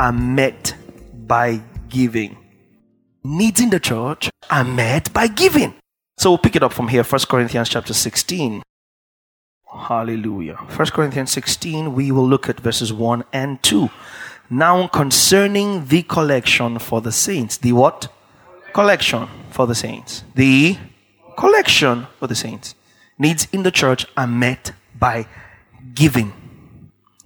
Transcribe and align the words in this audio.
are 0.00 0.12
met 0.12 0.74
by 1.26 1.60
giving. 1.90 2.38
Needs 3.22 3.60
in 3.60 3.68
the 3.68 3.78
church 3.78 4.30
are 4.48 4.64
met 4.64 5.12
by 5.12 5.26
giving. 5.26 5.74
So 6.16 6.30
we'll 6.30 6.38
pick 6.38 6.56
it 6.56 6.62
up 6.62 6.72
from 6.72 6.88
here, 6.88 7.04
1 7.04 7.20
Corinthians 7.28 7.68
chapter 7.68 7.92
16. 7.92 8.62
Hallelujah. 9.70 10.54
1 10.54 10.86
Corinthians 10.88 11.30
16, 11.32 11.94
we 11.94 12.10
will 12.10 12.26
look 12.26 12.48
at 12.48 12.60
verses 12.60 12.94
1 12.94 13.24
and 13.34 13.62
2. 13.62 13.90
Now 14.48 14.86
concerning 14.86 15.84
the 15.84 16.02
collection 16.02 16.78
for 16.78 17.02
the 17.02 17.12
saints. 17.12 17.58
The 17.58 17.74
what? 17.74 18.08
Collection 18.72 19.28
for 19.50 19.66
the 19.66 19.74
saints. 19.74 20.24
The 20.34 20.78
collection 21.36 22.06
for 22.18 22.26
the 22.26 22.34
saints. 22.34 22.74
Needs 23.18 23.46
in 23.52 23.64
the 23.64 23.70
church 23.70 24.06
are 24.16 24.26
met 24.26 24.72
by 24.98 25.26
giving 25.94 26.32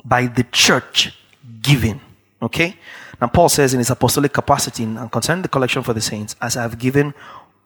by 0.05 0.27
the 0.27 0.43
church 0.43 1.17
giving. 1.63 2.01
Okay? 2.45 2.77
Now, 3.21 3.29
Paul 3.29 3.49
says 3.49 3.75
in 3.75 3.79
his 3.79 3.91
apostolic 3.91 4.33
capacity, 4.33 4.85
and 4.85 5.11
concerning 5.11 5.43
the 5.43 5.49
collection 5.49 5.83
for 5.83 5.95
the 5.95 6.01
saints, 6.01 6.37
as 6.41 6.57
I 6.57 6.63
have 6.63 6.79
given 6.79 7.15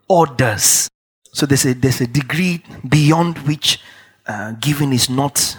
orders. 0.09 0.89
So 1.33 1.47
there's 1.47 1.67
a, 1.67 1.75
there's 1.75 2.01
a 2.01 2.07
degree 2.07 2.62
beyond 2.89 3.39
which 3.39 3.81
uh, 4.27 4.53
giving 4.53 4.93
is 4.93 5.11
not 5.11 5.56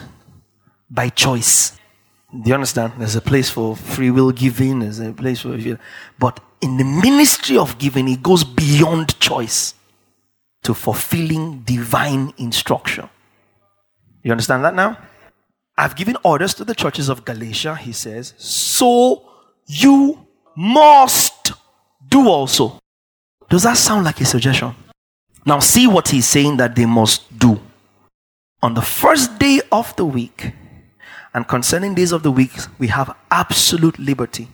by 0.89 1.09
choice. 1.09 1.77
Do 2.31 2.47
you 2.47 2.53
understand? 2.53 2.93
There's 2.97 3.15
a 3.15 3.21
place 3.21 3.49
for 3.49 3.75
free 3.75 4.11
will 4.11 4.31
giving, 4.31 4.79
there's 4.79 4.99
a 4.99 5.11
place 5.11 5.41
for. 5.41 5.57
But 6.17 6.39
in 6.61 6.77
the 6.77 6.83
ministry 6.83 7.57
of 7.57 7.77
giving, 7.77 8.07
it 8.07 8.21
goes 8.21 8.43
beyond 8.43 9.19
choice 9.19 9.73
to 10.63 10.73
fulfilling 10.73 11.61
divine 11.61 12.33
instruction. 12.37 13.09
You 14.23 14.31
understand 14.31 14.63
that 14.65 14.75
now? 14.75 14.97
I've 15.79 15.95
given 15.95 16.17
orders 16.25 16.53
to 16.55 16.65
the 16.65 16.75
churches 16.75 17.07
of 17.07 17.23
Galatia, 17.23 17.73
he 17.73 17.93
says, 17.93 18.33
so 18.37 19.23
you 19.65 20.27
must 20.53 21.53
do 22.05 22.27
also. 22.27 22.79
Does 23.49 23.63
that 23.63 23.77
sound 23.77 24.03
like 24.03 24.19
a 24.19 24.25
suggestion? 24.25 24.75
Now, 25.45 25.59
see 25.59 25.87
what 25.87 26.09
he's 26.09 26.27
saying 26.27 26.57
that 26.57 26.75
they 26.75 26.85
must 26.85 27.39
do. 27.39 27.61
On 28.61 28.73
the 28.73 28.81
first 28.81 29.39
day 29.39 29.61
of 29.71 29.95
the 29.95 30.03
week, 30.03 30.51
and 31.33 31.47
concerning 31.47 31.95
days 31.95 32.11
of 32.11 32.23
the 32.23 32.31
week, 32.31 32.51
we 32.77 32.87
have 32.87 33.15
absolute 33.31 33.97
liberty. 33.97 34.49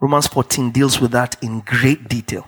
Romans 0.00 0.28
14 0.28 0.70
deals 0.70 1.00
with 1.00 1.10
that 1.10 1.36
in 1.42 1.60
great 1.66 2.08
detail 2.08 2.46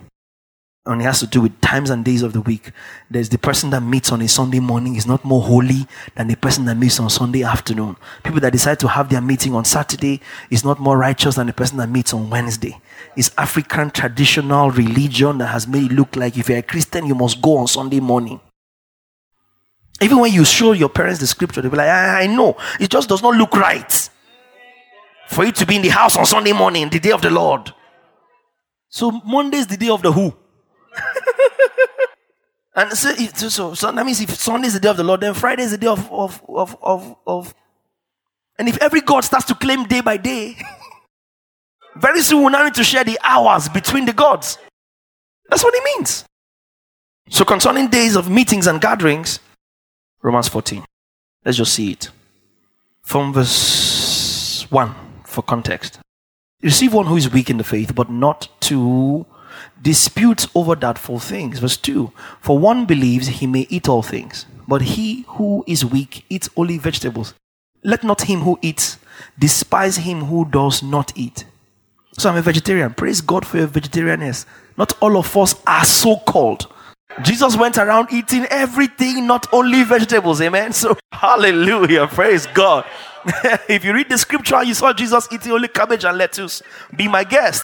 and 0.86 1.02
it 1.02 1.04
has 1.04 1.20
to 1.20 1.26
do 1.26 1.40
with 1.40 1.60
times 1.60 1.90
and 1.90 2.04
days 2.04 2.22
of 2.22 2.32
the 2.32 2.40
week. 2.40 2.70
There's 3.10 3.28
the 3.28 3.38
person 3.38 3.70
that 3.70 3.80
meets 3.80 4.12
on 4.12 4.22
a 4.22 4.28
Sunday 4.28 4.60
morning 4.60 4.94
is 4.94 5.06
not 5.06 5.24
more 5.24 5.42
holy 5.42 5.86
than 6.14 6.28
the 6.28 6.36
person 6.36 6.64
that 6.66 6.76
meets 6.76 7.00
on 7.00 7.10
Sunday 7.10 7.42
afternoon. 7.42 7.96
People 8.22 8.40
that 8.40 8.52
decide 8.52 8.78
to 8.80 8.88
have 8.88 9.08
their 9.08 9.20
meeting 9.20 9.54
on 9.54 9.64
Saturday 9.64 10.20
is 10.48 10.64
not 10.64 10.78
more 10.78 10.96
righteous 10.96 11.34
than 11.34 11.48
the 11.48 11.52
person 11.52 11.78
that 11.78 11.88
meets 11.88 12.14
on 12.14 12.30
Wednesday. 12.30 12.80
It's 13.16 13.32
African 13.36 13.90
traditional 13.90 14.70
religion 14.70 15.38
that 15.38 15.48
has 15.48 15.66
made 15.66 15.90
it 15.90 15.94
look 15.94 16.14
like 16.14 16.38
if 16.38 16.48
you're 16.48 16.58
a 16.58 16.62
Christian, 16.62 17.06
you 17.06 17.14
must 17.14 17.42
go 17.42 17.56
on 17.56 17.66
Sunday 17.66 18.00
morning. 18.00 18.40
Even 20.00 20.18
when 20.18 20.32
you 20.32 20.44
show 20.44 20.72
your 20.72 20.90
parents 20.90 21.20
the 21.20 21.26
scripture, 21.26 21.62
they'll 21.62 21.70
be 21.70 21.78
like, 21.78 21.88
I, 21.88 22.22
I 22.22 22.26
know. 22.26 22.56
It 22.78 22.90
just 22.90 23.08
does 23.08 23.22
not 23.22 23.34
look 23.34 23.56
right 23.56 24.10
for 25.28 25.44
you 25.44 25.52
to 25.52 25.66
be 25.66 25.76
in 25.76 25.82
the 25.82 25.88
house 25.88 26.16
on 26.16 26.26
Sunday 26.26 26.52
morning, 26.52 26.88
the 26.88 27.00
day 27.00 27.12
of 27.12 27.22
the 27.22 27.30
Lord. 27.30 27.72
So 28.88 29.10
Monday 29.24 29.58
is 29.58 29.66
the 29.66 29.76
day 29.76 29.88
of 29.88 30.02
the 30.02 30.12
who? 30.12 30.34
and 32.74 32.92
so, 32.92 33.14
so, 33.48 33.74
so, 33.74 33.92
that 33.92 34.06
means 34.06 34.20
if 34.20 34.30
Sunday 34.30 34.68
is 34.68 34.74
the 34.74 34.80
day 34.80 34.88
of 34.88 34.96
the 34.96 35.04
Lord, 35.04 35.20
then 35.20 35.34
Friday 35.34 35.62
is 35.62 35.70
the 35.72 35.78
day 35.78 35.86
of, 35.86 36.10
of, 36.12 36.42
of, 36.48 36.76
of, 36.82 37.16
of 37.26 37.54
and 38.58 38.68
if 38.68 38.78
every 38.78 39.00
God 39.00 39.20
starts 39.24 39.46
to 39.46 39.54
claim 39.54 39.84
day 39.84 40.00
by 40.00 40.16
day, 40.16 40.56
very 41.96 42.20
soon 42.22 42.40
we'll 42.40 42.50
now 42.50 42.64
need 42.64 42.74
to 42.74 42.84
share 42.84 43.04
the 43.04 43.18
hours 43.22 43.68
between 43.68 44.06
the 44.06 44.12
gods. 44.12 44.58
That's 45.48 45.62
what 45.62 45.74
it 45.74 45.84
means. 45.96 46.24
So 47.28 47.44
concerning 47.44 47.88
days 47.88 48.16
of 48.16 48.30
meetings 48.30 48.66
and 48.66 48.80
gatherings, 48.80 49.40
Romans 50.22 50.48
14. 50.48 50.84
Let's 51.44 51.58
just 51.58 51.74
see 51.74 51.92
it. 51.92 52.10
From 53.02 53.32
verse 53.32 54.66
1 54.70 54.94
for 55.24 55.42
context. 55.42 56.00
Receive 56.62 56.94
one 56.94 57.06
who 57.06 57.16
is 57.16 57.30
weak 57.30 57.50
in 57.50 57.58
the 57.58 57.64
faith, 57.64 57.94
but 57.94 58.10
not 58.10 58.48
to 58.62 59.26
disputes 59.80 60.48
over 60.54 60.74
doubtful 60.74 61.18
things. 61.18 61.58
Verse 61.58 61.76
2 61.76 62.12
For 62.40 62.58
one 62.58 62.86
believes 62.86 63.26
he 63.28 63.46
may 63.46 63.66
eat 63.70 63.88
all 63.88 64.02
things, 64.02 64.46
but 64.66 64.82
he 64.82 65.24
who 65.28 65.64
is 65.66 65.84
weak 65.84 66.24
eats 66.28 66.48
only 66.56 66.78
vegetables. 66.78 67.34
Let 67.82 68.02
not 68.02 68.22
him 68.22 68.40
who 68.40 68.58
eats 68.62 68.98
despise 69.38 69.96
him 69.98 70.24
who 70.24 70.44
does 70.44 70.82
not 70.82 71.12
eat. 71.16 71.44
So 72.18 72.30
I'm 72.30 72.36
a 72.36 72.42
vegetarian. 72.42 72.94
Praise 72.94 73.20
God 73.20 73.46
for 73.46 73.58
your 73.58 73.68
vegetarianness. 73.68 74.46
Not 74.76 74.94
all 75.00 75.16
of 75.16 75.36
us 75.36 75.54
are 75.66 75.84
so 75.84 76.16
called. 76.16 76.72
Jesus 77.22 77.56
went 77.56 77.78
around 77.78 78.08
eating 78.12 78.44
everything, 78.46 79.26
not 79.26 79.46
only 79.52 79.82
vegetables. 79.84 80.40
Amen. 80.40 80.72
So, 80.72 80.96
hallelujah. 81.12 82.06
Praise 82.06 82.46
God. 82.46 82.84
if 83.68 83.84
you 83.84 83.92
read 83.92 84.08
the 84.08 84.18
scripture, 84.18 84.62
you 84.62 84.74
saw 84.74 84.92
Jesus 84.92 85.26
eating 85.32 85.52
only 85.52 85.68
cabbage 85.68 86.04
and 86.04 86.16
lettuce. 86.16 86.62
Be 86.94 87.08
my 87.08 87.24
guest. 87.24 87.62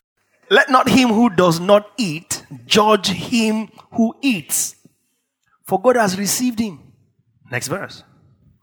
Let 0.52 0.68
not 0.68 0.86
him 0.86 1.08
who 1.08 1.30
does 1.30 1.60
not 1.60 1.90
eat 1.96 2.44
judge 2.66 3.08
him 3.08 3.70
who 3.92 4.14
eats, 4.20 4.76
for 5.64 5.80
God 5.80 5.96
has 5.96 6.18
received 6.18 6.58
him. 6.58 6.78
Next 7.50 7.68
verse. 7.68 8.04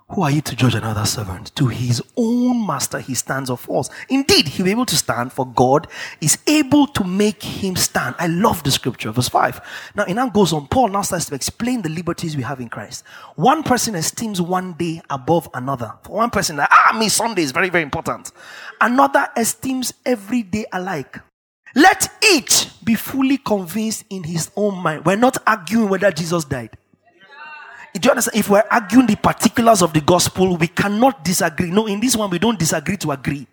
Who 0.09 0.22
are 0.22 0.29
you 0.29 0.41
to 0.41 0.55
judge 0.55 0.75
another 0.75 1.05
servant? 1.05 1.55
To 1.55 1.66
his 1.66 2.03
own 2.16 2.67
master 2.67 3.00
he 3.00 3.16
stands 3.16 3.50
or 3.50 3.57
falls. 3.57 3.89
Indeed, 4.07 4.50
he'll 4.50 4.66
be 4.66 4.72
able 4.72 4.85
to 4.85 4.95
stand, 4.95 5.33
for 5.33 5.47
God 5.47 5.88
is 6.22 6.38
able 6.45 6.85
to 6.85 7.03
make 7.03 7.41
him 7.41 7.75
stand. 7.75 8.13
I 8.19 8.27
love 8.27 8.61
the 8.61 8.69
scripture. 8.69 9.11
Verse 9.11 9.29
5. 9.29 9.59
Now, 9.95 10.03
it 10.03 10.13
now 10.13 10.29
goes 10.29 10.53
on. 10.53 10.67
Paul 10.67 10.89
now 10.89 11.01
starts 11.01 11.25
to 11.25 11.35
explain 11.35 11.81
the 11.81 11.89
liberties 11.89 12.38
we 12.38 12.44
have 12.44 12.59
in 12.59 12.69
Christ. 12.69 13.03
One 13.35 13.63
person 13.63 13.95
esteems 13.95 14.39
one 14.39 14.73
day 14.73 15.01
above 15.09 15.50
another. 15.56 15.91
For 16.03 16.17
one 16.17 16.29
person, 16.29 16.59
ah, 16.59 16.95
me, 16.95 17.09
Sunday 17.09 17.41
is 17.41 17.51
very, 17.51 17.69
very 17.71 17.83
important. 17.83 18.31
Another 18.79 19.27
esteems 19.35 19.94
every 20.06 20.44
day 20.44 20.67
alike. 20.71 21.17
Let 21.75 22.12
each 22.24 22.68
be 22.84 22.96
fully 22.96 23.38
convinced 23.38 24.06
in 24.09 24.24
his 24.24 24.52
own 24.56 24.78
mind. 24.78 25.06
We're 25.06 25.16
not 25.16 25.38
arguing 25.46 25.90
whether 25.90 26.12
Jesus 26.12 26.44
died. 26.44 26.72
Do 27.94 28.00
you 28.03 28.12
understand? 28.12 28.38
If 28.38 28.50
we're 28.50 28.63
arguing 28.69 29.07
the 29.07 29.16
particulars 29.16 29.81
of 29.81 29.94
the 29.94 30.02
gospel, 30.02 30.57
we 30.57 30.68
cannot 30.68 31.24
disagree. 31.24 31.72
No, 31.72 31.88
in 31.88 32.00
this 32.00 32.16
one, 32.16 32.30
we 32.30 32.40
don't 32.40 32.57
disagree 32.57 32.97
to 32.97 33.12
agree. 33.12 33.47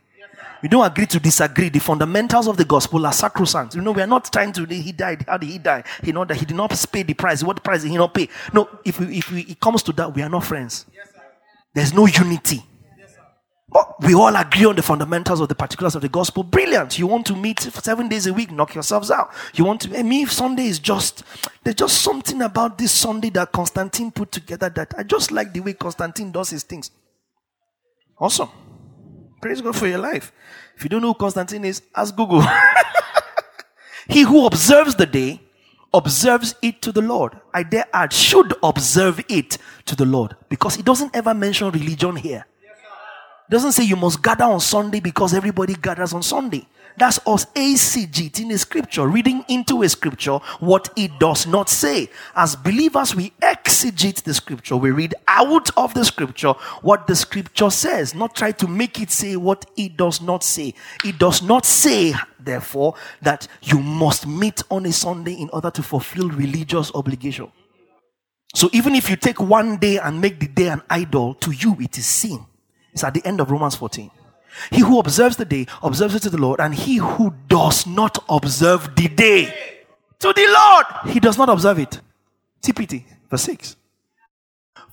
We 0.62 0.68
don't 0.68 0.84
agree 0.84 1.06
to 1.06 1.20
disagree. 1.20 1.68
The 1.68 1.78
fundamentals 1.78 2.46
of 2.46 2.56
the 2.56 2.64
gospel 2.64 3.06
are 3.06 3.12
sacrosanct. 3.12 3.74
You 3.74 3.82
know, 3.82 3.92
we 3.92 4.02
are 4.02 4.06
not 4.06 4.32
trying 4.32 4.52
to. 4.52 4.64
He 4.64 4.92
died. 4.92 5.24
How 5.28 5.36
did 5.36 5.50
he 5.50 5.58
die? 5.58 5.84
He 6.02 6.12
know 6.12 6.24
that 6.24 6.36
he 6.36 6.44
did 6.46 6.56
not 6.56 6.70
pay 6.90 7.02
the 7.02 7.14
price. 7.14 7.42
What 7.42 7.62
price 7.62 7.82
did 7.82 7.90
he 7.90 7.96
not 7.96 8.14
pay? 8.14 8.28
No. 8.52 8.68
If 8.84 9.00
we, 9.00 9.18
if 9.18 9.30
we, 9.30 9.42
it 9.42 9.60
comes 9.60 9.82
to 9.84 9.92
that, 9.92 10.14
we 10.14 10.22
are 10.22 10.28
not 10.28 10.44
friends. 10.44 10.86
There's 11.74 11.92
no 11.92 12.06
unity. 12.06 12.62
We 14.00 14.14
all 14.14 14.34
agree 14.36 14.64
on 14.66 14.76
the 14.76 14.82
fundamentals 14.82 15.40
of 15.40 15.48
the 15.48 15.54
particulars 15.54 15.94
of 15.94 16.02
the 16.02 16.08
gospel. 16.08 16.42
Brilliant. 16.42 16.98
You 16.98 17.06
want 17.06 17.26
to 17.26 17.36
meet 17.36 17.60
seven 17.60 18.08
days 18.08 18.26
a 18.26 18.32
week, 18.32 18.50
knock 18.50 18.74
yourselves 18.74 19.10
out. 19.10 19.32
You 19.54 19.64
want 19.64 19.82
to, 19.82 19.98
I 19.98 20.02
me, 20.02 20.24
Sunday 20.26 20.66
is 20.66 20.78
just, 20.78 21.24
there's 21.64 21.76
just 21.76 22.02
something 22.02 22.42
about 22.42 22.78
this 22.78 22.92
Sunday 22.92 23.30
that 23.30 23.52
Constantine 23.52 24.10
put 24.10 24.32
together 24.32 24.68
that 24.70 24.94
I 24.96 25.02
just 25.02 25.32
like 25.32 25.52
the 25.52 25.60
way 25.60 25.72
Constantine 25.72 26.30
does 26.30 26.50
his 26.50 26.62
things. 26.62 26.90
Awesome. 28.18 28.48
Praise 29.40 29.60
God 29.60 29.76
for 29.76 29.86
your 29.86 29.98
life. 29.98 30.32
If 30.76 30.82
you 30.82 30.88
don't 30.88 31.02
know 31.02 31.08
who 31.08 31.14
Constantine 31.14 31.64
is, 31.64 31.82
ask 31.94 32.14
Google. 32.14 32.44
he 34.08 34.22
who 34.22 34.46
observes 34.46 34.94
the 34.94 35.06
day 35.06 35.40
observes 35.92 36.54
it 36.62 36.82
to 36.82 36.92
the 36.92 37.02
Lord. 37.02 37.38
I 37.52 37.62
dare 37.62 37.86
add, 37.92 38.12
should 38.12 38.54
observe 38.62 39.24
it 39.28 39.58
to 39.86 39.96
the 39.96 40.04
Lord 40.04 40.36
because 40.48 40.74
he 40.76 40.82
doesn't 40.82 41.14
ever 41.16 41.34
mention 41.34 41.70
religion 41.70 42.16
here. 42.16 42.46
Doesn't 43.50 43.72
say 43.72 43.84
you 43.84 43.96
must 43.96 44.22
gather 44.22 44.44
on 44.44 44.60
Sunday 44.60 45.00
because 45.00 45.34
everybody 45.34 45.74
gathers 45.74 46.12
on 46.12 46.22
Sunday. 46.22 46.66
That's 46.98 47.18
us 47.26 47.44
ACG 47.54 48.40
in 48.40 48.50
a 48.52 48.58
scripture, 48.58 49.06
reading 49.06 49.44
into 49.48 49.82
a 49.82 49.88
scripture 49.88 50.38
what 50.60 50.88
it 50.96 51.18
does 51.18 51.46
not 51.46 51.68
say. 51.68 52.08
As 52.34 52.56
believers, 52.56 53.14
we 53.14 53.30
exegete 53.42 54.22
the 54.22 54.32
scripture. 54.32 54.76
We 54.76 54.92
read 54.92 55.14
out 55.28 55.70
of 55.76 55.92
the 55.92 56.04
scripture 56.04 56.54
what 56.80 57.06
the 57.06 57.14
scripture 57.14 57.68
says, 57.68 58.14
not 58.14 58.34
try 58.34 58.52
to 58.52 58.66
make 58.66 58.98
it 59.00 59.10
say 59.10 59.36
what 59.36 59.66
it 59.76 59.96
does 59.96 60.22
not 60.22 60.42
say. 60.42 60.74
It 61.04 61.18
does 61.18 61.42
not 61.42 61.66
say, 61.66 62.14
therefore, 62.40 62.94
that 63.20 63.46
you 63.62 63.80
must 63.80 64.26
meet 64.26 64.62
on 64.70 64.86
a 64.86 64.92
Sunday 64.92 65.34
in 65.34 65.50
order 65.50 65.70
to 65.70 65.82
fulfill 65.82 66.30
religious 66.30 66.90
obligation. 66.94 67.52
So 68.54 68.70
even 68.72 68.94
if 68.94 69.10
you 69.10 69.16
take 69.16 69.38
one 69.38 69.76
day 69.76 69.98
and 69.98 70.18
make 70.18 70.40
the 70.40 70.48
day 70.48 70.68
an 70.68 70.80
idol, 70.88 71.34
to 71.34 71.52
you 71.52 71.76
it 71.78 71.98
is 71.98 72.06
sin. 72.06 72.46
It's 72.96 73.04
at 73.04 73.12
the 73.12 73.26
end 73.26 73.42
of 73.42 73.50
Romans 73.50 73.76
14. 73.76 74.10
He 74.70 74.80
who 74.80 74.98
observes 74.98 75.36
the 75.36 75.44
day 75.44 75.66
observes 75.82 76.14
it 76.14 76.22
to 76.22 76.30
the 76.30 76.38
Lord, 76.38 76.60
and 76.60 76.74
he 76.74 76.96
who 76.96 77.34
does 77.46 77.86
not 77.86 78.24
observe 78.26 78.96
the 78.96 79.06
day 79.06 79.54
to 80.18 80.32
the 80.32 80.46
Lord, 80.46 81.12
he 81.12 81.20
does 81.20 81.36
not 81.36 81.50
observe 81.50 81.78
it. 81.78 82.00
TPT, 82.62 83.04
verse 83.28 83.42
6. 83.42 83.76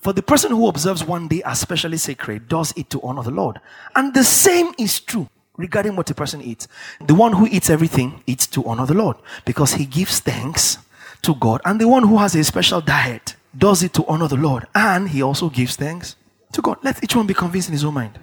For 0.00 0.12
the 0.12 0.20
person 0.20 0.50
who 0.50 0.68
observes 0.68 1.02
one 1.02 1.28
day 1.28 1.40
as 1.46 1.60
specially 1.60 1.96
sacred 1.96 2.46
does 2.46 2.74
it 2.76 2.90
to 2.90 3.00
honor 3.00 3.22
the 3.22 3.30
Lord. 3.30 3.58
And 3.96 4.12
the 4.12 4.22
same 4.22 4.74
is 4.78 5.00
true 5.00 5.30
regarding 5.56 5.96
what 5.96 6.10
a 6.10 6.14
person 6.14 6.42
eats. 6.42 6.68
The 7.06 7.14
one 7.14 7.32
who 7.32 7.46
eats 7.46 7.70
everything 7.70 8.22
eats 8.26 8.46
to 8.48 8.66
honor 8.66 8.84
the 8.84 8.92
Lord 8.92 9.16
because 9.46 9.72
he 9.72 9.86
gives 9.86 10.20
thanks 10.20 10.76
to 11.22 11.34
God. 11.36 11.62
And 11.64 11.80
the 11.80 11.88
one 11.88 12.06
who 12.06 12.18
has 12.18 12.34
a 12.34 12.44
special 12.44 12.82
diet 12.82 13.34
does 13.56 13.82
it 13.82 13.94
to 13.94 14.04
honor 14.04 14.28
the 14.28 14.36
Lord. 14.36 14.66
And 14.74 15.08
he 15.08 15.22
also 15.22 15.48
gives 15.48 15.76
thanks 15.76 16.16
to 16.54 16.62
God. 16.62 16.78
Let 16.82 17.02
each 17.02 17.14
one 17.14 17.26
be 17.26 17.34
convinced 17.34 17.68
in 17.68 17.72
his 17.72 17.84
own 17.84 17.94
mind. 17.94 18.18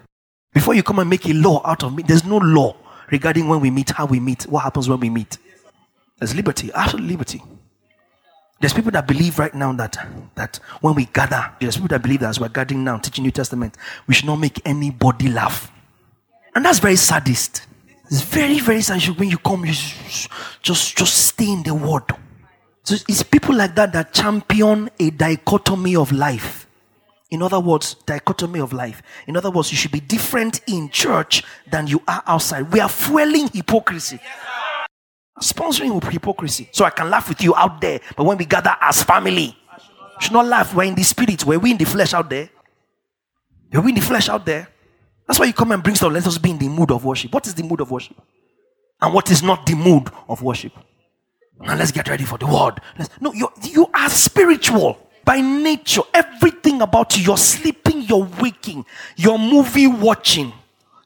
Before 0.53 0.73
you 0.73 0.83
come 0.83 0.99
and 0.99 1.09
make 1.09 1.25
a 1.27 1.33
law 1.33 1.61
out 1.63 1.83
of 1.83 1.95
me, 1.95 2.03
there's 2.03 2.25
no 2.25 2.37
law 2.37 2.75
regarding 3.09 3.47
when 3.47 3.59
we 3.61 3.69
meet, 3.69 3.91
how 3.91 4.05
we 4.05 4.19
meet, 4.19 4.43
what 4.43 4.63
happens 4.63 4.89
when 4.89 4.99
we 4.99 5.09
meet. 5.09 5.37
There's 6.19 6.35
liberty, 6.35 6.71
absolute 6.73 7.07
liberty. 7.07 7.41
There's 8.59 8.73
people 8.73 8.91
that 8.91 9.07
believe 9.07 9.39
right 9.39 9.53
now 9.55 9.73
that 9.73 9.97
that 10.35 10.59
when 10.81 10.93
we 10.93 11.05
gather, 11.05 11.51
there's 11.59 11.77
people 11.77 11.87
that 11.89 12.03
believe 12.03 12.19
that 12.19 12.29
as 12.29 12.39
we're 12.39 12.49
gathering 12.49 12.83
now, 12.83 12.97
teaching 12.97 13.23
New 13.23 13.31
Testament, 13.31 13.75
we 14.07 14.13
should 14.13 14.27
not 14.27 14.35
make 14.35 14.61
anybody 14.65 15.29
laugh. 15.29 15.71
And 16.53 16.63
that's 16.63 16.79
very 16.79 16.95
sadist. 16.95 17.65
It's 18.05 18.21
very, 18.21 18.59
very 18.59 18.81
sad 18.81 19.01
when 19.17 19.29
you 19.29 19.37
come, 19.37 19.65
you 19.65 19.73
just 20.61 20.97
just 20.97 21.17
stay 21.27 21.51
in 21.51 21.63
the 21.63 21.73
word. 21.73 22.03
So 22.83 22.95
it's 23.07 23.23
people 23.23 23.55
like 23.55 23.73
that 23.75 23.93
that 23.93 24.13
champion 24.13 24.89
a 24.99 25.09
dichotomy 25.09 25.95
of 25.95 26.11
life. 26.11 26.67
In 27.31 27.41
other 27.41 27.59
words, 27.61 27.95
dichotomy 28.05 28.59
of 28.59 28.73
life. 28.73 29.01
In 29.25 29.37
other 29.37 29.49
words, 29.49 29.71
you 29.71 29.77
should 29.77 29.91
be 29.91 30.01
different 30.01 30.59
in 30.67 30.89
church 30.89 31.43
than 31.71 31.87
you 31.87 32.01
are 32.07 32.21
outside. 32.27 32.71
We 32.73 32.81
are 32.81 32.89
fueling 32.89 33.47
hypocrisy. 33.53 34.19
Sponsoring 35.39 36.03
hypocrisy. 36.11 36.69
So 36.73 36.83
I 36.83 36.89
can 36.89 37.09
laugh 37.09 37.29
with 37.29 37.41
you 37.41 37.55
out 37.55 37.79
there, 37.79 38.01
but 38.17 38.25
when 38.25 38.37
we 38.37 38.45
gather 38.45 38.75
as 38.81 39.03
family, 39.03 39.57
should 40.19 40.33
not 40.33 40.45
laugh. 40.45 40.75
We're 40.75 40.83
in 40.83 40.95
the 40.95 41.03
spirit. 41.03 41.45
We're 41.45 41.57
we 41.57 41.71
in 41.71 41.77
the 41.77 41.85
flesh 41.85 42.13
out 42.13 42.29
there. 42.29 42.49
We're 43.71 43.81
we 43.81 43.89
in 43.89 43.95
the 43.95 44.01
flesh 44.01 44.29
out 44.29 44.45
there. 44.45 44.67
That's 45.25 45.39
why 45.39 45.45
you 45.45 45.53
come 45.53 45.71
and 45.71 45.81
bring 45.81 45.95
stuff. 45.95 46.11
Let 46.11 46.27
us 46.27 46.37
be 46.37 46.51
in 46.51 46.57
the 46.57 46.67
mood 46.67 46.91
of 46.91 47.05
worship. 47.05 47.33
What 47.33 47.47
is 47.47 47.55
the 47.55 47.63
mood 47.63 47.79
of 47.79 47.89
worship? 47.89 48.17
And 49.01 49.13
what 49.13 49.31
is 49.31 49.41
not 49.41 49.65
the 49.65 49.73
mood 49.73 50.09
of 50.27 50.43
worship? 50.43 50.73
Now 51.59 51.75
let's 51.75 51.91
get 51.91 52.09
ready 52.09 52.25
for 52.25 52.37
the 52.37 52.45
word. 52.45 52.81
Let's, 52.99 53.09
no, 53.21 53.33
you 53.33 53.47
you 53.61 53.89
are 53.93 54.09
spiritual 54.09 54.97
by 55.23 55.41
nature, 55.41 56.01
everything 56.13 56.81
about 56.81 57.17
you, 57.17 57.23
you're 57.23 57.37
sleeping, 57.37 58.01
you're 58.01 58.27
waking, 58.39 58.85
you're 59.15 59.37
movie 59.37 59.87
watching, 59.87 60.53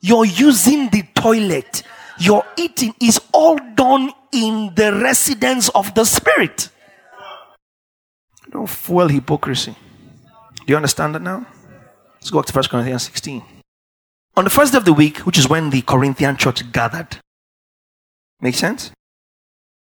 you're 0.02 0.26
using 0.26 0.90
the 0.90 1.04
toilet, 1.16 1.84
you're 2.20 2.46
eating 2.58 2.94
is 3.02 3.20
all 3.34 3.58
done 3.76 4.12
in 4.32 4.74
the 4.76 4.94
residence 4.94 5.70
of 5.70 5.94
the 5.96 6.04
spirit. 6.06 6.70
Don't 8.52 8.70
fuel 8.70 9.08
hypocrisy. 9.08 9.76
Do 10.66 10.72
you 10.72 10.76
understand 10.76 11.16
that 11.16 11.22
now? 11.22 11.46
Let's 12.16 12.30
go 12.30 12.40
back 12.42 12.48
to 12.48 12.54
1 12.54 12.64
Corinthians 12.66 13.04
16. 13.04 13.44
On 14.38 14.44
the 14.44 14.50
first 14.50 14.72
day 14.72 14.78
of 14.78 14.86
the 14.86 14.94
week, 14.94 15.20
which 15.20 15.38
is 15.38 15.48
when 15.48 15.70
the 15.70 15.82
Corinthian 15.82 16.38
church 16.38 16.72
gathered. 16.72 17.18
Make 18.42 18.56
sense? 18.56 18.92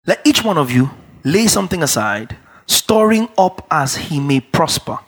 Let 0.06 0.26
each 0.26 0.44
one 0.44 0.58
of 0.58 0.72
you 0.72 0.92
lay 1.24 1.48
something 1.48 1.82
aside 1.82 2.38
storing 2.66 3.30
up 3.38 3.66
as 3.70 3.96
he 3.96 4.20
may 4.20 4.40
prosper. 4.40 5.00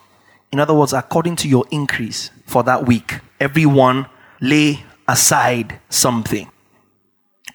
In 0.52 0.60
other 0.60 0.74
words, 0.74 0.92
according 0.92 1.36
to 1.36 1.48
your 1.48 1.64
increase 1.70 2.30
for 2.46 2.62
that 2.64 2.86
week, 2.86 3.20
everyone 3.40 4.06
lay 4.40 4.84
aside 5.08 5.80
something 5.88 6.50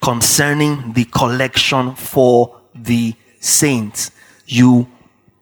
concerning 0.02 0.92
the 0.92 1.04
collection 1.06 1.94
for 1.94 2.60
the 2.74 3.14
saints. 3.40 4.10
You 4.46 4.88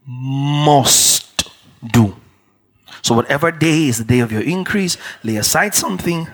must 0.07 1.51
do. 1.85 2.17
So, 3.03 3.15
whatever 3.15 3.51
day 3.51 3.89
is 3.89 3.99
the 3.99 4.05
day 4.05 4.21
of 4.21 4.31
your 4.31 4.43
increase, 4.43 4.97
lay 5.25 5.37
aside 5.37 5.75
something, 5.75 6.29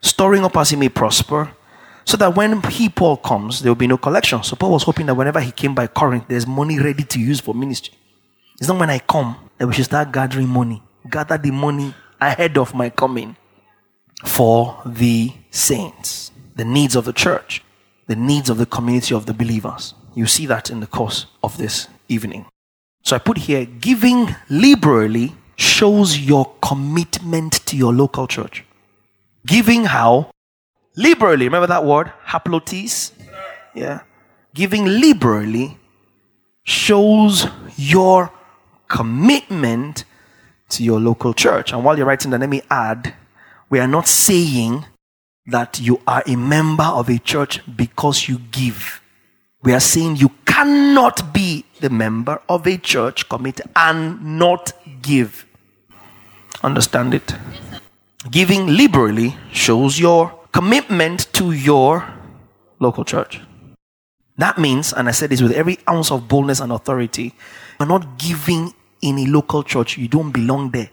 storing 0.00 0.44
up 0.44 0.56
as 0.56 0.70
he 0.70 0.76
may 0.76 0.88
prosper, 0.88 1.50
so 2.08 2.16
that 2.16 2.34
when 2.34 2.62
he, 2.62 2.88
Paul, 2.88 3.18
comes, 3.18 3.60
there 3.60 3.70
will 3.70 3.76
be 3.76 3.86
no 3.86 3.98
collection. 3.98 4.42
So 4.42 4.56
Paul 4.56 4.70
was 4.70 4.84
hoping 4.84 5.04
that 5.06 5.14
whenever 5.14 5.40
he 5.40 5.52
came 5.52 5.74
by 5.74 5.88
Corinth, 5.88 6.24
there's 6.26 6.46
money 6.46 6.78
ready 6.78 7.04
to 7.04 7.20
use 7.20 7.38
for 7.38 7.54
ministry. 7.54 7.92
It's 8.58 8.66
not 8.66 8.80
when 8.80 8.88
I 8.88 8.98
come 9.00 9.36
that 9.58 9.66
we 9.66 9.74
should 9.74 9.84
start 9.84 10.10
gathering 10.10 10.48
money. 10.48 10.82
Gather 11.10 11.36
the 11.36 11.50
money 11.50 11.92
ahead 12.18 12.56
of 12.56 12.74
my 12.74 12.88
coming 12.88 13.36
for 14.24 14.80
the 14.86 15.34
saints, 15.50 16.32
the 16.56 16.64
needs 16.64 16.96
of 16.96 17.04
the 17.04 17.12
church, 17.12 17.62
the 18.06 18.16
needs 18.16 18.48
of 18.48 18.56
the 18.56 18.64
community 18.64 19.14
of 19.14 19.26
the 19.26 19.34
believers. 19.34 19.92
You 20.14 20.24
see 20.24 20.46
that 20.46 20.70
in 20.70 20.80
the 20.80 20.86
course 20.86 21.26
of 21.42 21.58
this 21.58 21.88
evening. 22.08 22.46
So 23.02 23.16
I 23.16 23.18
put 23.18 23.36
here 23.36 23.66
giving 23.66 24.34
liberally 24.48 25.34
shows 25.56 26.18
your 26.18 26.54
commitment 26.62 27.66
to 27.66 27.76
your 27.76 27.92
local 27.92 28.26
church. 28.26 28.64
Giving 29.44 29.84
how? 29.84 30.30
Liberally, 30.98 31.44
remember 31.44 31.68
that 31.68 31.84
word? 31.84 32.12
Haplotes? 32.26 33.12
Yeah. 33.72 34.00
Giving 34.52 34.84
liberally 34.84 35.78
shows 36.64 37.46
your 37.76 38.32
commitment 38.88 40.04
to 40.70 40.82
your 40.82 40.98
local 40.98 41.32
church. 41.34 41.72
And 41.72 41.84
while 41.84 41.96
you're 41.96 42.06
writing 42.06 42.32
that, 42.32 42.40
let 42.40 42.48
me 42.48 42.62
add, 42.68 43.14
we 43.70 43.78
are 43.78 43.86
not 43.86 44.08
saying 44.08 44.86
that 45.46 45.78
you 45.78 46.00
are 46.04 46.24
a 46.26 46.34
member 46.34 46.82
of 46.82 47.08
a 47.08 47.18
church 47.18 47.60
because 47.76 48.28
you 48.28 48.40
give. 48.50 49.00
We 49.62 49.74
are 49.74 49.80
saying 49.80 50.16
you 50.16 50.32
cannot 50.44 51.32
be 51.32 51.64
the 51.78 51.90
member 51.90 52.42
of 52.48 52.66
a 52.66 52.76
church 52.76 53.28
committed 53.28 53.70
and 53.76 54.36
not 54.36 54.72
give. 55.00 55.46
Understand 56.64 57.14
it? 57.14 57.36
Giving 58.28 58.66
liberally 58.66 59.36
shows 59.52 60.00
your 60.00 60.37
commitment 60.52 61.32
to 61.34 61.52
your 61.52 62.08
local 62.78 63.04
church. 63.04 63.40
That 64.36 64.58
means, 64.58 64.92
and 64.92 65.08
I 65.08 65.12
said 65.12 65.30
this 65.30 65.42
with 65.42 65.52
every 65.52 65.78
ounce 65.88 66.10
of 66.12 66.28
boldness 66.28 66.60
and 66.60 66.70
authority, 66.70 67.34
you're 67.78 67.88
not 67.88 68.18
giving 68.18 68.72
in 69.02 69.18
a 69.18 69.26
local 69.26 69.62
church. 69.62 69.98
You 69.98 70.08
don't 70.08 70.30
belong 70.30 70.70
there. 70.70 70.90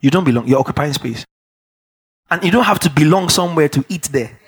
You 0.00 0.10
don't 0.10 0.24
belong. 0.24 0.46
You're 0.46 0.60
occupying 0.60 0.92
space. 0.92 1.24
And 2.30 2.42
you 2.42 2.50
don't 2.50 2.64
have 2.64 2.80
to 2.80 2.90
belong 2.90 3.28
somewhere 3.28 3.68
to 3.68 3.84
eat 3.88 4.04
there. 4.04 4.38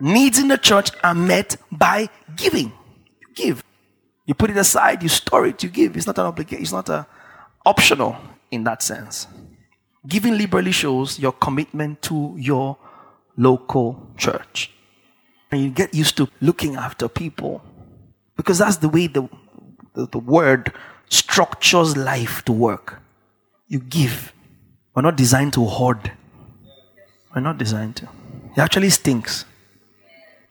Needs 0.00 0.38
in 0.38 0.48
the 0.48 0.58
church 0.58 0.90
are 1.02 1.14
met 1.14 1.56
by 1.72 2.08
giving. 2.36 2.72
You 3.20 3.34
give. 3.34 3.64
You 4.26 4.34
put 4.34 4.50
it 4.50 4.56
aside, 4.56 5.02
you 5.02 5.08
store 5.08 5.46
it, 5.46 5.62
you 5.62 5.70
give. 5.70 5.96
It's 5.96 6.06
not 6.06 6.18
an 6.18 6.26
obligation, 6.26 6.62
it's 6.62 6.72
not 6.72 6.88
a 6.88 7.06
optional 7.64 8.16
in 8.50 8.62
that 8.64 8.82
sense. 8.82 9.26
Giving 10.08 10.38
liberally 10.38 10.72
shows 10.72 11.18
your 11.18 11.32
commitment 11.32 12.02
to 12.02 12.34
your 12.38 12.78
local 13.36 14.10
church. 14.16 14.72
And 15.50 15.62
you 15.62 15.70
get 15.70 15.94
used 15.94 16.16
to 16.16 16.28
looking 16.40 16.76
after 16.76 17.08
people 17.08 17.62
because 18.36 18.58
that's 18.58 18.78
the 18.78 18.88
way 18.88 19.06
the, 19.06 19.28
the, 19.94 20.06
the 20.06 20.18
word 20.18 20.72
structures 21.08 21.96
life 21.96 22.44
to 22.46 22.52
work. 22.52 23.00
You 23.66 23.80
give. 23.80 24.32
We're 24.94 25.02
not 25.02 25.16
designed 25.16 25.52
to 25.54 25.64
hoard. 25.64 26.12
We're 27.34 27.42
not 27.42 27.58
designed 27.58 27.96
to. 27.96 28.08
It 28.56 28.58
actually 28.58 28.90
stinks. 28.90 29.44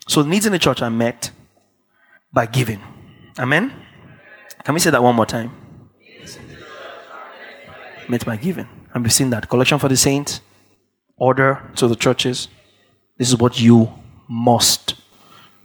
So 0.08 0.22
needs 0.22 0.46
in 0.46 0.52
the 0.52 0.60
church 0.60 0.82
are 0.82 0.90
met 0.90 1.32
by 2.32 2.46
giving. 2.46 2.82
Amen? 3.40 3.74
Can 4.64 4.74
we 4.74 4.80
say 4.80 4.90
that 4.90 5.04
one 5.04 5.16
more 5.16 5.26
time? 5.26 5.52
Met 8.10 8.26
by 8.26 8.38
giving. 8.38 8.68
And 8.94 9.04
we've 9.04 9.14
seen 9.14 9.30
that. 9.32 9.50
Collection 9.50 9.80
for 9.80 9.90
the 9.90 9.98
saints, 9.98 10.42
order 11.18 11.62
to 11.76 11.88
the 11.88 11.96
churches. 11.96 12.48
This 13.18 13.30
is 13.30 13.38
what 13.38 13.60
you 13.60 13.92
must 14.28 14.96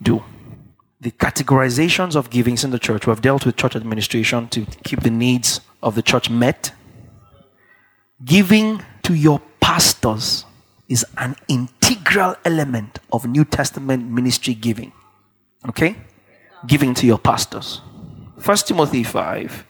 do. 0.01 0.23
The 0.99 1.11
categorizations 1.11 2.15
of 2.15 2.29
givings 2.29 2.63
in 2.63 2.71
the 2.71 2.79
church, 2.79 3.05
we 3.05 3.11
have 3.11 3.21
dealt 3.21 3.45
with 3.45 3.55
church 3.55 3.75
administration 3.75 4.47
to 4.49 4.65
keep 4.83 5.01
the 5.01 5.09
needs 5.09 5.61
of 5.81 5.95
the 5.95 6.01
church 6.01 6.29
met. 6.29 6.71
Giving 8.23 8.81
to 9.03 9.13
your 9.13 9.41
pastors 9.59 10.45
is 10.87 11.05
an 11.17 11.35
integral 11.47 12.35
element 12.45 12.99
of 13.11 13.25
New 13.25 13.45
Testament 13.45 14.09
ministry 14.09 14.53
giving. 14.53 14.91
Okay? 15.67 15.95
Giving 16.67 16.93
to 16.95 17.05
your 17.05 17.19
pastors. 17.19 17.81
First 18.37 18.67
Timothy 18.67 19.03
5. 19.03 19.65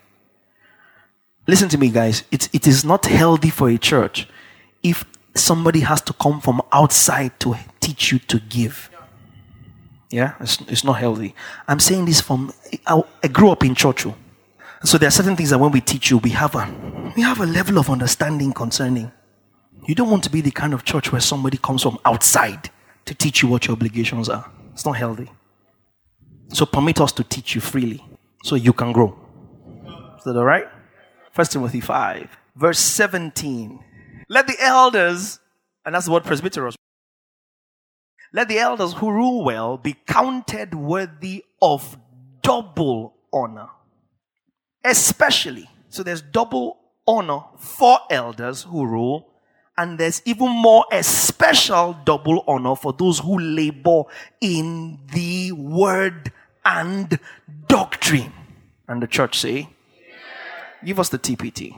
Listen 1.45 1.69
to 1.69 1.77
me, 1.77 1.89
guys. 1.89 2.23
It, 2.31 2.49
it 2.53 2.67
is 2.67 2.85
not 2.85 3.05
healthy 3.05 3.49
for 3.49 3.69
a 3.69 3.77
church 3.77 4.27
if 4.81 5.05
somebody 5.35 5.81
has 5.81 6.01
to 6.01 6.13
come 6.13 6.39
from 6.39 6.61
outside 6.71 7.39
to 7.41 7.55
teach 7.79 8.11
you 8.11 8.19
to 8.19 8.39
give. 8.39 8.89
Yeah, 10.09 10.35
it's, 10.39 10.61
it's 10.67 10.83
not 10.83 10.93
healthy. 10.93 11.33
I'm 11.67 11.79
saying 11.79 12.05
this 12.05 12.21
from 12.21 12.53
I, 12.85 13.01
I 13.23 13.27
grew 13.27 13.49
up 13.49 13.65
in 13.65 13.75
church. 13.75 14.05
Oh. 14.05 14.15
So 14.83 14.97
there 14.97 15.07
are 15.07 15.11
certain 15.11 15.35
things 15.35 15.49
that 15.49 15.57
when 15.57 15.71
we 15.71 15.81
teach 15.81 16.11
you, 16.11 16.17
we 16.19 16.29
have 16.31 16.55
a 16.55 16.71
we 17.15 17.23
have 17.23 17.39
a 17.39 17.45
level 17.45 17.77
of 17.77 17.89
understanding 17.89 18.53
concerning. 18.53 19.11
You 19.87 19.95
don't 19.95 20.09
want 20.09 20.23
to 20.25 20.29
be 20.29 20.41
the 20.41 20.51
kind 20.51 20.73
of 20.73 20.83
church 20.85 21.11
where 21.11 21.21
somebody 21.21 21.57
comes 21.57 21.81
from 21.81 21.97
outside 22.05 22.69
to 23.05 23.15
teach 23.15 23.41
you 23.41 23.49
what 23.49 23.65
your 23.65 23.75
obligations 23.75 24.29
are. 24.29 24.49
It's 24.71 24.85
not 24.85 24.97
healthy. 24.97 25.29
So 26.49 26.65
permit 26.65 27.01
us 27.01 27.11
to 27.13 27.23
teach 27.23 27.55
you 27.55 27.61
freely 27.61 28.05
so 28.43 28.55
you 28.55 28.71
can 28.71 28.91
grow. 28.91 29.17
Is 30.17 30.23
that 30.25 30.37
all 30.37 30.45
right? 30.45 30.67
First 31.33 31.51
Timothy 31.51 31.79
5, 31.79 32.29
verse 32.55 32.77
17. 32.77 33.83
Let 34.29 34.45
the 34.45 34.55
elders, 34.59 35.39
and 35.83 35.95
that's 35.95 36.05
the 36.05 36.11
word 36.11 36.23
presbyteros, 36.23 36.75
let 38.31 38.47
the 38.47 38.59
elders 38.59 38.93
who 38.93 39.09
rule 39.11 39.43
well 39.43 39.77
be 39.77 39.95
counted 40.05 40.75
worthy 40.75 41.43
of 41.59 41.97
double 42.43 43.15
honor. 43.33 43.69
Especially, 44.83 45.67
so 45.89 46.03
there's 46.03 46.21
double 46.21 46.77
honor 47.07 47.41
for 47.57 47.97
elders 48.11 48.61
who 48.61 48.85
rule, 48.85 49.27
and 49.75 49.97
there's 49.97 50.21
even 50.25 50.49
more 50.51 50.85
a 50.91 51.01
special 51.01 51.97
double 52.05 52.43
honor 52.47 52.75
for 52.75 52.93
those 52.93 53.17
who 53.17 53.39
labor 53.39 54.03
in 54.39 54.99
the 55.11 55.51
word 55.53 56.31
and 56.63 57.17
doctrine. 57.67 58.33
And 58.87 59.01
the 59.01 59.07
church 59.07 59.39
say, 59.39 59.69
Give 60.85 60.99
us 60.99 61.09
the 61.09 61.19
TPT. 61.19 61.77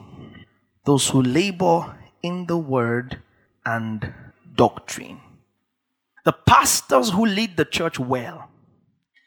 Those 0.84 1.10
who 1.10 1.22
labor 1.22 1.96
in 2.24 2.48
the 2.48 2.58
word 2.58 3.22
and 3.66 4.14
doctrine. 4.56 5.20
The 6.24 6.32
pastors 6.32 7.12
who 7.12 7.26
lead 7.26 7.56
the 7.56 7.66
church 7.66 8.00
well, 8.00 8.50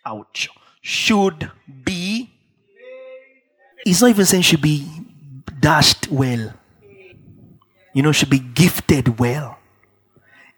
ouch, 0.04 0.48
should 0.80 1.50
be, 1.84 2.30
he's 3.84 4.00
not 4.00 4.10
even 4.10 4.26
saying 4.26 4.42
should 4.42 4.62
be 4.62 4.88
dashed 5.60 6.08
well, 6.10 6.52
you 7.94 8.02
know, 8.02 8.10
should 8.10 8.30
be 8.30 8.40
gifted 8.40 9.18
well. 9.20 9.58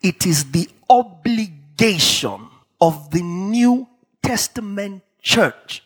It 0.02 0.26
is 0.26 0.50
the 0.50 0.68
obligation 0.88 2.48
of 2.80 3.10
the 3.10 3.22
New 3.22 3.86
Testament 4.22 5.02
church 5.20 5.82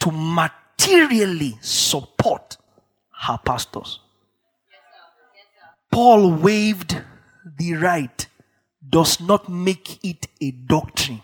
to 0.00 0.12
materially 0.12 1.58
support 1.60 2.56
her 3.18 3.38
pastors. 3.44 4.00
Paul 5.90 6.32
waived 6.32 7.00
the 7.58 7.74
right 7.74 8.26
does 8.88 9.20
not 9.20 9.48
make 9.48 10.04
it 10.04 10.26
a 10.40 10.50
doctrine. 10.50 11.20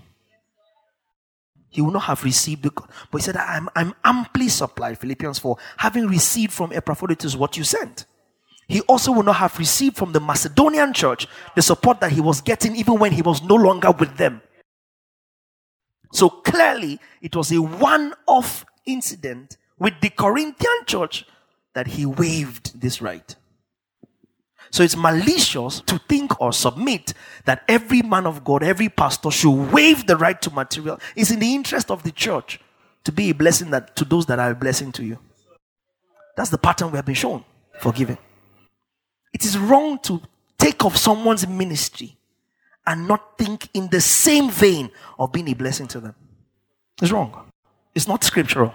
He 1.69 1.81
would 1.81 1.93
not 1.93 2.05
have 2.05 2.23
received 2.25 2.63
the, 2.63 2.71
but 2.71 3.21
he 3.21 3.21
said, 3.21 3.37
I'm, 3.37 3.69
I'm 3.75 3.95
amply 4.05 4.49
supplied, 4.49 4.99
Philippians 4.99 5.39
4, 5.41 5.57
having 5.77 6.07
received 6.07 6.53
from 6.53 6.73
Epaphroditus 6.73 7.37
what 7.37 7.57
you 7.57 7.65
sent. 7.65 8.07
He 8.69 8.81
also 8.83 9.13
would 9.13 9.27
not 9.27 9.37
have 9.37 9.59
received 9.59 9.97
from 9.97 10.13
the 10.13 10.21
Macedonian 10.21 10.93
church 10.93 11.27
the 11.55 11.63
support 11.63 12.01
that 12.01 12.13
he 12.13 12.21
was 12.21 12.41
getting 12.41 12.77
even 12.77 12.99
when 12.99 13.13
he 13.13 13.23
was 13.23 13.43
no 13.43 13.57
longer 13.57 13.91
with 13.91 14.17
them. 14.17 14.41
So 16.13 16.29
clearly, 16.29 17.01
it 17.21 17.35
was 17.35 17.51
a 17.51 17.61
one 17.61 18.15
off 18.27 18.65
incident 18.87 19.57
with 19.79 19.95
the 20.01 20.11
Corinthian 20.11 20.85
church 20.87 21.27
that 21.75 21.89
he 21.89 22.07
waived 22.07 22.81
this 22.81 23.03
right. 23.03 23.35
So 24.71 24.83
it's 24.83 24.97
malicious 24.97 25.81
to 25.83 26.01
think 26.09 26.41
or 26.41 26.53
submit 26.53 27.15
that 27.45 27.63
every 27.69 28.03
man 28.03 28.27
of 28.27 28.43
God, 28.43 28.63
every 28.63 28.89
pastor 28.89 29.31
should 29.31 29.73
waive 29.73 30.07
the 30.07 30.17
right 30.17 30.41
to 30.43 30.51
material. 30.51 30.99
It's 31.15 31.31
in 31.31 31.39
the 31.39 31.55
interest 31.55 31.91
of 31.91 32.03
the 32.03 32.11
church 32.11 32.59
to 33.05 33.13
be 33.13 33.31
a 33.31 33.35
blessing 33.35 33.71
that, 33.71 33.95
to 33.97 34.05
those 34.05 34.27
that 34.27 34.39
are 34.39 34.51
a 34.51 34.55
blessing 34.55 34.91
to 34.93 35.05
you. 35.05 35.19
That's 36.37 36.51
the 36.51 36.59
pattern 36.59 36.91
we 36.91 36.97
have 36.97 37.05
been 37.05 37.15
shown 37.15 37.45
for 37.79 37.93
giving. 37.93 38.19
It 39.33 39.45
is 39.45 39.57
wrong 39.59 39.99
to 40.01 40.21
take 40.59 40.85
off 40.85 40.97
someone's 40.97 41.47
ministry 41.47 42.17
and 42.87 43.07
not 43.07 43.39
think 43.39 43.69
in 43.75 43.89
the 43.89 44.01
same 44.01 44.51
vein 44.51 44.91
of 45.19 45.33
being 45.33 45.49
a 45.49 45.55
blessing 45.55 45.87
to 45.89 46.01
them. 46.01 46.15
It's 47.01 47.13
wrong. 47.13 47.51
It's 47.95 48.09
not 48.09 48.25
scriptural. 48.25 48.75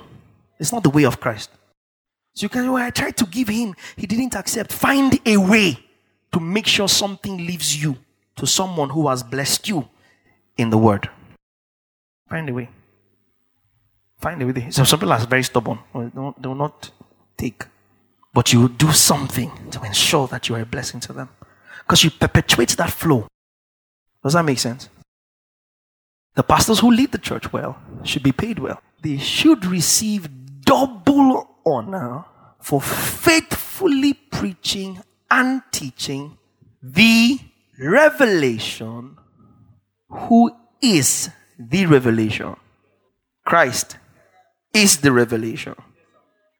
It's 0.59 0.71
not 0.71 0.83
the 0.83 0.89
way 0.89 1.03
of 1.03 1.19
Christ. 1.19 1.49
So 2.33 2.45
you 2.45 2.49
can, 2.49 2.63
say, 2.63 2.69
well, 2.69 2.83
I 2.83 2.89
tried 2.89 3.17
to 3.17 3.25
give 3.25 3.47
him, 3.49 3.75
he 3.95 4.07
didn't 4.07 4.35
accept. 4.35 4.71
Find 4.71 5.19
a 5.25 5.37
way 5.37 5.79
to 6.31 6.39
make 6.39 6.67
sure 6.67 6.87
something 6.87 7.37
leaves 7.37 7.81
you 7.81 7.97
to 8.35 8.45
someone 8.45 8.89
who 8.89 9.07
has 9.09 9.23
blessed 9.23 9.67
you 9.67 9.87
in 10.57 10.69
the 10.69 10.77
word. 10.77 11.09
Find 12.29 12.49
a 12.49 12.53
way. 12.53 12.69
Find 14.19 14.41
a 14.41 14.45
way. 14.45 14.69
So 14.69 14.83
some 14.83 14.99
people 14.99 15.13
are 15.13 15.19
very 15.25 15.43
stubborn. 15.43 15.79
They 15.93 16.47
will 16.47 16.55
not 16.55 16.91
take. 17.35 17.65
But 18.33 18.53
you 18.53 18.69
do 18.69 18.91
something 18.91 19.51
to 19.71 19.81
ensure 19.83 20.27
that 20.27 20.47
you 20.47 20.55
are 20.55 20.61
a 20.61 20.65
blessing 20.65 20.99
to 21.01 21.13
them. 21.13 21.29
Because 21.79 22.03
you 22.03 22.11
perpetuate 22.11 22.69
that 22.77 22.91
flow. 22.91 23.27
Does 24.23 24.33
that 24.33 24.45
make 24.45 24.59
sense? 24.59 24.89
The 26.35 26.43
pastors 26.43 26.79
who 26.79 26.91
lead 26.91 27.11
the 27.11 27.17
church 27.17 27.51
well 27.51 27.79
should 28.03 28.21
be 28.21 28.31
paid 28.31 28.59
well. 28.59 28.81
They 29.01 29.17
should 29.17 29.65
receive 29.65 30.29
double 30.61 31.49
honor 31.71 32.25
for 32.59 32.81
faithfully 32.81 34.13
preaching 34.13 35.01
and 35.29 35.61
teaching 35.71 36.37
the 36.81 37.39
revelation 37.79 39.17
who 40.09 40.51
is 40.81 41.29
the 41.57 41.85
revelation. 41.85 42.55
Christ 43.45 43.97
is 44.73 44.97
the 44.97 45.11
revelation. 45.11 45.75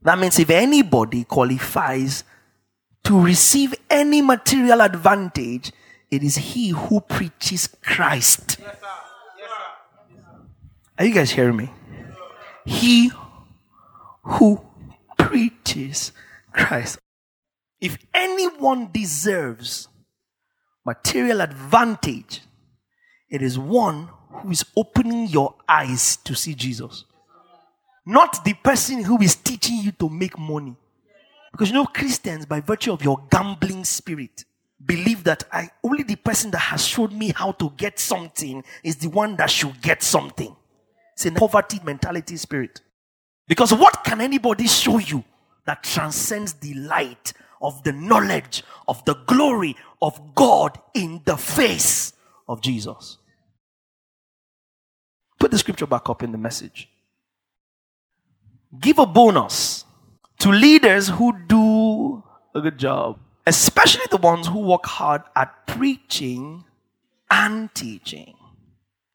That 0.01 0.17
means 0.17 0.39
if 0.39 0.49
anybody 0.49 1.23
qualifies 1.25 2.23
to 3.03 3.19
receive 3.19 3.73
any 3.89 4.21
material 4.21 4.81
advantage, 4.81 5.71
it 6.09 6.23
is 6.23 6.35
he 6.37 6.69
who 6.69 7.01
preaches 7.01 7.67
Christ. 7.81 8.57
Yes, 8.59 8.79
sir. 8.79 8.85
Yes, 9.37 9.47
sir. 9.49 10.39
Are 10.97 11.05
you 11.05 11.13
guys 11.13 11.31
hearing 11.31 11.57
me? 11.57 11.69
He 12.65 13.11
who 14.23 14.61
preaches 15.39 16.11
Christ. 16.51 16.99
If 17.79 17.97
anyone 18.13 18.89
deserves 18.91 19.87
material 20.85 21.39
advantage, 21.41 22.41
it 23.29 23.41
is 23.41 23.57
one 23.57 24.09
who 24.31 24.51
is 24.51 24.65
opening 24.75 25.27
your 25.27 25.55
eyes 25.67 26.17
to 26.17 26.35
see 26.35 26.55
Jesus. 26.55 27.05
Not 28.05 28.43
the 28.43 28.53
person 28.53 29.03
who 29.03 29.21
is 29.21 29.35
teaching 29.35 29.77
you 29.77 29.91
to 29.93 30.09
make 30.09 30.37
money. 30.37 30.75
Because 31.51 31.69
you 31.69 31.75
know, 31.75 31.85
Christians, 31.85 32.45
by 32.45 32.59
virtue 32.59 32.91
of 32.91 33.03
your 33.03 33.21
gambling 33.31 33.85
spirit, 33.85 34.43
believe 34.83 35.23
that 35.23 35.45
I 35.53 35.69
only 35.83 36.03
the 36.03 36.15
person 36.15 36.51
that 36.51 36.59
has 36.59 36.85
showed 36.85 37.13
me 37.13 37.31
how 37.35 37.53
to 37.53 37.71
get 37.77 37.97
something 37.97 38.63
is 38.83 38.97
the 38.97 39.09
one 39.09 39.35
that 39.37 39.49
should 39.49 39.81
get 39.81 40.03
something. 40.03 40.53
It's 41.13 41.25
a 41.25 41.31
poverty 41.31 41.79
mentality 41.83 42.35
spirit. 42.35 42.81
Because 43.49 43.73
what 43.73 44.05
can 44.05 44.21
anybody 44.21 44.67
show 44.67 44.99
you 44.99 45.25
that 45.65 45.83
transcends 45.83 46.53
the 46.53 46.73
light 46.75 47.33
of 47.61 47.83
the 47.83 47.91
knowledge 47.91 48.63
of 48.87 49.03
the 49.05 49.15
glory 49.27 49.75
of 50.01 50.35
God 50.35 50.79
in 50.93 51.21
the 51.25 51.37
face 51.37 52.13
of 52.47 52.61
Jesus. 52.61 53.17
Put 55.39 55.51
the 55.51 55.57
scripture 55.57 55.87
back 55.87 56.09
up 56.09 56.23
in 56.23 56.31
the 56.31 56.37
message. 56.37 56.89
Give 58.79 58.99
a 58.99 59.05
bonus 59.05 59.85
to 60.39 60.49
leaders 60.49 61.09
who 61.09 61.33
do 61.47 62.23
a 62.55 62.61
good 62.61 62.77
job, 62.77 63.19
especially 63.45 64.05
the 64.11 64.17
ones 64.17 64.47
who 64.47 64.59
work 64.59 64.85
hard 64.85 65.23
at 65.35 65.67
preaching 65.67 66.65
and 67.29 67.73
teaching. 67.73 68.35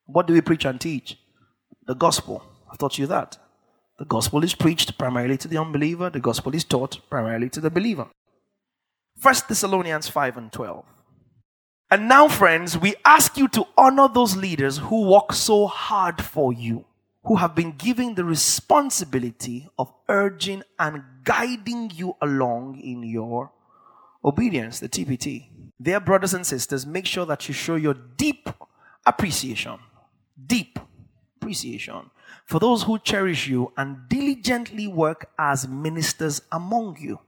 What 0.07 0.27
do 0.27 0.35
we 0.35 0.41
preach 0.41 0.65
and 0.65 0.81
teach? 0.81 1.19
The 1.87 1.95
gospel. 1.95 2.43
I've 2.71 2.79
taught 2.79 2.99
you 2.99 3.07
that. 3.09 3.39
The 3.99 4.05
gospel 4.05 4.43
is 4.43 4.55
preached 4.55 4.99
primarily 4.99 5.37
to 5.39 5.49
the 5.49 5.59
unbeliever, 5.59 6.11
the 6.11 6.21
gospel 6.21 6.55
is 6.55 6.65
taught 6.65 6.99
primarily 7.09 7.49
to 7.51 7.61
the 7.61 7.71
believer. 7.71 8.09
1 9.23 9.35
Thessalonians 9.49 10.09
5 10.09 10.37
and 10.37 10.53
12. 10.53 10.85
And 11.91 12.09
now, 12.09 12.27
friends, 12.27 12.77
we 12.77 12.97
ask 13.05 13.37
you 13.37 13.47
to 13.49 13.67
honor 13.79 14.09
those 14.09 14.37
leaders 14.37 14.79
who 14.79 15.09
work 15.09 15.33
so 15.33 15.69
hard 15.69 16.21
for 16.21 16.53
you, 16.53 16.87
who 17.25 17.37
have 17.37 17.55
been 17.55 17.73
given 17.73 18.17
the 18.17 18.25
responsibility 18.25 19.69
of 19.79 19.93
urging 20.09 20.65
and 20.77 21.05
guiding 21.23 21.93
you 21.95 22.17
along 22.21 22.81
in 22.81 23.05
your 23.05 23.53
obedience, 24.25 24.81
the 24.81 24.89
TPT. 24.89 25.51
Dear 25.81 26.01
brothers 26.01 26.35
and 26.35 26.45
sisters, 26.45 26.85
make 26.85 27.07
sure 27.07 27.27
that 27.27 27.47
you 27.47 27.55
show 27.55 27.77
your 27.77 27.95
deep 27.95 28.49
appreciation, 29.07 29.79
deep 30.47 30.81
appreciation 31.37 32.11
for 32.45 32.59
those 32.61 32.83
who 32.83 32.99
cherish 32.99 33.49
you 33.49 33.73
and 33.77 34.09
diligently 34.09 34.87
work 34.87 35.31
as 35.39 35.67
ministers 35.67 36.43
among 36.53 36.99
you. 37.01 37.21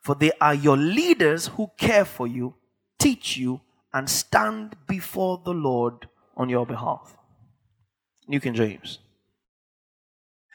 For 0.00 0.14
they 0.14 0.32
are 0.40 0.54
your 0.54 0.76
leaders 0.76 1.48
who 1.48 1.70
care 1.76 2.04
for 2.04 2.26
you, 2.26 2.54
teach 2.98 3.36
you, 3.36 3.60
and 3.92 4.08
stand 4.08 4.76
before 4.86 5.40
the 5.44 5.52
Lord 5.52 6.08
on 6.36 6.48
your 6.48 6.66
behalf. 6.66 7.16
New 8.26 8.40
King 8.40 8.54
James. 8.54 8.98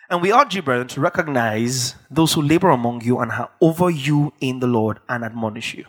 And 0.09 0.21
we 0.21 0.31
urge 0.31 0.55
you, 0.55 0.61
brethren, 0.61 0.87
to 0.89 1.01
recognize 1.01 1.95
those 2.09 2.33
who 2.33 2.41
labor 2.41 2.69
among 2.69 3.01
you 3.01 3.19
and 3.19 3.31
are 3.31 3.51
over 3.59 3.89
you 3.89 4.33
in 4.39 4.59
the 4.59 4.67
Lord 4.67 4.99
and 5.09 5.23
admonish 5.23 5.73
you. 5.73 5.85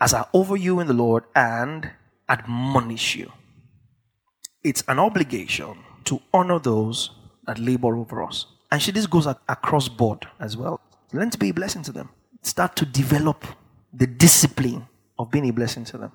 As 0.00 0.12
are 0.12 0.28
over 0.32 0.56
you 0.56 0.80
in 0.80 0.88
the 0.88 0.92
Lord 0.92 1.24
and 1.34 1.92
admonish 2.28 3.14
you. 3.14 3.30
It's 4.64 4.82
an 4.88 4.98
obligation 4.98 5.78
to 6.02 6.20
honor 6.32 6.58
those 6.58 7.10
that 7.46 7.58
labor 7.58 7.96
over 7.96 8.22
us. 8.22 8.46
And 8.70 8.80
she 8.80 8.90
this 8.90 9.06
goes 9.06 9.26
across 9.26 9.88
board 9.88 10.26
as 10.40 10.56
well. 10.56 10.80
Learn 11.12 11.30
to 11.30 11.38
be 11.38 11.50
a 11.50 11.54
blessing 11.54 11.82
to 11.82 11.92
them. 11.92 12.08
Start 12.42 12.74
to 12.76 12.86
develop 12.86 13.44
the 13.92 14.06
discipline 14.06 14.86
of 15.18 15.30
being 15.30 15.48
a 15.48 15.52
blessing 15.52 15.84
to 15.84 15.98
them. 15.98 16.12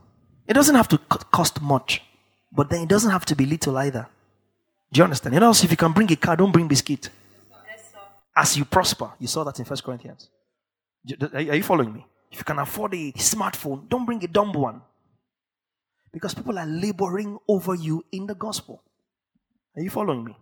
It 0.48 0.54
doesn't 0.54 0.76
have 0.76 0.88
to 0.90 0.98
cost 0.98 1.62
much, 1.62 2.02
but 2.52 2.70
then 2.70 2.82
it 2.82 2.90
doesn't 2.90 3.12
have 3.12 3.26
to 3.26 3.36
be 3.36 3.46
little 3.46 3.78
either. 3.78 4.08
Do 4.92 5.00
you 5.00 5.04
understand? 5.04 5.36
You 5.36 5.42
know, 5.42 5.52
if 5.52 5.70
you 5.70 5.78
can 5.78 5.92
bring 5.92 6.12
a 6.12 6.16
car, 6.16 6.36
don't 6.36 6.52
bring 6.52 6.68
biscuit. 6.68 7.10
As 8.36 8.56
you 8.58 8.66
prosper, 8.66 9.12
you 9.20 9.28
saw 9.28 9.44
that 9.44 9.60
in 9.60 9.66
First 9.66 9.84
Corinthians. 9.84 10.30
Are 11.34 11.42
you 11.42 11.64
following 11.64 11.94
me? 11.94 12.06
If 12.32 12.40
you 12.40 12.44
can 12.44 12.60
afford 12.60 12.94
a 12.94 13.12
smartphone, 13.14 13.88
don't 13.90 14.06
bring 14.06 14.24
a 14.24 14.28
dumb 14.28 14.54
one. 14.54 14.82
Because 16.12 16.34
people 16.34 16.58
are 16.58 16.66
laboring 16.66 17.38
over 17.48 17.76
you 17.76 18.04
in 18.12 18.26
the 18.26 18.36
gospel. 18.36 18.82
Are 19.78 19.82
you 19.82 19.90
following 19.92 20.26
me? 20.26 20.36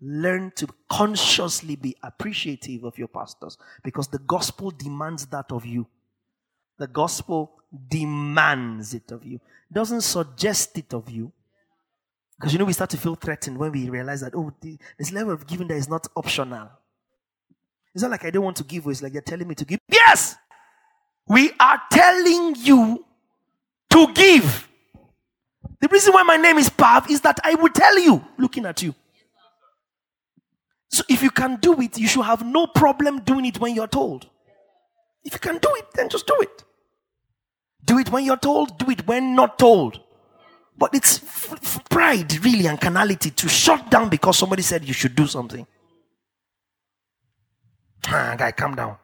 Learn 0.00 0.52
to 0.56 0.68
consciously 0.88 1.76
be 1.76 1.94
appreciative 2.02 2.84
of 2.84 2.96
your 2.96 3.08
pastors 3.08 3.58
because 3.84 4.08
the 4.08 4.20
gospel 4.20 4.70
demands 4.70 5.26
that 5.26 5.52
of 5.52 5.66
you. 5.66 5.86
The 6.78 6.86
gospel 6.86 7.52
demands 7.88 8.94
it 8.94 9.10
of 9.10 9.24
you, 9.26 9.40
doesn't 9.70 10.00
suggest 10.00 10.78
it 10.78 10.94
of 10.94 11.10
you. 11.10 11.32
Because 12.38 12.52
you 12.52 12.58
know, 12.58 12.64
we 12.64 12.72
start 12.72 12.90
to 12.90 12.96
feel 12.96 13.16
threatened 13.16 13.58
when 13.58 13.72
we 13.72 13.90
realize 13.90 14.20
that, 14.20 14.32
oh, 14.34 14.54
this 14.62 15.12
level 15.12 15.34
of 15.34 15.46
giving 15.46 15.66
that 15.68 15.74
is 15.74 15.88
not 15.88 16.06
optional. 16.16 16.70
It's 17.94 18.02
not 18.02 18.12
like 18.12 18.24
I 18.24 18.30
don't 18.30 18.44
want 18.44 18.56
to 18.58 18.64
give, 18.64 18.86
it's 18.86 19.02
like 19.02 19.12
you're 19.12 19.22
telling 19.22 19.48
me 19.48 19.56
to 19.56 19.64
give. 19.64 19.80
Yes! 19.90 20.36
We 21.26 21.50
are 21.58 21.82
telling 21.90 22.54
you 22.56 23.04
to 23.90 24.12
give. 24.14 24.67
The 25.80 25.88
reason 25.88 26.12
why 26.12 26.22
my 26.24 26.36
name 26.36 26.58
is 26.58 26.68
Pav 26.68 27.10
is 27.10 27.20
that 27.22 27.38
I 27.44 27.54
will 27.54 27.68
tell 27.68 27.98
you, 27.98 28.24
looking 28.36 28.66
at 28.66 28.82
you. 28.82 28.94
So 30.90 31.04
if 31.08 31.22
you 31.22 31.30
can 31.30 31.56
do 31.56 31.80
it, 31.80 31.98
you 31.98 32.08
should 32.08 32.24
have 32.24 32.44
no 32.44 32.66
problem 32.66 33.20
doing 33.20 33.44
it 33.46 33.60
when 33.60 33.74
you're 33.74 33.86
told. 33.86 34.26
If 35.24 35.34
you 35.34 35.38
can 35.38 35.58
do 35.58 35.68
it, 35.76 35.86
then 35.94 36.08
just 36.08 36.26
do 36.26 36.36
it. 36.40 36.64
Do 37.84 37.98
it 37.98 38.10
when 38.10 38.24
you're 38.24 38.36
told, 38.36 38.78
do 38.78 38.90
it 38.90 39.06
when 39.06 39.34
not 39.34 39.58
told. 39.58 40.00
But 40.76 40.94
it's 40.94 41.18
f- 41.22 41.52
f- 41.54 41.88
pride, 41.90 42.44
really, 42.44 42.66
and 42.66 42.80
carnality 42.80 43.30
to 43.30 43.48
shut 43.48 43.90
down 43.90 44.08
because 44.08 44.38
somebody 44.38 44.62
said 44.62 44.84
you 44.84 44.94
should 44.94 45.14
do 45.14 45.26
something. 45.26 45.66
Ah, 48.06 48.34
guy, 48.38 48.52
calm 48.52 48.74
down. 48.74 48.96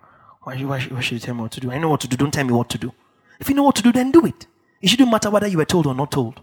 Why, 0.42 0.56
why, 0.62 0.80
why 0.80 1.00
should 1.00 1.14
you 1.14 1.18
tell 1.20 1.34
me 1.34 1.42
what 1.42 1.52
to 1.52 1.60
do? 1.60 1.70
I 1.70 1.78
know 1.78 1.88
what 1.88 2.00
to 2.02 2.08
do. 2.08 2.16
Don't 2.16 2.32
tell 2.32 2.44
me 2.44 2.52
what 2.52 2.70
to 2.70 2.78
do. 2.78 2.92
If 3.40 3.48
you 3.48 3.54
know 3.54 3.62
what 3.64 3.74
to 3.76 3.82
do, 3.82 3.92
then 3.92 4.10
do 4.10 4.24
it. 4.24 4.46
It 4.80 4.88
shouldn't 4.88 5.10
matter 5.10 5.30
whether 5.30 5.46
you 5.48 5.58
were 5.58 5.64
told 5.64 5.86
or 5.86 5.94
not 5.94 6.12
told. 6.12 6.42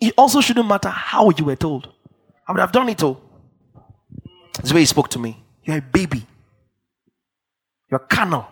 It 0.00 0.14
also 0.16 0.40
shouldn't 0.40 0.68
matter 0.68 0.88
how 0.88 1.30
you 1.30 1.44
were 1.44 1.56
told. 1.56 1.88
I 2.46 2.52
would 2.52 2.60
have 2.60 2.72
done 2.72 2.88
it 2.88 3.02
all. 3.02 3.20
That's 4.54 4.70
the 4.70 4.74
way 4.74 4.80
he 4.80 4.86
spoke 4.86 5.08
to 5.10 5.18
me. 5.18 5.42
You're 5.64 5.78
a 5.78 5.82
baby. 5.82 6.26
You're 7.90 8.00
a 8.00 8.06
carnal. 8.06 8.46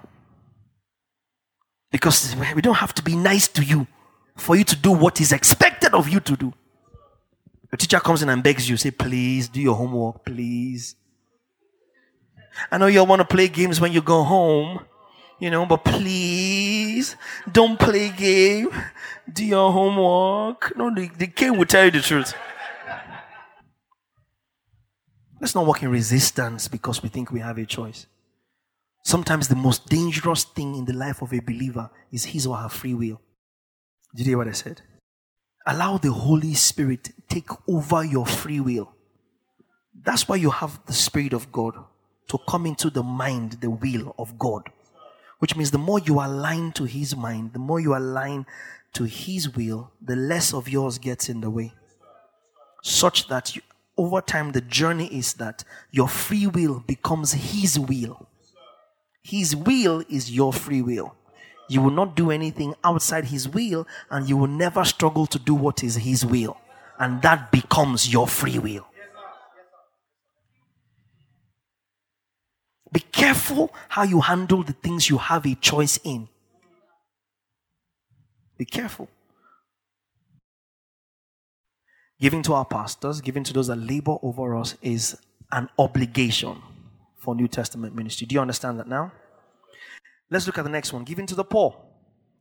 Because 1.91 2.35
we 2.55 2.61
don't 2.62 2.75
have 2.75 2.95
to 2.95 3.03
be 3.03 3.15
nice 3.15 3.49
to 3.49 3.62
you 3.62 3.87
for 4.35 4.57
you 4.57 4.65
to 4.65 4.76
do 4.76 4.93
what 4.93 5.21
is 5.21 5.33
expected 5.33 5.95
of 5.95 6.09
you 6.09 6.21
to 6.21 6.37
do. 6.37 6.53
The 7.71 7.76
teacher 7.76 8.00
comes 8.00 8.23
in 8.23 8.29
and 8.29 8.43
begs 8.43 8.69
you, 8.69 8.76
say, 8.76 8.91
please 8.91 9.49
do 9.49 9.61
your 9.61 9.75
homework, 9.75 10.25
please. 10.25 10.95
I 12.71 12.78
know 12.78 12.87
you 12.87 13.02
want 13.04 13.21
to 13.21 13.25
play 13.25 13.49
games 13.49 13.80
when 13.80 13.93
you 13.93 14.02
go 14.02 14.23
home, 14.23 14.80
you 15.39 15.51
know, 15.51 15.67
but 15.67 15.85
please 15.85 17.17
don't 17.51 17.79
play 17.79 18.11
game. 18.11 18.71
Do 19.31 19.45
your 19.45 19.73
homework. 19.73 20.77
No, 20.77 20.95
the, 20.95 21.09
the 21.09 21.27
kid 21.27 21.51
will 21.51 21.67
tell 21.67 21.87
you 21.87 21.91
the 21.91 22.01
truth. 22.01 22.35
Let's 25.41 25.55
not 25.55 25.67
walk 25.67 25.83
in 25.83 25.91
resistance 25.91 26.69
because 26.69 27.03
we 27.03 27.09
think 27.09 27.31
we 27.31 27.41
have 27.41 27.59
a 27.59 27.67
choice. 27.67 28.07
Sometimes 29.05 29.49
the 29.49 29.57
most 29.57 29.89
dangerous 29.89 30.45
thing 30.45 30.75
in 30.75 30.85
the 30.87 30.93
life 30.93 31.23
of 31.23 31.33
a 31.33 31.41
believer 31.41 31.91
is 32.11 32.25
his 32.25 32.47
or 32.47 32.57
her 32.57 32.69
free 32.69 32.95
will. 32.95 33.21
Did 34.15 34.27
you 34.27 34.31
hear 34.31 34.39
what 34.39 34.49
I 34.49 34.53
said? 34.53 34.81
Allow 35.67 35.99
the 35.99 36.13
Holy 36.13 36.55
Spirit 36.55 37.11
take 37.29 37.51
over 37.69 38.05
your 38.05 38.25
free 38.25 38.61
will. 38.61 38.93
That's 40.03 40.27
why 40.29 40.37
you 40.37 40.51
have 40.51 40.81
the 40.87 40.93
Spirit 40.93 41.33
of 41.33 41.53
God 41.53 41.75
to 42.29 42.39
come 42.49 42.67
into 42.67 42.91
the 42.91 43.03
mind, 43.03 43.59
the 43.61 43.71
will 43.71 44.15
of 44.19 44.39
God. 44.39 44.71
Which 45.47 45.54
means 45.54 45.71
the 45.71 45.78
more 45.78 46.00
you 46.00 46.19
align 46.19 46.73
to 46.73 46.87
His 46.87 47.15
mind, 47.15 47.52
the 47.52 47.61
more 47.61 47.78
you 47.78 47.95
align 47.97 48.47
to 48.95 49.04
His 49.04 49.54
will, 49.54 49.93
the 50.02 50.17
less 50.17 50.52
of 50.52 50.69
yours 50.69 50.99
gets 50.99 51.28
in 51.28 51.41
the 51.41 51.50
way. 51.50 51.73
Such 52.82 53.28
that 53.28 53.54
you, 53.54 53.63
over 53.97 54.21
time, 54.21 54.50
the 54.50 54.61
journey 54.61 55.06
is 55.06 55.35
that 55.35 55.63
your 55.93 56.09
free 56.09 56.49
will 56.49 56.80
becomes 56.80 57.30
His 57.30 57.78
will. 57.78 58.26
His 59.23 59.54
will 59.54 60.02
is 60.11 60.32
your 60.32 60.52
free 60.52 60.82
will. 60.82 61.15
You 61.69 61.80
will 61.80 61.93
not 61.93 62.17
do 62.17 62.32
anything 62.32 62.75
outside 62.82 63.26
His 63.26 63.49
will, 63.49 63.87
and 64.11 64.28
you 64.28 64.37
will 64.37 64.49
never 64.49 64.85
struggle 64.85 65.26
to 65.26 65.39
do 65.39 65.54
what 65.54 65.85
is 65.85 65.95
His 65.95 66.26
will. 66.26 66.56
And 66.99 67.23
that 67.23 67.52
becomes 67.52 68.13
your 68.13 68.26
free 68.26 68.59
will. 68.59 68.85
Be 72.93 73.01
careful 73.01 73.73
how 73.89 74.03
you 74.05 74.21
handle 74.21 74.63
the 74.63 74.73
things 74.73 75.11
you 75.11 75.19
have 75.19 75.45
a 75.47 75.55
choice 75.57 75.99
in. 76.05 76.29
Be 78.57 78.65
careful. 78.65 79.09
Giving 82.21 82.43
to 82.45 82.55
our 82.55 82.65
pastors, 82.65 83.21
giving 83.21 83.45
to 83.45 83.53
those 83.53 83.67
that 83.67 83.77
labor 83.77 84.17
over 84.23 84.57
us 84.57 84.77
is 84.81 85.19
an 85.53 85.69
obligation 85.79 86.63
for 87.19 87.35
New 87.35 87.49
Testament 87.49 87.95
ministry. 87.95 88.27
Do 88.27 88.35
you 88.35 88.41
understand 88.41 88.79
that 88.79 88.89
now? 88.89 89.13
Let's 90.31 90.47
look 90.47 90.59
at 90.59 90.65
the 90.65 90.71
next 90.71 90.93
one 90.93 91.05
giving 91.05 91.27
to 91.27 91.35
the 91.35 91.45
poor. 91.45 91.77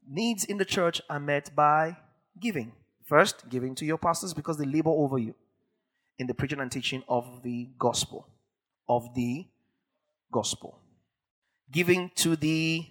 Needs 0.07 0.45
in 0.45 0.57
the 0.57 0.65
church 0.65 1.01
are 1.09 1.19
met 1.19 1.53
by 1.55 1.97
giving. 2.39 2.71
First, 3.05 3.49
giving 3.49 3.75
to 3.75 3.85
your 3.85 3.97
pastors 3.97 4.33
because 4.33 4.57
they 4.57 4.65
labor 4.65 4.89
over 4.89 5.17
you 5.17 5.35
in 6.17 6.27
the 6.27 6.33
preaching 6.33 6.59
and 6.59 6.71
teaching 6.71 7.03
of 7.07 7.41
the 7.43 7.69
gospel. 7.77 8.27
Of 8.87 9.13
the 9.15 9.47
gospel. 10.39 10.71
Giving 11.71 12.11
to 12.23 12.35
the 12.35 12.85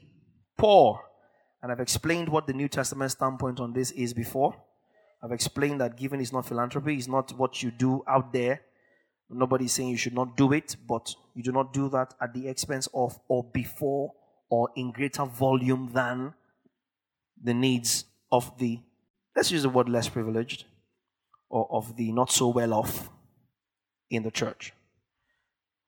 poor. 0.57 1.00
And 1.61 1.70
I've 1.70 1.85
explained 1.88 2.28
what 2.28 2.46
the 2.46 2.52
New 2.52 2.68
Testament 2.68 3.11
standpoint 3.11 3.61
on 3.61 3.72
this 3.72 3.90
is 3.92 4.14
before. 4.14 4.52
I've 5.22 5.33
explained 5.33 5.80
that 5.80 5.96
giving 5.96 6.20
is 6.20 6.33
not 6.33 6.46
philanthropy, 6.46 6.96
it's 6.96 7.09
not 7.09 7.33
what 7.38 7.62
you 7.62 7.70
do 7.70 8.02
out 8.09 8.33
there. 8.33 8.61
Nobody's 9.30 9.72
saying 9.72 9.88
you 9.88 9.96
should 9.96 10.14
not 10.14 10.37
do 10.37 10.52
it, 10.52 10.76
but 10.87 11.14
you 11.35 11.42
do 11.42 11.52
not 11.52 11.72
do 11.72 11.88
that 11.90 12.14
at 12.20 12.35
the 12.35 12.46
expense 12.48 12.88
of 12.92 13.18
or 13.28 13.42
before 13.42 14.12
or 14.50 14.68
in 14.76 14.92
greater 14.92 15.24
volume 15.24 15.90
than 15.92 16.35
the 17.42 17.54
needs 17.54 18.04
of 18.30 18.57
the, 18.59 18.80
let's 19.35 19.50
use 19.50 19.62
the 19.62 19.68
word 19.68 19.88
less 19.88 20.09
privileged, 20.09 20.64
or 21.48 21.66
of 21.70 21.96
the 21.96 22.12
not 22.12 22.30
so 22.30 22.48
well 22.48 22.72
off 22.72 23.09
in 24.11 24.22
the 24.22 24.30
church. 24.30 24.72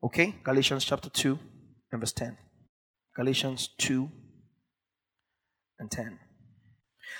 Okay? 0.03 0.35
Galatians 0.45 0.85
chapter 0.85 1.09
2 1.09 1.39
and 1.93 2.01
verse 2.01 2.13
10. 2.13 2.37
Galatians 3.15 3.71
2 3.79 4.11
and 5.79 5.91
10. 5.91 6.19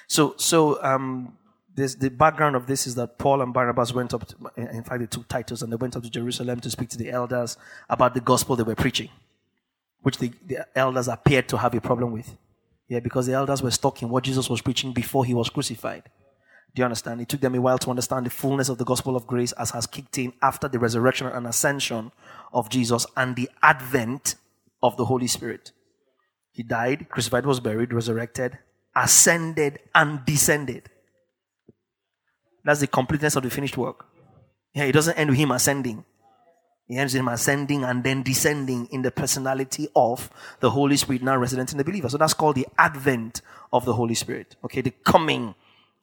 So, 0.09 0.35
so 0.37 0.83
um, 0.83 1.37
this, 1.75 1.95
the 1.95 2.11
background 2.11 2.57
of 2.57 2.67
this 2.67 2.87
is 2.87 2.95
that 2.97 3.19
Paul 3.19 3.43
and 3.43 3.53
Barnabas 3.53 3.93
went 3.93 4.15
up, 4.15 4.27
to, 4.29 4.37
in 4.57 4.83
fact, 4.83 5.01
they 5.01 5.07
took 5.07 5.29
Titus 5.29 5.63
and 5.63 5.73
they 5.73 5.77
went 5.77 5.97
up 5.97 6.03
to 6.03 6.11
Jerusalem 6.11 6.61
to 6.61 6.71
speak 6.71 6.89
to 6.91 6.99
the 6.99 7.11
elders 7.11 7.57
about 7.89 8.15
the 8.15 8.21
gospel 8.21 8.57
they 8.57 8.63
were 8.63 8.75
preaching, 8.75 9.11
which 10.03 10.19
the, 10.19 10.33
the 10.47 10.67
elders 10.77 11.09
appeared 11.09 11.49
to 11.49 11.59
have 11.59 11.75
a 11.75 11.81
problem 11.81 12.13
with. 12.13 12.37
Yeah, 12.89 13.01
because 13.01 13.27
the 13.27 13.33
elders 13.33 13.63
were 13.63 13.71
stuck 13.71 14.01
in 14.03 14.09
what 14.09 14.25
Jesus 14.25 14.49
was 14.49 14.61
preaching 14.61 14.93
before 14.93 15.25
he 15.25 15.35
was 15.35 15.51
crucified. 15.51 16.05
Do 16.77 16.81
you 16.81 16.85
understand? 16.85 17.23
It 17.23 17.31
took 17.31 17.41
them 17.41 17.55
a 17.55 17.61
while 17.61 17.79
to 17.79 17.89
understand 17.89 18.27
the 18.27 18.31
fullness 18.31 18.69
of 18.69 18.77
the 18.77 18.85
gospel 18.85 19.17
of 19.17 19.27
grace 19.27 19.53
as 19.53 19.71
has 19.71 19.87
kicked 19.87 20.19
in 20.19 20.35
after 20.43 20.69
the 20.69 20.79
resurrection 20.79 21.27
and 21.27 21.47
ascension 21.47 22.13
of 22.53 22.69
Jesus 22.69 23.07
and 23.17 23.35
the 23.35 23.49
advent 23.63 24.35
of 24.83 24.99
the 24.99 25.07
Holy 25.07 25.27
Spirit. 25.27 25.73
He 26.53 26.63
died, 26.63 27.09
crucified, 27.09 27.47
was 27.47 27.61
buried, 27.61 27.95
resurrected, 27.95 28.59
ascended, 28.95 29.79
and 29.95 30.23
descended. 30.27 30.91
That's 32.63 32.81
the 32.81 32.89
completeness 32.89 33.37
of 33.37 33.45
the 33.45 33.51
finished 33.51 33.79
work. 33.79 34.05
Yeah, 34.75 34.85
it 34.85 34.93
doesn't 34.93 35.17
end 35.17 35.31
with 35.31 35.39
him 35.39 35.53
ascending. 35.53 36.05
It 36.91 36.97
ends 36.97 37.15
with 37.15 37.21
him 37.21 37.29
ascending 37.29 37.85
and 37.85 38.05
then 38.05 38.23
descending 38.23 38.85
in 38.93 39.01
the 39.01 39.11
personality 39.11 39.89
of 39.97 40.29
the 40.61 40.69
Holy 40.69 40.99
Spirit 40.99 41.23
now 41.23 41.39
resident 41.39 41.73
in 41.73 41.79
the 41.79 41.85
believer. 41.85 42.11
So 42.11 42.19
that's 42.19 42.35
called 42.35 42.57
the 42.57 42.69
advent 42.77 43.41
of 43.73 43.87
the 43.87 43.95
Holy 43.95 44.15
Spirit. 44.15 44.57
Okay, 44.63 44.83
the 44.83 44.91
coming 44.91 45.55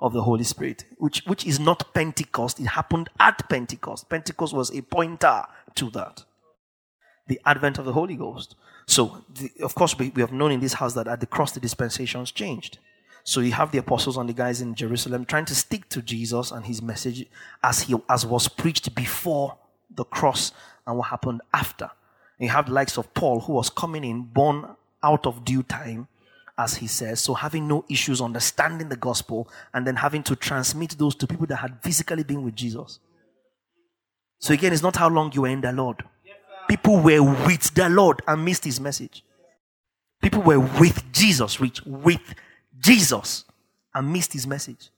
of 0.04 0.12
the 0.12 0.22
Holy 0.22 0.44
Spirit, 0.44 0.84
which, 0.98 1.24
which 1.26 1.48
is 1.48 1.60
not 1.60 1.94
Pentecost. 1.94 2.60
It 2.60 2.68
happened 2.68 3.10
at 3.20 3.48
Pentecost. 3.50 4.10
Pentecost 4.10 4.54
was 4.54 4.70
a 4.78 4.82
pointer 4.82 5.44
to 5.76 5.90
that. 5.92 6.26
The 7.28 7.40
advent 7.46 7.78
of 7.78 7.86
the 7.86 7.94
Holy 7.94 8.18
Ghost. 8.18 8.56
So, 8.86 9.24
the, 9.34 9.50
of 9.64 9.74
course, 9.76 9.98
we, 9.98 10.10
we 10.10 10.22
have 10.22 10.34
known 10.34 10.52
in 10.52 10.60
this 10.60 10.74
house 10.74 10.94
that 10.96 11.08
at 11.08 11.22
the 11.22 11.26
cross 11.26 11.54
the 11.54 11.62
dispensations 11.62 12.32
changed. 12.32 12.80
So 13.24 13.40
you 13.40 13.54
have 13.54 13.72
the 13.72 13.78
apostles 13.78 14.18
and 14.18 14.28
the 14.28 14.34
guys 14.34 14.60
in 14.60 14.76
Jerusalem 14.76 15.24
trying 15.24 15.46
to 15.46 15.56
stick 15.56 15.88
to 15.90 16.02
Jesus 16.02 16.52
and 16.52 16.66
his 16.66 16.82
message 16.82 17.26
as 17.64 17.84
he 17.84 17.96
as 18.10 18.26
was 18.26 18.50
preached 18.50 18.94
before 18.94 19.58
the 19.90 20.04
cross 20.04 20.52
and 20.86 20.98
what 20.98 21.08
happened 21.08 21.42
after. 21.54 21.86
And 21.86 22.48
you 22.48 22.50
have 22.50 22.66
the 22.66 22.74
likes 22.74 22.98
of 22.98 23.14
Paul 23.14 23.40
who 23.40 23.54
was 23.54 23.70
coming 23.70 24.04
in 24.04 24.24
born 24.24 24.76
out 25.02 25.26
of 25.26 25.46
due 25.46 25.64
time, 25.64 26.10
as 26.58 26.76
he 26.76 26.88
says, 26.88 27.20
so 27.20 27.34
having 27.34 27.68
no 27.68 27.84
issues 27.90 28.22
understanding 28.22 28.90
the 28.90 28.96
gospel 28.96 29.50
and 29.74 29.88
then 29.88 29.96
having 29.96 30.22
to 30.24 30.36
transmit 30.36 30.92
those 30.98 31.16
to 31.16 31.26
people 31.26 31.48
that 31.48 31.58
had 31.58 31.82
physically 31.82 32.24
been 32.24 32.44
with 32.44 32.56
Jesus. 32.56 33.00
So 34.40 34.54
again, 34.54 34.74
it's 34.74 34.84
not 34.84 34.96
how 34.96 35.10
long 35.10 35.32
you 35.34 35.42
were 35.42 35.48
in 35.48 35.62
the 35.62 35.72
Lord. 35.72 36.04
People 36.68 37.00
were 37.00 37.24
with 37.46 37.74
the 37.74 37.90
Lord 37.90 38.22
and 38.28 38.46
missed 38.46 38.66
his 38.66 38.80
message. 38.80 39.24
People 40.22 40.42
were 40.42 40.60
with 40.60 41.12
Jesus, 41.12 41.60
rich, 41.60 41.82
with 41.86 42.22
Jesus, 42.80 43.46
and 43.94 44.14
missed 44.14 44.34
his 44.34 44.46
message. 44.48 44.90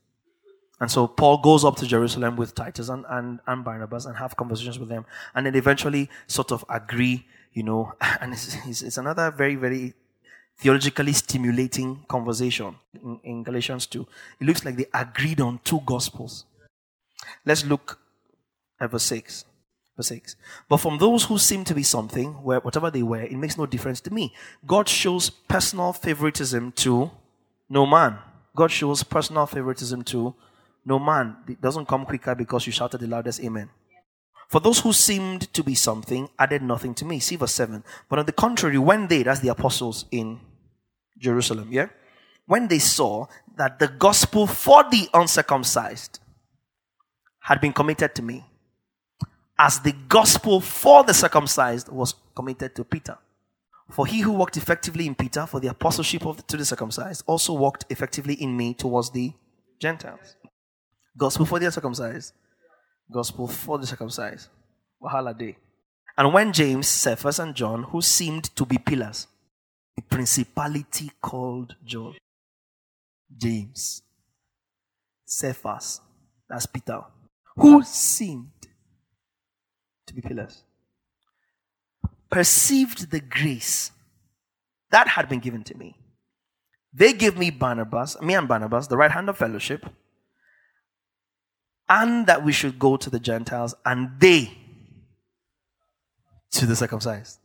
And 0.80 0.92
so 0.92 1.08
Paul 1.08 1.38
goes 1.38 1.64
up 1.64 1.78
to 1.78 1.88
Jerusalem 1.88 2.36
with 2.36 2.54
Titus 2.54 2.90
and, 2.90 3.06
and, 3.10 3.40
and 3.48 3.64
Barnabas 3.64 4.06
and 4.06 4.18
have 4.18 4.36
conversations 4.36 4.78
with 4.78 4.90
them, 4.90 5.06
and 5.34 5.46
then 5.46 5.56
eventually 5.56 6.10
sort 6.28 6.52
of 6.52 6.66
agree, 6.70 7.26
you 7.54 7.64
know, 7.64 7.94
and 8.22 8.34
it's, 8.34 8.58
it's, 8.66 8.82
it's 8.82 8.98
another 8.98 9.32
very, 9.32 9.56
very 9.56 9.94
theologically 10.58 11.14
stimulating 11.14 12.04
conversation 12.08 12.76
in, 12.94 13.20
in 13.24 13.44
Galatians 13.44 13.86
2. 13.88 14.08
It 14.40 14.48
looks 14.48 14.66
like 14.66 14.78
they 14.78 14.88
agreed 14.94 15.42
on 15.42 15.60
two 15.64 15.82
gospels. 15.86 16.46
Let's 17.46 17.66
look 17.66 18.00
at 18.80 18.92
verse 18.92 19.04
6. 19.04 19.46
Verse 19.96 20.08
6. 20.08 20.36
But 20.68 20.78
from 20.78 20.98
those 20.98 21.26
who 21.26 21.38
seem 21.38 21.64
to 21.66 21.74
be 21.74 21.84
something, 21.84 22.34
where 22.44 22.60
whatever 22.60 22.92
they 22.92 23.04
were, 23.04 23.22
it 23.22 23.34
makes 23.34 23.58
no 23.58 23.66
difference 23.66 24.02
to 24.02 24.14
me. 24.14 24.34
God 24.66 24.90
shows 24.90 25.30
personal 25.30 25.94
favoritism 25.94 26.72
to 26.74 27.12
no 27.70 27.86
man. 27.86 28.18
God 28.56 28.72
shows 28.72 29.04
personal 29.04 29.46
favoritism 29.46 30.04
to 30.06 30.34
no 30.86 31.00
man. 31.00 31.38
It 31.48 31.62
doesn't 31.62 31.88
come 31.88 32.06
quicker 32.06 32.36
because 32.36 32.66
you 32.66 32.72
shouted 32.72 33.00
the 33.00 33.08
loudest 33.08 33.44
amen. 33.44 33.70
For 34.48 34.60
those 34.60 34.80
who 34.80 34.94
seemed 34.94 35.54
to 35.54 35.64
be 35.64 35.76
something 35.76 36.30
added 36.38 36.62
nothing 36.62 36.94
to 36.96 37.06
me. 37.06 37.20
See 37.20 37.36
verse 37.36 37.54
7. 37.54 37.84
But 38.10 38.20
on 38.20 38.26
the 38.26 38.32
contrary, 38.32 38.78
when 38.78 39.08
they, 39.08 39.24
that's 39.24 39.40
the 39.40 39.50
apostles 39.50 40.06
in 40.12 40.40
Jerusalem, 41.18 41.70
yeah? 41.72 41.88
When 42.46 42.68
they 42.68 42.80
saw 42.80 43.26
that 43.58 43.80
the 43.80 43.88
gospel 43.88 44.46
for 44.48 44.84
the 44.84 45.10
uncircumcised 45.14 46.20
had 47.40 47.60
been 47.60 47.74
committed 47.74 48.14
to 48.16 48.22
me, 48.22 48.46
as 49.58 49.80
the 49.80 49.94
gospel 50.10 50.60
for 50.60 51.04
the 51.04 51.14
circumcised 51.14 51.90
was 51.90 52.16
committed 52.36 52.76
to 52.76 52.84
Peter. 52.84 53.18
For 53.92 54.06
he 54.06 54.20
who 54.20 54.32
walked 54.32 54.58
effectively 54.58 55.06
in 55.06 55.16
Peter 55.16 55.46
for 55.46 55.60
the 55.60 55.68
apostleship 55.68 56.26
of 56.26 56.38
the, 56.38 56.44
to 56.44 56.58
the 56.58 56.66
circumcised 56.66 57.24
also 57.28 57.54
walked 57.54 57.86
effectively 57.90 58.34
in 58.34 58.56
me 58.58 58.74
towards 58.74 59.12
the 59.12 59.32
Gentiles. 59.80 60.36
Gospel 61.18 61.46
for 61.46 61.60
the 61.60 61.72
circumcised. 61.72 62.34
Gospel 63.12 63.48
for 63.48 63.78
the 63.78 63.88
circumcised. 63.88 64.50
Wahala 65.02 65.38
day. 65.38 65.58
And 66.18 66.34
when 66.34 66.54
James, 66.54 66.88
Cephas, 66.88 67.40
and 67.40 67.54
John, 67.56 67.84
who 67.84 68.02
seemed 68.02 68.46
to 68.56 68.66
be 68.66 68.78
pillars, 68.78 69.28
the 69.96 70.02
principality 70.02 71.12
called 71.22 71.76
John, 71.84 72.16
James, 73.38 74.02
Cephas, 75.26 76.02
that's 76.50 76.66
Peter, 76.66 77.02
who 77.58 77.84
seemed 77.84 78.52
to 80.08 80.14
be 80.14 80.22
pillars, 80.22 80.64
perceived 82.30 83.12
the 83.12 83.20
grace 83.20 83.92
that 84.92 85.08
had 85.08 85.28
been 85.28 85.40
given 85.40 85.64
to 85.64 85.78
me. 85.78 85.98
They 86.94 87.12
gave 87.12 87.38
me 87.38 87.50
Barnabas, 87.50 88.22
me 88.22 88.36
and 88.36 88.48
Barnabas, 88.48 88.88
the 88.88 88.98
right 88.98 89.12
hand 89.12 89.28
of 89.28 89.38
fellowship, 89.38 89.86
and 91.88 92.28
that 92.28 92.44
we 92.44 92.52
should 92.52 92.80
go 92.80 92.98
to 92.98 93.10
the 93.10 93.20
Gentiles 93.20 93.76
and 93.86 94.10
they 94.20 94.52
to 96.52 96.66
the 96.66 96.76
circumcised. 96.76 97.40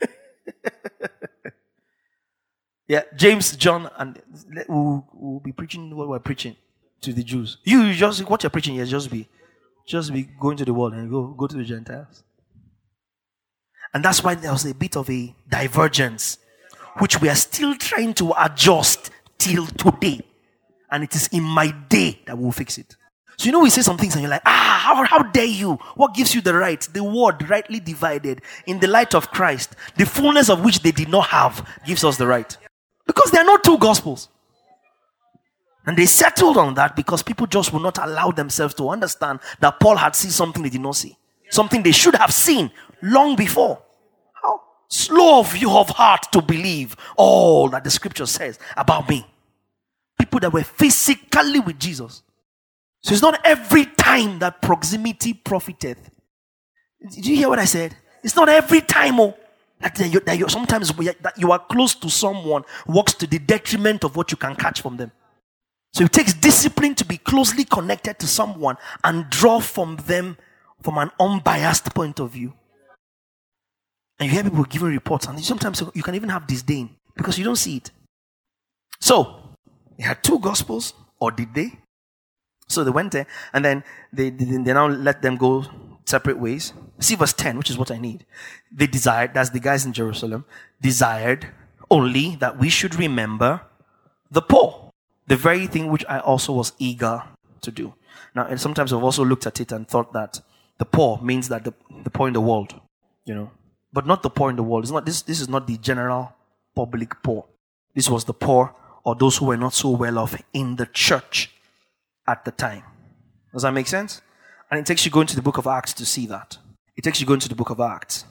yeah, 2.88 3.02
James, 3.16 3.56
John, 3.56 3.90
and 3.98 4.20
we'll, 4.68 5.06
we'll, 5.12 5.40
be 5.40 5.52
preaching 5.52 5.94
what 5.96 6.08
we're 6.08 6.18
preaching 6.18 6.56
to 7.00 7.12
the 7.12 7.22
Jews. 7.22 7.58
You 7.64 7.92
just 7.94 8.28
what 8.28 8.42
you're 8.42 8.50
preaching 8.50 8.74
here, 8.74 8.84
just 8.84 9.10
be 9.10 9.28
just 9.86 10.12
be 10.12 10.22
going 10.22 10.56
to 10.58 10.64
the 10.64 10.74
world 10.74 10.92
and 10.92 11.10
go 11.10 11.28
go 11.28 11.46
to 11.46 11.56
the 11.56 11.64
Gentiles. 11.64 12.22
And 13.92 14.04
that's 14.04 14.22
why 14.22 14.34
there 14.36 14.52
was 14.52 14.66
a 14.66 14.74
bit 14.74 14.96
of 14.96 15.10
a 15.10 15.34
divergence, 15.48 16.38
which 16.98 17.20
we 17.20 17.28
are 17.28 17.34
still 17.34 17.74
trying 17.74 18.14
to 18.14 18.32
adjust 18.38 19.10
till 19.36 19.66
today. 19.66 20.20
And 20.92 21.04
it 21.04 21.14
is 21.14 21.28
in 21.28 21.42
my 21.42 21.70
day 21.88 22.20
that 22.26 22.38
we'll 22.38 22.52
fix 22.52 22.78
it. 22.78 22.96
So 23.40 23.46
you 23.46 23.52
know 23.52 23.60
we 23.60 23.70
say 23.70 23.80
some 23.80 23.96
things 23.96 24.12
and 24.12 24.20
you're 24.20 24.30
like, 24.30 24.42
ah, 24.44 24.82
how, 24.84 25.02
how 25.02 25.22
dare 25.22 25.46
you? 25.46 25.76
What 25.94 26.12
gives 26.12 26.34
you 26.34 26.42
the 26.42 26.52
right? 26.52 26.78
The 26.92 27.02
word 27.02 27.48
rightly 27.48 27.80
divided 27.80 28.42
in 28.66 28.80
the 28.80 28.86
light 28.86 29.14
of 29.14 29.30
Christ, 29.30 29.76
the 29.96 30.04
fullness 30.04 30.50
of 30.50 30.62
which 30.62 30.82
they 30.82 30.90
did 30.90 31.08
not 31.08 31.28
have, 31.28 31.66
gives 31.86 32.04
us 32.04 32.18
the 32.18 32.26
right. 32.26 32.54
Because 33.06 33.30
there 33.30 33.40
are 33.40 33.46
not 33.46 33.64
two 33.64 33.78
gospels. 33.78 34.28
And 35.86 35.96
they 35.96 36.04
settled 36.04 36.58
on 36.58 36.74
that 36.74 36.94
because 36.94 37.22
people 37.22 37.46
just 37.46 37.72
will 37.72 37.80
not 37.80 37.96
allow 37.96 38.30
themselves 38.30 38.74
to 38.74 38.90
understand 38.90 39.40
that 39.60 39.80
Paul 39.80 39.96
had 39.96 40.14
seen 40.14 40.32
something 40.32 40.62
they 40.62 40.68
did 40.68 40.82
not 40.82 40.96
see. 40.96 41.16
Something 41.48 41.82
they 41.82 41.92
should 41.92 42.16
have 42.16 42.34
seen 42.34 42.70
long 43.00 43.36
before. 43.36 43.80
How 44.34 44.60
slow 44.88 45.40
of 45.40 45.56
you 45.56 45.70
of 45.70 45.88
heart 45.88 46.26
to 46.32 46.42
believe 46.42 46.94
all 47.16 47.70
that 47.70 47.84
the 47.84 47.90
scripture 47.90 48.26
says 48.26 48.58
about 48.76 49.08
me. 49.08 49.26
People 50.18 50.40
that 50.40 50.52
were 50.52 50.62
physically 50.62 51.60
with 51.60 51.78
Jesus. 51.78 52.22
So 53.02 53.12
it's 53.12 53.22
not 53.22 53.40
every 53.44 53.86
time 53.86 54.38
that 54.40 54.60
proximity 54.60 55.32
profiteth. 55.32 56.10
Did 57.10 57.26
you 57.26 57.36
hear 57.36 57.48
what 57.48 57.58
I 57.58 57.64
said? 57.64 57.96
It's 58.22 58.36
not 58.36 58.48
every 58.48 58.82
time 58.82 59.18
oh, 59.20 59.36
that, 59.80 59.98
you, 60.12 60.20
that 60.20 60.38
you 60.38 60.48
sometimes 60.48 60.92
that 60.92 61.34
you 61.38 61.50
are 61.52 61.58
close 61.58 61.94
to 61.94 62.10
someone 62.10 62.64
works 62.86 63.14
to 63.14 63.26
the 63.26 63.38
detriment 63.38 64.04
of 64.04 64.16
what 64.16 64.30
you 64.30 64.36
can 64.36 64.54
catch 64.54 64.82
from 64.82 64.98
them. 64.98 65.10
So 65.92 66.04
it 66.04 66.12
takes 66.12 66.34
discipline 66.34 66.94
to 66.96 67.04
be 67.04 67.16
closely 67.16 67.64
connected 67.64 68.18
to 68.20 68.26
someone 68.26 68.76
and 69.02 69.28
draw 69.30 69.60
from 69.60 69.96
them 70.06 70.36
from 70.82 70.98
an 70.98 71.10
unbiased 71.18 71.94
point 71.94 72.20
of 72.20 72.30
view. 72.30 72.52
And 74.18 74.28
you 74.28 74.34
hear 74.34 74.44
people 74.44 74.64
giving 74.64 74.88
reports, 74.88 75.26
and 75.26 75.42
sometimes 75.42 75.82
you 75.94 76.02
can 76.02 76.14
even 76.14 76.28
have 76.28 76.46
disdain 76.46 76.90
because 77.16 77.38
you 77.38 77.44
don't 77.44 77.56
see 77.56 77.78
it. 77.78 77.90
So, 79.00 79.56
they 79.96 80.04
had 80.04 80.22
two 80.22 80.38
gospels, 80.38 80.92
or 81.18 81.30
did 81.30 81.54
they? 81.54 81.78
So 82.70 82.84
they 82.84 82.90
went 82.90 83.10
there, 83.12 83.26
and 83.52 83.64
then 83.64 83.82
they, 84.12 84.30
they, 84.30 84.44
they 84.44 84.72
now 84.72 84.86
let 84.86 85.22
them 85.22 85.36
go 85.36 85.64
separate 86.04 86.38
ways. 86.38 86.72
See 87.00 87.16
verse 87.16 87.32
10, 87.32 87.58
which 87.58 87.68
is 87.68 87.76
what 87.76 87.90
I 87.90 87.98
need. 87.98 88.24
They 88.70 88.86
desired, 88.86 89.34
that's 89.34 89.50
the 89.50 89.58
guys 89.58 89.84
in 89.84 89.92
Jerusalem, 89.92 90.44
desired 90.80 91.48
only 91.90 92.36
that 92.36 92.58
we 92.58 92.68
should 92.68 92.94
remember 92.94 93.62
the 94.30 94.42
poor. 94.42 94.92
The 95.26 95.36
very 95.36 95.66
thing 95.66 95.90
which 95.90 96.04
I 96.08 96.20
also 96.20 96.52
was 96.52 96.72
eager 96.78 97.24
to 97.62 97.70
do. 97.72 97.94
Now, 98.36 98.46
and 98.46 98.60
sometimes 98.60 98.92
I've 98.92 99.02
also 99.02 99.24
looked 99.24 99.46
at 99.46 99.60
it 99.60 99.72
and 99.72 99.88
thought 99.88 100.12
that 100.12 100.40
the 100.78 100.84
poor 100.84 101.18
means 101.20 101.48
that 101.48 101.64
the, 101.64 101.74
the 102.04 102.10
poor 102.10 102.28
in 102.28 102.34
the 102.34 102.40
world, 102.40 102.80
you 103.24 103.34
know, 103.34 103.50
but 103.92 104.06
not 104.06 104.22
the 104.22 104.30
poor 104.30 104.48
in 104.48 104.56
the 104.56 104.62
world. 104.62 104.84
It's 104.84 104.92
not, 104.92 105.06
this, 105.06 105.22
this 105.22 105.40
is 105.40 105.48
not 105.48 105.66
the 105.66 105.76
general 105.78 106.32
public 106.76 107.20
poor. 107.24 107.46
This 107.94 108.08
was 108.08 108.24
the 108.24 108.34
poor 108.34 108.74
or 109.02 109.16
those 109.16 109.38
who 109.38 109.46
were 109.46 109.56
not 109.56 109.74
so 109.74 109.90
well 109.90 110.18
off 110.18 110.40
in 110.52 110.76
the 110.76 110.86
church 110.86 111.50
at 112.30 112.44
the 112.44 112.52
time. 112.52 112.84
Does 113.52 113.62
that 113.62 113.74
make 113.74 113.88
sense? 113.88 114.22
And 114.70 114.78
it 114.78 114.86
takes 114.86 115.04
you 115.04 115.10
going 115.10 115.26
to 115.26 115.36
the 115.36 115.42
book 115.42 115.58
of 115.58 115.66
Acts 115.66 115.92
to 115.94 116.06
see 116.06 116.26
that. 116.26 116.58
It 116.96 117.02
takes 117.02 117.20
you 117.20 117.26
going 117.26 117.40
to 117.40 117.48
the 117.48 117.56
book 117.56 117.70
of 117.70 117.80
Acts 117.80 118.24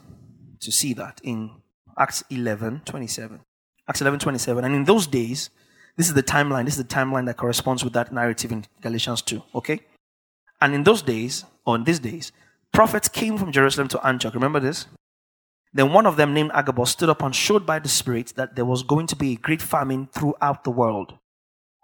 to 0.61 0.71
see 0.71 0.93
that 0.93 1.19
in 1.23 1.51
Acts 1.97 2.23
11 2.29 2.83
27. 2.85 3.41
Acts 3.89 4.01
11 4.01 4.19
27. 4.19 4.63
And 4.63 4.73
in 4.73 4.85
those 4.85 5.05
days, 5.05 5.49
this 5.97 6.07
is 6.07 6.13
the 6.13 6.23
timeline. 6.23 6.65
This 6.65 6.77
is 6.77 6.83
the 6.85 6.95
timeline 6.95 7.25
that 7.25 7.35
corresponds 7.35 7.83
with 7.83 7.93
that 7.93 8.13
narrative 8.13 8.51
in 8.53 8.65
Galatians 8.81 9.21
2. 9.23 9.43
Okay? 9.55 9.81
And 10.61 10.73
in 10.73 10.83
those 10.83 11.01
days, 11.01 11.43
or 11.65 11.75
in 11.75 11.83
these 11.83 11.99
days, 11.99 12.31
prophets 12.71 13.09
came 13.09 13.37
from 13.37 13.51
Jerusalem 13.51 13.89
to 13.89 14.07
Antioch. 14.07 14.33
Remember 14.33 14.61
this? 14.61 14.87
Then 15.73 15.93
one 15.93 16.05
of 16.05 16.15
them, 16.15 16.33
named 16.33 16.51
Agabus, 16.53 16.91
stood 16.91 17.09
up 17.09 17.21
and 17.21 17.35
showed 17.35 17.65
by 17.65 17.79
the 17.79 17.89
Spirit 17.89 18.33
that 18.37 18.55
there 18.55 18.65
was 18.65 18.81
going 18.81 19.07
to 19.07 19.15
be 19.15 19.33
a 19.33 19.37
great 19.37 19.61
famine 19.61 20.07
throughout 20.13 20.63
the 20.63 20.71
world, 20.71 21.13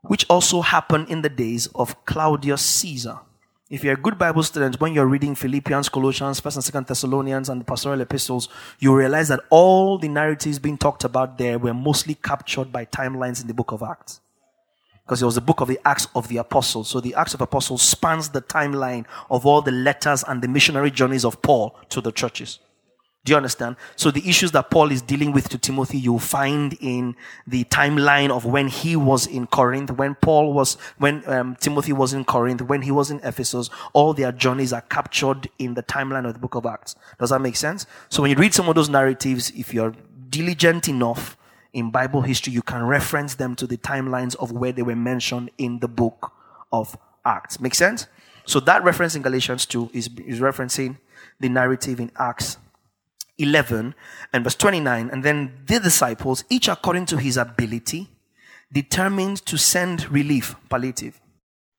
which 0.07 0.25
also 0.29 0.61
happened 0.61 1.09
in 1.09 1.21
the 1.21 1.29
days 1.29 1.67
of 1.75 2.05
Claudius 2.05 2.61
Caesar. 2.61 3.19
If 3.69 3.83
you're 3.83 3.95
a 3.95 3.97
good 3.97 4.19
Bible 4.19 4.43
student, 4.43 4.79
when 4.79 4.93
you're 4.93 5.07
reading 5.07 5.33
Philippians, 5.33 5.89
Colossians, 5.89 6.39
1st 6.39 6.75
and 6.75 6.85
2nd 6.85 6.87
Thessalonians, 6.87 7.49
and 7.49 7.59
the 7.59 7.65
pastoral 7.65 7.99
epistles, 7.99 8.47
you 8.79 8.95
realize 8.95 9.29
that 9.29 9.41
all 9.49 9.97
the 9.97 10.07
narratives 10.07 10.59
being 10.59 10.77
talked 10.77 11.03
about 11.03 11.39
there 11.39 11.57
were 11.57 11.73
mostly 11.73 12.13
captured 12.13 12.71
by 12.71 12.85
timelines 12.85 13.41
in 13.41 13.47
the 13.47 13.53
book 13.55 13.71
of 13.71 13.81
Acts 13.81 14.21
because 15.05 15.21
it 15.21 15.25
was 15.25 15.35
the 15.35 15.41
book 15.41 15.61
of 15.61 15.67
the 15.67 15.79
Acts 15.85 16.07
of 16.15 16.27
the 16.29 16.37
Apostles. 16.37 16.89
So 16.89 16.99
the 16.99 17.13
Acts 17.13 17.35
of 17.35 17.41
Apostles 17.41 17.83
spans 17.83 18.29
the 18.29 18.41
timeline 18.41 19.05
of 19.29 19.45
all 19.45 19.61
the 19.61 19.71
letters 19.71 20.23
and 20.27 20.41
the 20.41 20.47
missionary 20.47 20.89
journeys 20.89 21.23
of 21.23 21.41
Paul 21.43 21.75
to 21.89 22.01
the 22.01 22.11
churches. 22.11 22.59
Do 23.25 23.31
you 23.31 23.37
understand? 23.37 23.75
So 23.95 24.11
the 24.11 24.29
issues 24.29 24.51
that 24.51 24.69
Paul 24.69 24.91
is 24.91 25.01
dealing 25.01 25.31
with 25.31 25.49
to 25.49 25.57
Timothy, 25.57 25.97
you'll 25.97 26.19
find 26.19 26.77
in 26.79 27.15
the 27.47 27.63
timeline 27.63 28.29
of 28.29 28.45
when 28.45 28.67
he 28.67 28.95
was 28.95 29.25
in 29.25 29.47
Corinth, 29.47 29.89
when 29.89 30.13
Paul 30.13 30.53
was, 30.53 30.75
when 30.99 31.27
um, 31.27 31.55
Timothy 31.59 31.91
was 31.91 32.13
in 32.13 32.23
Corinth, 32.23 32.61
when 32.61 32.83
he 32.83 32.91
was 32.91 33.09
in 33.09 33.19
Ephesus. 33.23 33.71
All 33.93 34.13
their 34.13 34.31
journeys 34.31 34.71
are 34.71 34.81
captured 34.81 35.49
in 35.57 35.73
the 35.73 35.81
timeline 35.81 36.27
of 36.27 36.33
the 36.33 36.39
book 36.39 36.53
of 36.53 36.67
Acts. 36.67 36.95
Does 37.17 37.31
that 37.31 37.41
make 37.41 37.55
sense? 37.55 37.87
So 38.09 38.21
when 38.21 38.29
you 38.29 38.37
read 38.37 38.53
some 38.53 38.69
of 38.69 38.75
those 38.75 38.89
narratives, 38.89 39.51
if 39.55 39.73
you're 39.73 39.95
diligent 40.29 40.87
enough 40.87 41.35
in 41.73 41.89
Bible 41.89 42.21
history, 42.21 42.53
you 42.53 42.61
can 42.61 42.85
reference 42.85 43.33
them 43.33 43.55
to 43.55 43.65
the 43.65 43.77
timelines 43.77 44.35
of 44.35 44.51
where 44.51 44.71
they 44.71 44.83
were 44.83 44.95
mentioned 44.95 45.49
in 45.57 45.79
the 45.79 45.87
book 45.87 46.31
of 46.71 46.95
Acts. 47.25 47.59
Make 47.59 47.73
sense? 47.73 48.05
So 48.45 48.59
that 48.59 48.83
reference 48.83 49.15
in 49.15 49.23
Galatians 49.23 49.65
2 49.65 49.89
is, 49.93 50.11
is 50.27 50.41
referencing 50.41 50.99
the 51.39 51.49
narrative 51.49 51.99
in 51.99 52.11
Acts 52.19 52.57
11 53.37 53.95
and 54.33 54.43
verse 54.43 54.55
29. 54.55 55.09
And 55.09 55.23
then 55.23 55.57
the 55.65 55.79
disciples, 55.79 56.43
each 56.49 56.67
according 56.67 57.05
to 57.07 57.17
his 57.17 57.37
ability, 57.37 58.09
determined 58.71 59.45
to 59.45 59.57
send 59.57 60.09
relief, 60.11 60.55
palliative, 60.69 61.19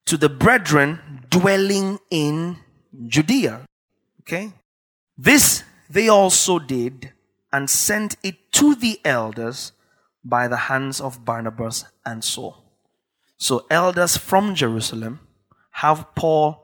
to 0.07 0.17
the 0.17 0.29
brethren 0.29 1.25
dwelling 1.31 1.99
in 2.11 2.59
Judea. 3.07 3.67
Okay? 4.23 4.53
This 5.17 5.65
they 5.89 6.09
also 6.09 6.59
did 6.59 7.13
and 7.53 7.71
sent 7.71 8.17
it 8.23 8.53
to 8.53 8.75
the 8.75 9.01
elders 9.05 9.73
by 10.25 10.49
the 10.49 10.57
hands 10.57 11.01
of 11.01 11.25
Barnabas 11.25 11.85
and 12.05 12.23
Saul. 12.25 12.65
So, 13.39 13.67
elders 13.71 14.17
from 14.17 14.55
Jerusalem 14.55 15.21
have 15.73 16.15
Paul, 16.15 16.63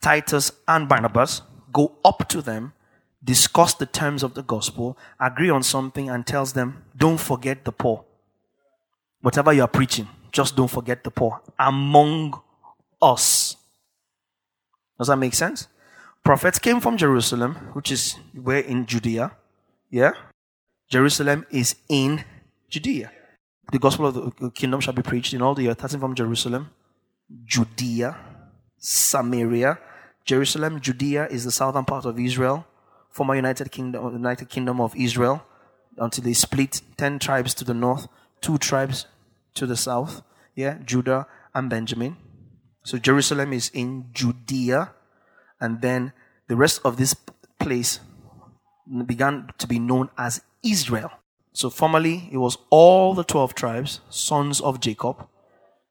Titus, 0.00 0.50
and 0.66 0.88
Barnabas 0.88 1.42
go 1.72 1.96
up 2.04 2.28
to 2.30 2.42
them 2.42 2.72
discuss 3.24 3.74
the 3.74 3.86
terms 3.86 4.22
of 4.22 4.34
the 4.34 4.42
gospel, 4.42 4.98
agree 5.18 5.50
on 5.50 5.62
something, 5.62 6.10
and 6.10 6.26
tells 6.26 6.52
them, 6.52 6.84
don't 6.96 7.18
forget 7.18 7.64
the 7.64 7.72
poor. 7.72 8.04
Whatever 9.22 9.52
you 9.52 9.62
are 9.62 9.68
preaching, 9.68 10.08
just 10.30 10.54
don't 10.56 10.70
forget 10.70 11.02
the 11.02 11.10
poor 11.10 11.40
among 11.58 12.40
us. 13.00 13.56
Does 14.98 15.08
that 15.08 15.16
make 15.16 15.34
sense? 15.34 15.68
Prophets 16.22 16.58
came 16.58 16.80
from 16.80 16.96
Jerusalem, 16.96 17.54
which 17.72 17.90
is 17.90 18.16
where 18.34 18.60
in 18.60 18.86
Judea. 18.86 19.32
Yeah? 19.90 20.12
Jerusalem 20.88 21.46
is 21.50 21.76
in 21.88 22.24
Judea. 22.68 23.10
The 23.72 23.78
gospel 23.78 24.06
of 24.06 24.36
the 24.36 24.50
kingdom 24.50 24.80
shall 24.80 24.92
be 24.92 25.02
preached 25.02 25.32
in 25.32 25.40
all 25.40 25.54
the 25.54 25.68
earth, 25.68 25.78
starting 25.78 26.00
from 26.00 26.14
Jerusalem, 26.14 26.70
Judea, 27.44 28.16
Samaria. 28.78 29.78
Jerusalem, 30.24 30.80
Judea 30.80 31.26
is 31.28 31.44
the 31.44 31.50
southern 31.50 31.84
part 31.84 32.04
of 32.04 32.18
Israel 32.18 32.66
former 33.14 33.36
United 33.36 33.70
Kingdom, 33.70 34.12
United 34.12 34.48
Kingdom 34.48 34.80
of 34.80 34.94
Israel 34.96 35.46
until 35.98 36.24
they 36.24 36.32
split 36.32 36.82
10 36.96 37.20
tribes 37.20 37.54
to 37.54 37.64
the 37.64 37.72
north, 37.72 38.08
two 38.40 38.58
tribes 38.58 39.06
to 39.54 39.66
the 39.66 39.76
south, 39.76 40.22
yeah, 40.56 40.78
Judah 40.84 41.28
and 41.54 41.70
Benjamin. 41.70 42.16
So 42.82 42.98
Jerusalem 42.98 43.52
is 43.52 43.70
in 43.72 44.06
Judea, 44.12 44.92
and 45.60 45.80
then 45.80 46.12
the 46.48 46.56
rest 46.56 46.80
of 46.84 46.96
this 46.96 47.14
place 47.60 48.00
began 49.06 49.50
to 49.58 49.66
be 49.68 49.78
known 49.78 50.10
as 50.18 50.42
Israel. 50.64 51.12
So 51.52 51.70
formerly 51.70 52.28
it 52.32 52.38
was 52.38 52.58
all 52.70 53.14
the 53.14 53.22
12 53.22 53.54
tribes, 53.54 54.00
sons 54.10 54.60
of 54.60 54.80
Jacob. 54.80 55.28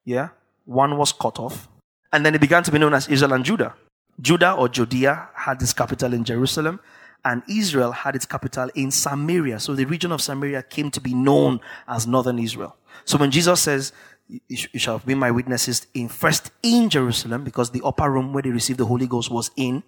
Yeah, 0.03 0.29
one 0.65 0.97
was 0.97 1.13
cut 1.13 1.39
off. 1.39 1.69
And 2.12 2.25
then 2.25 2.36
it 2.36 2.41
began 2.41 2.63
to 2.63 2.71
be 2.71 2.79
known 2.79 2.93
as 2.93 3.07
Israel 3.07 3.31
and 3.31 3.45
Judah. 3.45 3.75
Judah 4.19 4.53
or 4.53 4.67
Judea 4.67 5.29
had 5.33 5.62
its 5.62 5.73
capital 5.73 6.13
in 6.13 6.25
Jerusalem, 6.25 6.79
and 7.25 7.41
Israel 7.47 7.91
had 7.91 8.15
its 8.15 8.25
capital 8.25 8.69
in 8.75 8.91
Samaria. 8.91 9.59
So 9.59 9.75
the 9.75 9.86
region 9.86 10.12
of 10.12 10.21
Samaria 10.21 10.63
came 10.63 10.91
to 10.91 11.01
be 11.01 11.13
known 11.13 11.59
as 11.88 12.05
northern 12.05 12.39
Israel. 12.39 12.75
So 13.05 13.17
when 13.17 13.31
Jesus 13.31 13.62
says, 13.62 13.93
you 14.27 14.79
shall 14.79 14.99
be 14.99 15.15
my 15.15 15.31
witnesses 15.31 15.88
in 15.93 16.09
first 16.09 16.51
in 16.62 16.89
Jerusalem, 16.89 17.43
because 17.43 17.71
the 17.71 17.81
upper 17.83 18.09
room 18.09 18.33
where 18.33 18.41
they 18.41 18.51
received 18.51 18.79
the 18.79 18.86
Holy 18.86 19.07
Ghost 19.07 19.29
was 19.29 19.51
in 19.55 19.83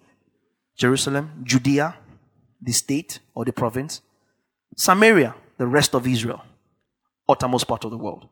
Jerusalem, 0.76 1.40
Judea, 1.42 1.96
the 2.60 2.72
state 2.72 3.18
or 3.34 3.44
the 3.44 3.52
province, 3.52 4.02
Samaria, 4.76 5.34
the 5.56 5.66
rest 5.66 5.94
of 5.94 6.06
Israel, 6.06 6.42
uttermost 7.28 7.66
part 7.66 7.84
of 7.84 7.90
the 7.90 7.98
world. 7.98 8.28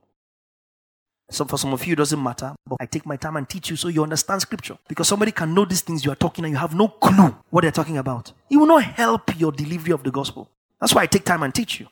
So 1.30 1.44
for 1.44 1.58
some 1.58 1.72
of 1.72 1.84
you, 1.86 1.94
it 1.94 1.96
doesn't 1.96 2.22
matter, 2.22 2.54
but 2.66 2.76
I 2.80 2.86
take 2.86 3.06
my 3.06 3.16
time 3.16 3.36
and 3.36 3.48
teach 3.48 3.70
you 3.70 3.76
so 3.76 3.88
you 3.88 4.02
understand 4.02 4.42
scripture. 4.42 4.76
Because 4.88 5.08
somebody 5.08 5.32
can 5.32 5.54
know 5.54 5.64
these 5.64 5.80
things 5.80 6.04
you 6.04 6.12
are 6.12 6.16
talking 6.16 6.44
and 6.44 6.52
you 6.52 6.58
have 6.58 6.74
no 6.74 6.88
clue 6.88 7.34
what 7.50 7.62
they're 7.62 7.70
talking 7.72 7.98
about. 7.98 8.32
It 8.50 8.56
will 8.56 8.66
not 8.66 8.84
help 8.84 9.38
your 9.38 9.50
delivery 9.50 9.92
of 9.92 10.02
the 10.02 10.10
gospel. 10.10 10.50
That's 10.80 10.94
why 10.94 11.02
I 11.02 11.06
take 11.06 11.24
time 11.24 11.42
and 11.42 11.54
teach 11.54 11.80
you. 11.80 11.88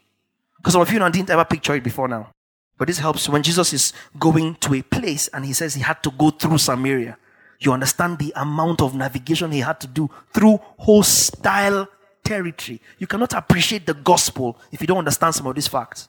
Because 0.58 0.74
some 0.74 0.82
of 0.82 0.92
you 0.92 0.98
didn't 1.10 1.30
ever 1.30 1.44
picture 1.44 1.74
it 1.74 1.82
before 1.82 2.08
now. 2.08 2.30
But 2.78 2.88
this 2.88 2.98
helps 2.98 3.28
when 3.28 3.42
Jesus 3.42 3.72
is 3.72 3.92
going 4.18 4.56
to 4.56 4.74
a 4.74 4.82
place 4.82 5.28
and 5.28 5.44
he 5.44 5.52
says 5.52 5.74
he 5.74 5.82
had 5.82 6.02
to 6.02 6.10
go 6.10 6.30
through 6.30 6.58
Samaria. 6.58 7.16
You 7.58 7.72
understand 7.72 8.18
the 8.18 8.32
amount 8.36 8.82
of 8.82 8.94
navigation 8.94 9.52
he 9.52 9.60
had 9.60 9.80
to 9.80 9.86
do 9.86 10.10
through 10.32 10.60
hostile 10.78 11.88
territory. 12.24 12.80
You 12.98 13.06
cannot 13.06 13.32
appreciate 13.34 13.86
the 13.86 13.94
gospel 13.94 14.58
if 14.70 14.80
you 14.80 14.86
don't 14.86 14.98
understand 14.98 15.34
some 15.34 15.46
of 15.46 15.54
these 15.54 15.68
facts. 15.68 16.08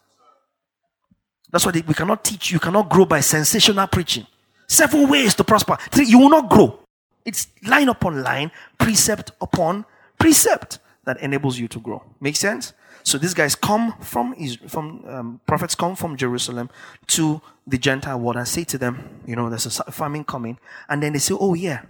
That's 1.54 1.68
why 1.68 1.72
we 1.86 1.94
cannot 1.94 2.24
teach, 2.24 2.52
you 2.52 2.60
cannot 2.60 2.90
grow 2.90 3.06
by 3.06 3.20
sensational 3.20 3.86
preaching. 3.86 4.26
Seven 4.68 5.08
ways 5.08 5.36
to 5.36 5.44
prosper. 5.44 5.78
You 5.96 6.18
will 6.18 6.30
not 6.30 6.50
grow. 6.50 6.80
It's 7.24 7.48
line 7.68 7.90
upon 7.90 8.24
line, 8.24 8.52
precept 8.80 9.32
upon 9.40 9.86
precept 10.18 10.80
that 11.04 11.20
enables 11.20 11.60
you 11.60 11.68
to 11.68 11.80
grow. 11.80 12.02
Make 12.20 12.36
sense? 12.38 12.74
So 13.04 13.20
these 13.20 13.36
guys 13.36 13.54
come 13.54 13.94
from 14.00 14.34
Israel, 14.34 14.68
from 14.68 15.06
um, 15.08 15.42
prophets 15.46 15.76
come 15.76 15.96
from 15.96 16.18
Jerusalem 16.18 16.72
to 17.08 17.40
the 17.68 17.78
Gentile 17.78 18.20
world 18.20 18.38
and 18.38 18.48
say 18.48 18.64
to 18.64 18.78
them, 18.80 19.22
you 19.28 19.36
know, 19.36 19.48
there's 19.50 19.80
a 19.80 19.92
famine 19.92 20.24
coming, 20.24 20.58
and 20.90 21.04
then 21.04 21.14
they 21.14 21.20
say, 21.20 21.36
oh 21.40 21.54
yeah, 21.54 21.82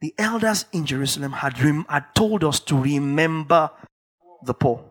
the 0.00 0.12
elders 0.18 0.64
in 0.72 0.86
Jerusalem 0.86 1.32
had 1.32 1.62
rem- 1.62 1.86
had 1.88 2.12
told 2.14 2.42
us 2.42 2.58
to 2.60 2.76
remember 2.76 3.70
the 4.42 4.54
poor, 4.54 4.82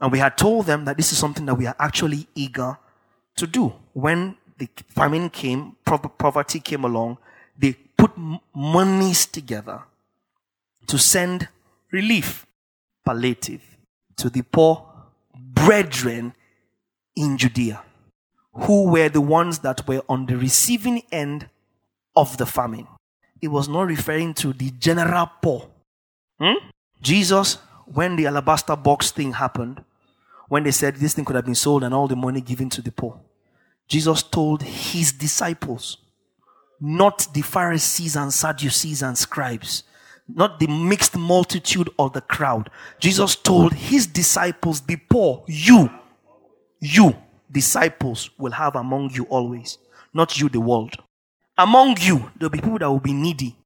and 0.00 0.10
we 0.10 0.18
had 0.18 0.36
told 0.36 0.66
them 0.66 0.84
that 0.86 0.96
this 0.96 1.12
is 1.12 1.18
something 1.18 1.46
that 1.46 1.54
we 1.54 1.66
are 1.66 1.76
actually 1.78 2.26
eager 2.34 2.76
to 3.38 3.46
do. 3.46 3.72
When 3.92 4.36
the 4.58 4.68
famine 4.88 5.30
came, 5.30 5.76
poverty 5.84 6.60
came 6.60 6.84
along, 6.84 7.18
they 7.56 7.72
put 7.72 8.12
monies 8.54 9.26
together 9.26 9.82
to 10.86 10.98
send 10.98 11.48
relief, 11.90 12.46
palliative, 13.04 13.62
to 14.16 14.30
the 14.30 14.42
poor 14.42 14.84
brethren 15.34 16.34
in 17.16 17.36
Judea, 17.36 17.82
who 18.52 18.90
were 18.90 19.08
the 19.08 19.20
ones 19.20 19.60
that 19.60 19.86
were 19.88 20.02
on 20.08 20.26
the 20.26 20.36
receiving 20.36 21.02
end 21.10 21.48
of 22.14 22.36
the 22.36 22.46
famine. 22.46 22.86
It 23.40 23.48
was 23.48 23.68
not 23.68 23.82
referring 23.82 24.34
to 24.34 24.52
the 24.52 24.70
general 24.70 25.30
poor. 25.40 25.68
Hmm? 26.40 26.58
Jesus, 27.00 27.58
when 27.86 28.16
the 28.16 28.26
alabaster 28.26 28.76
box 28.76 29.10
thing 29.10 29.32
happened, 29.32 29.84
when 30.48 30.64
they 30.64 30.70
said 30.70 30.96
this 30.96 31.14
thing 31.14 31.24
could 31.24 31.36
have 31.36 31.44
been 31.44 31.54
sold 31.54 31.84
and 31.84 31.94
all 31.94 32.08
the 32.08 32.16
money 32.16 32.40
given 32.40 32.70
to 32.70 32.82
the 32.82 32.90
poor, 32.90 33.20
Jesus 33.88 34.22
told 34.22 34.62
his 34.62 35.12
disciples, 35.12 35.96
not 36.80 37.26
the 37.32 37.42
Pharisees 37.42 38.16
and 38.16 38.32
Sadducees 38.32 39.02
and 39.02 39.16
scribes, 39.16 39.82
not 40.28 40.60
the 40.60 40.66
mixed 40.66 41.16
multitude 41.16 41.88
of 41.98 42.12
the 42.12 42.20
crowd. 42.20 42.70
Jesus 43.00 43.34
told 43.34 43.72
his 43.72 44.06
disciples, 44.06 44.80
Be 44.80 44.96
poor, 44.96 45.42
you, 45.46 45.90
you, 46.80 47.16
disciples, 47.50 48.30
will 48.38 48.52
have 48.52 48.76
among 48.76 49.10
you 49.10 49.24
always, 49.24 49.78
not 50.12 50.38
you, 50.38 50.48
the 50.48 50.60
world. 50.60 50.94
Among 51.56 51.96
you, 52.00 52.30
there'll 52.36 52.50
be 52.50 52.60
people 52.60 52.78
that 52.78 52.90
will 52.90 53.00
be 53.00 53.14
needy. 53.14 53.56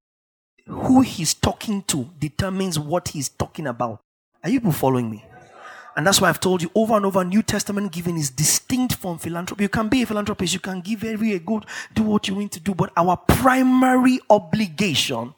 Who 0.67 1.01
he's 1.01 1.35
talking 1.35 1.83
to 1.89 2.09
determines 2.19 2.79
what 2.79 3.09
he's 3.09 3.29
talking 3.29 3.67
about. 3.67 4.01
Are 4.45 4.49
you 4.49 4.61
people 4.61 4.73
following 4.73 5.11
me? 5.11 5.25
And 5.97 6.07
that's 6.07 6.21
why 6.21 6.29
I've 6.29 6.41
told 6.41 6.63
you 6.63 6.71
over 6.75 6.95
and 6.95 7.05
over 7.05 7.25
New 7.25 7.43
Testament 7.43 7.93
giving 7.93 8.17
is 8.17 8.31
distinct 8.31 8.95
from 8.95 9.19
philanthropy. 9.19 9.65
You 9.65 9.69
can 9.69 9.89
be 9.89 10.03
a 10.03 10.07
philanthropist, 10.07 10.55
you 10.55 10.61
can 10.61 10.81
give 10.81 11.01
very 11.01 11.39
good, 11.39 11.67
do 11.95 12.03
what 12.03 12.29
you 12.29 12.35
need 12.35 12.53
to 12.53 12.61
do, 12.61 12.75
but 12.75 12.93
our 12.97 13.17
primary 13.17 14.21
obligation 14.31 15.35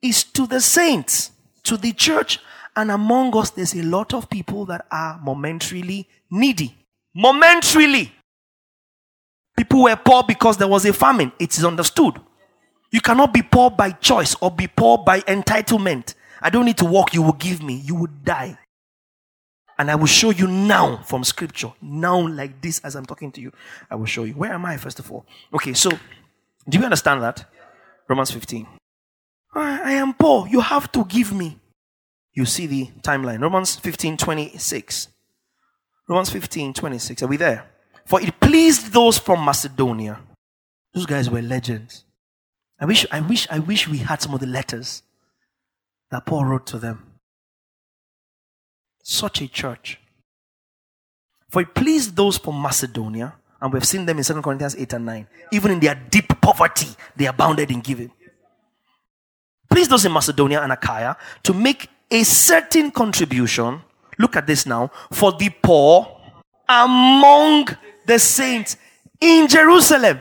is 0.00 0.24
to 0.24 0.46
the 0.46 0.60
saints, 0.60 1.32
to 1.64 1.76
the 1.76 1.92
church 1.92 2.40
And 2.74 2.90
among 2.90 3.36
us, 3.36 3.50
there's 3.50 3.74
a 3.74 3.82
lot 3.82 4.14
of 4.14 4.30
people 4.30 4.64
that 4.66 4.86
are 4.90 5.20
momentarily 5.22 6.08
needy. 6.30 6.74
Momentarily. 7.14 8.12
People 9.56 9.82
were 9.82 9.96
poor 9.96 10.22
because 10.22 10.56
there 10.56 10.68
was 10.68 10.86
a 10.86 10.92
famine. 10.92 11.32
It 11.38 11.56
is 11.58 11.64
understood. 11.64 12.18
You 12.90 13.00
cannot 13.00 13.34
be 13.34 13.42
poor 13.42 13.70
by 13.70 13.90
choice 13.90 14.34
or 14.40 14.50
be 14.50 14.66
poor 14.66 14.98
by 14.98 15.20
entitlement. 15.20 16.14
I 16.40 16.50
don't 16.50 16.64
need 16.64 16.78
to 16.78 16.84
work, 16.86 17.14
you 17.14 17.22
will 17.22 17.32
give 17.34 17.62
me. 17.62 17.74
You 17.74 17.94
will 17.94 18.10
die. 18.24 18.58
And 19.78 19.90
I 19.90 19.94
will 19.94 20.06
show 20.06 20.30
you 20.30 20.46
now 20.46 20.98
from 20.98 21.24
scripture. 21.24 21.72
Now, 21.80 22.28
like 22.28 22.60
this, 22.60 22.78
as 22.80 22.94
I'm 22.94 23.06
talking 23.06 23.32
to 23.32 23.40
you, 23.40 23.52
I 23.90 23.94
will 23.94 24.06
show 24.06 24.24
you. 24.24 24.34
Where 24.34 24.52
am 24.52 24.64
I, 24.66 24.76
first 24.76 24.98
of 24.98 25.10
all? 25.10 25.26
Okay, 25.54 25.72
so 25.72 25.90
do 26.68 26.78
you 26.78 26.84
understand 26.84 27.22
that? 27.22 27.44
Romans 28.08 28.30
15. 28.30 28.66
I 29.54 29.92
am 29.92 30.14
poor. 30.14 30.48
You 30.48 30.60
have 30.60 30.90
to 30.92 31.04
give 31.04 31.32
me. 31.32 31.58
You 32.32 32.44
see 32.44 32.66
the 32.66 32.86
timeline. 33.02 33.40
Romans 33.40 33.76
15 33.76 34.16
26. 34.16 35.08
Romans 36.08 36.30
15 36.30 36.72
26. 36.72 37.22
Are 37.22 37.26
we 37.26 37.36
there? 37.36 37.66
For 38.06 38.20
it 38.20 38.40
pleased 38.40 38.92
those 38.92 39.18
from 39.18 39.44
Macedonia. 39.44 40.20
Those 40.94 41.06
guys 41.06 41.30
were 41.30 41.42
legends. 41.42 42.04
I 42.80 42.86
wish, 42.86 43.06
I 43.10 43.20
wish, 43.20 43.46
I 43.50 43.58
wish 43.58 43.88
we 43.88 43.98
had 43.98 44.20
some 44.20 44.34
of 44.34 44.40
the 44.40 44.46
letters 44.46 45.02
that 46.10 46.26
Paul 46.26 46.44
wrote 46.44 46.66
to 46.68 46.78
them. 46.78 47.11
Such 49.02 49.42
a 49.42 49.48
church. 49.48 49.98
For 51.50 51.62
it 51.62 51.74
pleased 51.74 52.16
those 52.16 52.38
from 52.38 52.60
Macedonia, 52.60 53.34
and 53.60 53.72
we've 53.72 53.84
seen 53.84 54.06
them 54.06 54.18
in 54.18 54.24
2 54.24 54.40
Corinthians 54.40 54.76
8 54.76 54.92
and 54.94 55.06
9. 55.06 55.26
Even 55.52 55.70
in 55.72 55.80
their 55.80 55.94
deep 55.94 56.40
poverty, 56.40 56.88
they 57.14 57.26
abounded 57.26 57.70
in 57.70 57.80
giving. 57.80 58.10
Please 59.68 59.88
those 59.88 60.04
in 60.04 60.12
Macedonia 60.12 60.60
and 60.60 60.72
Achaia 60.72 61.16
to 61.42 61.52
make 61.52 61.88
a 62.10 62.22
certain 62.22 62.90
contribution. 62.90 63.82
Look 64.18 64.36
at 64.36 64.46
this 64.46 64.66
now. 64.66 64.90
For 65.12 65.32
the 65.32 65.50
poor 65.50 66.20
among 66.68 67.68
the 68.06 68.18
saints 68.18 68.76
in 69.20 69.48
Jerusalem. 69.48 70.20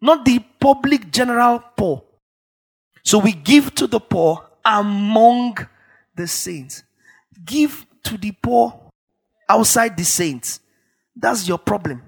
Not 0.00 0.24
the 0.24 0.38
public 0.60 1.10
general 1.10 1.62
poor. 1.76 2.02
So 3.02 3.18
we 3.18 3.32
give 3.32 3.74
to 3.76 3.86
the 3.86 4.00
poor 4.00 4.44
among 4.64 5.58
the 6.14 6.26
saints. 6.26 6.82
Give 7.44 7.86
to 8.04 8.16
the 8.16 8.32
poor 8.32 8.90
outside 9.48 9.96
the 9.96 10.04
saints. 10.04 10.60
That's 11.14 11.46
your 11.46 11.58
problem. 11.58 12.02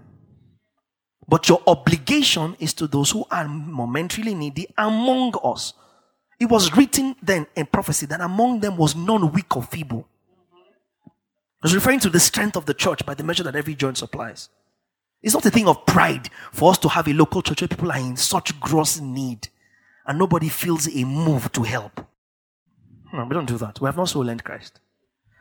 But 1.29 1.49
your 1.49 1.63
obligation 1.67 2.57
is 2.61 2.73
to 2.75 2.87
those 2.87 3.11
who 3.11 3.25
are 3.31 3.49
momentarily 3.49 4.35
needy 4.35 4.67
among 4.79 5.35
us. 5.43 5.75
It 6.39 6.47
was 6.47 6.77
written 6.77 7.17
then 7.23 7.47
in 7.57 7.67
prophecy 7.67 8.07
that 8.07 8.21
among 8.21 8.61
them 8.61 8.77
was 8.77 8.95
none 8.95 9.33
weak 9.33 9.57
or 9.57 9.63
feeble. 9.63 10.07
It 11.07 11.63
was 11.63 11.75
referring 11.75 12.01
to 12.01 12.11
the 12.11 12.21
strength 12.21 12.57
of 12.57 12.67
the 12.67 12.75
church 12.75 13.05
by 13.05 13.15
the 13.15 13.25
measure 13.25 13.43
that 13.43 13.57
every 13.57 13.75
joint 13.75 13.99
supplies. 13.99 14.51
It's 15.23 15.35
not 15.35 15.47
a 15.47 15.51
thing 15.51 15.67
of 15.67 15.85
pride 15.87 16.29
for 16.53 16.71
us 16.71 16.79
to 16.79 16.89
have 16.89 17.09
a 17.09 17.13
local 17.13 17.43
church 17.43 17.63
where 17.63 17.69
people 17.69 17.91
are 17.91 17.99
in 17.99 18.17
such 18.17 18.61
gross 18.61 19.01
need 19.01 19.49
and 20.07 20.19
nobody 20.19 20.49
feels 20.49 20.87
a 20.95 21.05
move 21.05 21.51
to 21.53 21.63
help. 21.63 22.07
No, 23.13 23.25
we 23.25 23.35
don't 23.35 23.47
do 23.47 23.59
that. 23.59 23.81
We 23.81 23.87
have 23.87 23.97
not 23.97 24.09
so 24.09 24.21
learned 24.21 24.45
Christ. 24.45 24.81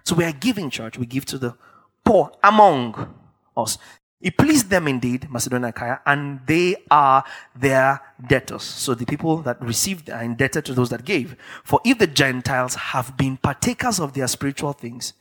So 0.06 0.16
we 0.16 0.24
are 0.24 0.32
giving 0.32 0.70
church, 0.70 0.98
we 0.98 1.06
give 1.06 1.26
to 1.26 1.38
the 1.38 1.56
poor 2.04 2.32
among 2.44 3.14
us. 3.58 3.78
It 4.22 4.38
pleased 4.38 4.70
them 4.70 4.88
indeed, 4.88 5.30
Macedonia 5.30 5.68
and 5.68 5.76
Achaia, 5.76 6.00
and 6.06 6.40
they 6.48 6.78
are 6.90 7.24
their 7.56 8.02
debtors. 8.28 8.64
So 8.64 8.96
the 8.96 9.06
people 9.06 9.38
that 9.38 9.62
received 9.62 10.10
are 10.10 10.24
indebted 10.24 10.66
to 10.66 10.74
those 10.74 10.90
that 10.90 11.06
gave. 11.06 11.36
For 11.64 11.80
if 11.84 11.98
the 11.98 12.08
Gentiles 12.08 12.76
have 12.76 13.18
been 13.18 13.38
partakers 13.38 14.00
of 14.00 14.14
their 14.14 14.28
spiritual 14.28 14.74
things, 14.74 15.14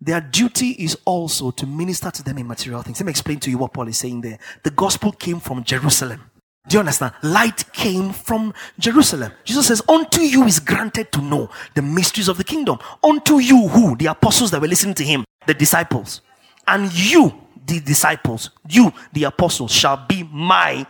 their 0.00 0.20
duty 0.20 0.70
is 0.70 0.98
also 1.04 1.52
to 1.52 1.66
minister 1.66 2.10
to 2.10 2.22
them 2.22 2.38
in 2.38 2.46
material 2.48 2.82
things. 2.82 2.98
Let 3.00 3.06
me 3.06 3.10
explain 3.10 3.38
to 3.40 3.50
you 3.50 3.58
what 3.58 3.72
Paul 3.72 3.88
is 3.88 3.98
saying 3.98 4.20
there. 4.20 4.38
The 4.64 4.70
gospel 4.70 5.12
came 5.12 5.38
from 5.38 5.62
Jerusalem. 5.62 6.31
Do 6.68 6.76
you 6.76 6.80
understand? 6.80 7.12
Light 7.22 7.70
came 7.72 8.12
from 8.12 8.54
Jerusalem. 8.78 9.32
Jesus 9.44 9.66
says, 9.66 9.82
Unto 9.88 10.20
you 10.20 10.44
is 10.44 10.60
granted 10.60 11.10
to 11.12 11.20
know 11.20 11.50
the 11.74 11.82
mysteries 11.82 12.28
of 12.28 12.38
the 12.38 12.44
kingdom. 12.44 12.78
Unto 13.02 13.38
you, 13.38 13.68
who? 13.68 13.96
The 13.96 14.06
apostles 14.06 14.52
that 14.52 14.60
were 14.60 14.68
listening 14.68 14.94
to 14.94 15.04
him, 15.04 15.24
the 15.46 15.54
disciples. 15.54 16.20
And 16.68 16.92
you, 16.92 17.34
the 17.66 17.80
disciples, 17.80 18.50
you, 18.68 18.92
the 19.12 19.24
apostles, 19.24 19.72
shall 19.72 20.06
be 20.06 20.22
my 20.30 20.86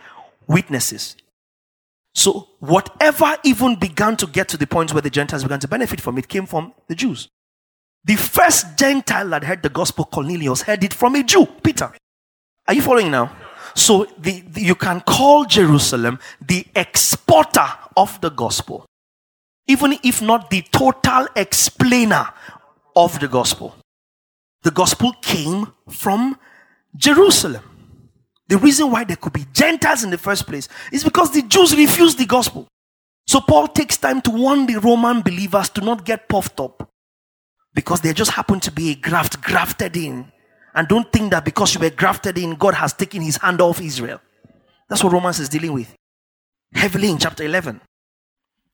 witnesses. 0.47 1.15
So, 2.13 2.49
whatever 2.59 3.35
even 3.43 3.75
began 3.75 4.15
to 4.17 4.27
get 4.27 4.47
to 4.49 4.57
the 4.57 4.67
point 4.67 4.93
where 4.93 5.01
the 5.01 5.09
Gentiles 5.09 5.41
began 5.41 5.59
to 5.61 5.67
benefit 5.67 5.99
from 5.99 6.19
it 6.19 6.27
came 6.27 6.45
from 6.45 6.73
the 6.87 6.93
Jews. 6.93 7.27
The 8.05 8.15
first 8.15 8.77
Gentile 8.77 9.29
that 9.29 9.43
heard 9.43 9.63
the 9.63 9.69
gospel, 9.69 10.05
Cornelius, 10.05 10.61
heard 10.61 10.83
it 10.83 10.93
from 10.93 11.15
a 11.15 11.23
Jew, 11.23 11.47
Peter. 11.63 11.91
Are 12.67 12.73
you 12.73 12.83
following 12.83 13.09
now? 13.09 13.35
So, 13.75 14.05
the, 14.17 14.41
the, 14.41 14.61
you 14.61 14.75
can 14.75 15.01
call 15.01 15.45
Jerusalem 15.45 16.19
the 16.39 16.65
exporter 16.75 17.67
of 17.97 18.19
the 18.21 18.29
gospel, 18.29 18.85
even 19.67 19.97
if 20.03 20.21
not 20.21 20.49
the 20.49 20.61
total 20.71 21.27
explainer 21.35 22.29
of 22.95 23.19
the 23.19 23.27
gospel. 23.27 23.75
The 24.61 24.71
gospel 24.71 25.13
came 25.21 25.67
from 25.89 26.37
Jerusalem. 26.95 27.63
The 28.47 28.57
reason 28.57 28.91
why 28.91 29.03
there 29.03 29.15
could 29.15 29.33
be 29.33 29.45
Gentiles 29.53 30.03
in 30.03 30.09
the 30.09 30.17
first 30.17 30.45
place 30.45 30.67
is 30.91 31.03
because 31.03 31.31
the 31.31 31.41
Jews 31.41 31.75
refused 31.75 32.19
the 32.19 32.25
gospel. 32.25 32.67
So 33.25 33.41
Paul 33.41 33.67
takes 33.67 33.97
time 33.97 34.21
to 34.21 34.31
warn 34.31 34.65
the 34.65 34.79
Roman 34.79 35.21
believers 35.21 35.69
to 35.69 35.81
not 35.81 36.05
get 36.05 36.27
puffed 36.27 36.59
up 36.59 36.89
because 37.73 38.01
they 38.01 38.13
just 38.13 38.31
happen 38.31 38.59
to 38.61 38.71
be 38.71 38.91
a 38.91 38.95
graft 38.95 39.41
grafted 39.41 39.95
in. 39.97 40.31
And 40.75 40.87
don't 40.87 41.11
think 41.11 41.31
that 41.31 41.45
because 41.45 41.73
you 41.75 41.81
were 41.81 41.89
grafted 41.89 42.37
in, 42.37 42.55
God 42.55 42.73
has 42.73 42.93
taken 42.93 43.21
his 43.21 43.37
hand 43.37 43.61
off 43.61 43.81
Israel. 43.81 44.19
That's 44.89 45.03
what 45.03 45.13
Romans 45.13 45.39
is 45.39 45.49
dealing 45.49 45.73
with. 45.73 45.93
Heavily 46.73 47.09
in 47.09 47.17
chapter 47.17 47.43
11. 47.43 47.81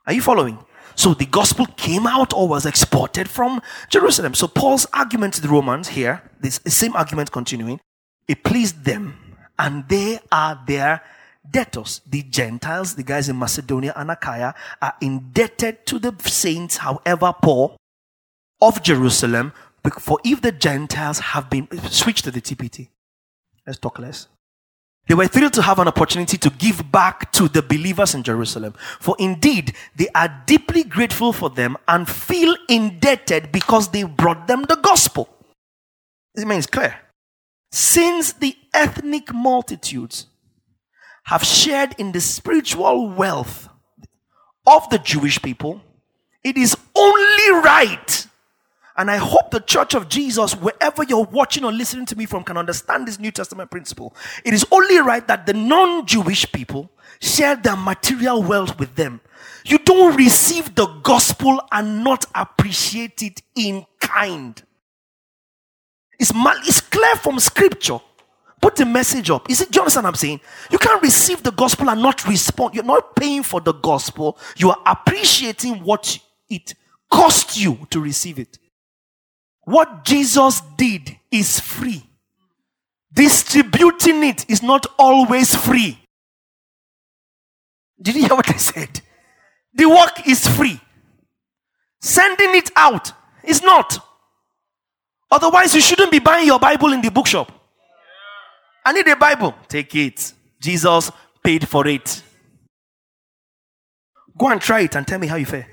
Are 0.07 0.13
you 0.13 0.21
following? 0.21 0.57
So 0.95 1.13
the 1.13 1.25
gospel 1.25 1.65
came 1.77 2.07
out 2.07 2.33
or 2.33 2.47
was 2.47 2.65
exported 2.65 3.29
from 3.29 3.61
Jerusalem. 3.89 4.33
So 4.33 4.47
Paul's 4.47 4.85
argument 4.93 5.35
to 5.35 5.41
the 5.41 5.49
Romans 5.49 5.89
here, 5.89 6.23
this 6.39 6.59
same 6.67 6.95
argument 6.95 7.31
continuing, 7.31 7.79
it 8.27 8.43
pleased 8.43 8.83
them, 8.85 9.37
and 9.57 9.87
they 9.87 10.19
are 10.31 10.61
their 10.67 11.01
debtors. 11.49 12.01
The 12.05 12.23
Gentiles, 12.23 12.95
the 12.95 13.03
guys 13.03 13.29
in 13.29 13.37
Macedonia 13.37 13.93
and 13.95 14.11
Achaia, 14.11 14.53
are 14.81 14.93
indebted 15.01 15.85
to 15.87 15.99
the 15.99 16.13
saints, 16.19 16.77
however 16.77 17.33
poor, 17.41 17.75
of 18.61 18.83
Jerusalem. 18.83 19.53
For 19.99 20.19
if 20.23 20.41
the 20.41 20.51
Gentiles 20.51 21.19
have 21.19 21.49
been 21.49 21.67
switched 21.89 22.25
to 22.25 22.31
the 22.31 22.41
TPT, 22.41 22.89
let's 23.65 23.79
talk 23.79 23.99
less. 23.99 24.27
They 25.07 25.15
were 25.15 25.27
thrilled 25.27 25.53
to 25.53 25.63
have 25.63 25.79
an 25.79 25.87
opportunity 25.87 26.37
to 26.37 26.51
give 26.51 26.91
back 26.91 27.31
to 27.31 27.47
the 27.47 27.63
believers 27.63 28.13
in 28.13 28.21
Jerusalem. 28.21 28.75
For 28.99 29.15
indeed, 29.17 29.73
they 29.95 30.07
are 30.13 30.43
deeply 30.45 30.83
grateful 30.83 31.33
for 31.33 31.49
them 31.49 31.77
and 31.87 32.07
feel 32.07 32.55
indebted 32.69 33.51
because 33.51 33.89
they 33.89 34.03
brought 34.03 34.45
them 34.45 34.63
the 34.63 34.75
gospel. 34.75 35.27
This 36.35 36.45
means 36.45 36.67
clear. 36.67 36.95
Since 37.71 38.33
the 38.33 38.55
ethnic 38.71 39.33
multitudes 39.33 40.27
have 41.25 41.43
shared 41.43 41.95
in 41.97 42.11
the 42.11 42.21
spiritual 42.21 43.09
wealth 43.09 43.67
of 44.67 44.87
the 44.91 44.99
Jewish 44.99 45.41
people, 45.41 45.81
it 46.43 46.55
is 46.55 46.77
only 46.95 47.61
right. 47.63 48.27
And 48.99 49.09
I 49.09 49.15
hope 49.15 49.51
the 49.51 49.61
church 49.61 49.95
of 49.95 50.09
Jesus, 50.09 50.55
wherever 50.57 51.03
you're 51.05 51.23
watching 51.23 51.63
or 51.63 51.71
listening 51.71 52.05
to 52.07 52.17
me 52.17 52.25
from, 52.25 52.43
can 52.43 52.57
understand 52.57 53.07
this 53.07 53.17
New 53.17 53.31
Testament 53.31 53.71
principle. 53.71 54.13
It 54.43 54.53
is 54.53 54.65
only 54.73 54.97
right 54.99 55.25
that 55.29 55.45
the 55.45 55.53
non 55.53 56.05
Jewish 56.05 56.51
people 56.51 56.91
share 57.21 57.55
their 57.55 57.77
material 57.77 58.43
wealth 58.43 58.77
with 58.77 58.95
them. 58.97 59.21
You 59.63 59.77
don't 59.77 60.17
receive 60.17 60.75
the 60.75 60.87
gospel 61.01 61.61
and 61.71 62.03
not 62.03 62.25
appreciate 62.35 63.23
it 63.23 63.41
in 63.55 63.85
kind. 64.01 64.61
It's, 66.19 66.33
mal- 66.33 66.59
it's 66.65 66.81
clear 66.81 67.15
from 67.15 67.39
scripture. 67.39 67.99
Put 68.61 68.75
the 68.75 68.85
message 68.85 69.29
up. 69.29 69.49
Is 69.49 69.61
it, 69.61 69.71
do 69.71 69.77
you 69.77 69.81
understand 69.83 70.03
what 70.03 70.09
I'm 70.09 70.15
saying? 70.15 70.41
You 70.71 70.77
can't 70.77 71.01
receive 71.01 71.41
the 71.41 71.53
gospel 71.53 71.89
and 71.89 72.01
not 72.01 72.27
respond. 72.27 72.75
You're 72.75 72.83
not 72.83 73.15
paying 73.15 73.43
for 73.43 73.61
the 73.61 73.71
gospel. 73.71 74.37
You 74.57 74.71
are 74.71 74.81
appreciating 74.85 75.75
what 75.85 76.19
it 76.49 76.73
cost 77.09 77.57
you 77.57 77.87
to 77.91 78.01
receive 78.01 78.39
it. 78.39 78.59
What 79.63 80.03
Jesus 80.03 80.61
did 80.77 81.17
is 81.31 81.59
free. 81.59 82.03
Distributing 83.13 84.23
it 84.23 84.49
is 84.49 84.63
not 84.63 84.85
always 84.97 85.55
free. 85.55 85.99
Did 88.01 88.15
you 88.15 88.21
hear 88.25 88.35
what 88.35 88.49
I 88.49 88.57
said? 88.57 89.01
The 89.73 89.89
work 89.89 90.27
is 90.27 90.47
free. 90.47 90.79
Sending 92.01 92.55
it 92.55 92.71
out 92.75 93.11
is 93.43 93.61
not. 93.61 93.99
Otherwise, 95.31 95.75
you 95.75 95.81
shouldn't 95.81 96.11
be 96.11 96.19
buying 96.19 96.47
your 96.47 96.59
Bible 96.59 96.93
in 96.93 97.01
the 97.01 97.11
bookshop. 97.11 97.51
I 98.85 98.93
need 98.93 99.07
a 99.07 99.15
Bible. 99.15 99.53
Take 99.67 99.93
it. 99.95 100.33
Jesus 100.59 101.11
paid 101.43 101.67
for 101.67 101.87
it. 101.87 102.23
Go 104.37 104.47
and 104.49 104.61
try 104.61 104.81
it 104.81 104.95
and 104.95 105.05
tell 105.05 105.19
me 105.19 105.27
how 105.27 105.35
you 105.35 105.45
fare. 105.45 105.67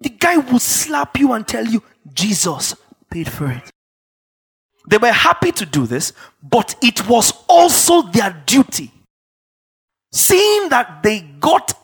The 0.00 0.10
guy 0.10 0.36
will 0.36 0.58
slap 0.58 1.18
you 1.18 1.32
and 1.32 1.46
tell 1.46 1.64
you, 1.64 1.82
Jesus 2.12 2.74
paid 3.10 3.30
for 3.30 3.50
it. 3.50 3.70
They 4.88 4.98
were 4.98 5.12
happy 5.12 5.52
to 5.52 5.66
do 5.66 5.86
this, 5.86 6.12
but 6.42 6.74
it 6.82 7.08
was 7.08 7.32
also 7.48 8.02
their 8.02 8.42
duty. 8.46 8.90
Seeing 10.12 10.70
that 10.70 11.02
they 11.02 11.20
got 11.20 11.74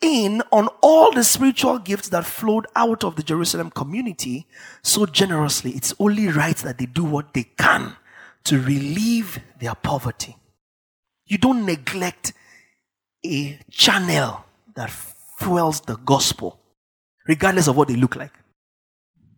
in 0.00 0.42
on 0.52 0.68
all 0.82 1.12
the 1.12 1.24
spiritual 1.24 1.78
gifts 1.78 2.08
that 2.10 2.24
flowed 2.24 2.66
out 2.76 3.04
of 3.04 3.16
the 3.16 3.22
Jerusalem 3.22 3.70
community 3.70 4.46
so 4.82 5.06
generously, 5.06 5.72
it's 5.72 5.94
only 5.98 6.28
right 6.28 6.56
that 6.58 6.78
they 6.78 6.86
do 6.86 7.04
what 7.04 7.32
they 7.32 7.44
can 7.44 7.96
to 8.44 8.58
relieve 8.60 9.40
their 9.58 9.74
poverty. 9.74 10.36
You 11.26 11.38
don't 11.38 11.64
neglect 11.64 12.32
a 13.24 13.58
channel 13.70 14.44
that 14.74 14.90
fuels 15.38 15.80
the 15.82 15.96
gospel, 15.96 16.58
regardless 17.26 17.68
of 17.68 17.76
what 17.76 17.88
they 17.88 17.96
look 17.96 18.16
like. 18.16 18.32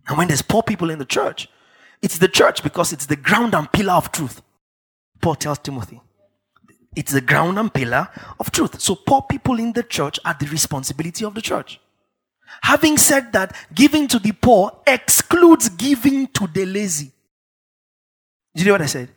And 0.09 0.18
when 0.18 0.28
there's 0.28 0.42
poor 0.42 0.62
people 0.62 0.90
in 0.90 0.98
the 0.98 1.05
church, 1.05 1.48
it's 2.00 2.18
the 2.18 2.28
church 2.28 2.62
because 2.62 2.92
it's 2.92 3.07
the 3.07 3.16
ground 3.16 3.55
and 3.55 3.70
pillar 3.70 3.94
of 3.94 4.11
truth. 4.11 4.42
Paul 5.20 5.36
tells 5.36 5.59
Timothy. 5.59 6.00
It's 6.94 7.12
the 7.12 7.20
ground 7.20 7.59
and 7.59 7.72
pillar 7.72 8.09
of 8.38 8.50
truth. 8.50 8.80
So 8.80 8.94
poor 8.94 9.22
people 9.22 9.59
in 9.59 9.72
the 9.72 9.82
church 9.82 10.18
are 10.24 10.36
the 10.38 10.46
responsibility 10.46 11.24
of 11.24 11.34
the 11.34 11.40
church. 11.40 11.80
Having 12.62 12.98
said 12.98 13.32
that, 13.32 13.57
giving 13.74 14.09
to 14.09 14.18
the 14.18 14.32
poor 14.32 14.72
excludes 14.86 15.68
giving 15.70 16.26
to 16.28 16.46
the 16.48 16.66
lazy. 16.66 17.11
Did 18.55 18.64
you 18.64 18.66
know 18.66 18.74
what 18.74 18.82
I 18.82 18.86
said? 18.86 19.09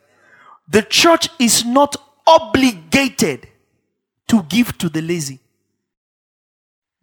The 0.70 0.84
church 0.84 1.28
is 1.38 1.66
not 1.66 1.96
obligated 2.26 3.48
to 4.28 4.44
give 4.44 4.78
to 4.78 4.90
the 4.90 5.02
lazy. 5.02 5.40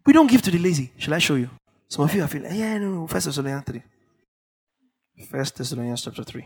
We 0.05 0.13
don't 0.13 0.27
give 0.27 0.41
to 0.41 0.51
the 0.51 0.59
lazy. 0.59 0.91
Shall 0.97 1.13
I 1.13 1.19
show 1.19 1.35
you? 1.35 1.49
Some 1.93 2.05
of 2.05 2.15
you 2.15 2.23
are 2.23 2.27
feeling, 2.27 2.55
yeah, 2.55 2.79
no, 2.79 3.05
First 3.05 3.27
Thessalonians 3.27 3.65
3. 3.65 3.83
First 5.29 5.55
Thessalonians 5.55 6.01
chapter 6.01 6.23
3. 6.23 6.43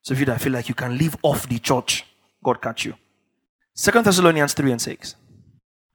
So 0.00 0.14
if 0.14 0.20
you 0.20 0.26
that 0.26 0.40
feel 0.40 0.52
like 0.52 0.68
you 0.68 0.76
can 0.76 0.96
live 0.96 1.16
off 1.24 1.48
the 1.48 1.58
church, 1.58 2.04
God 2.44 2.62
catch 2.62 2.84
you. 2.84 2.94
Second 3.74 4.04
Thessalonians 4.04 4.54
3 4.54 4.70
and 4.70 4.80
6. 4.80 5.16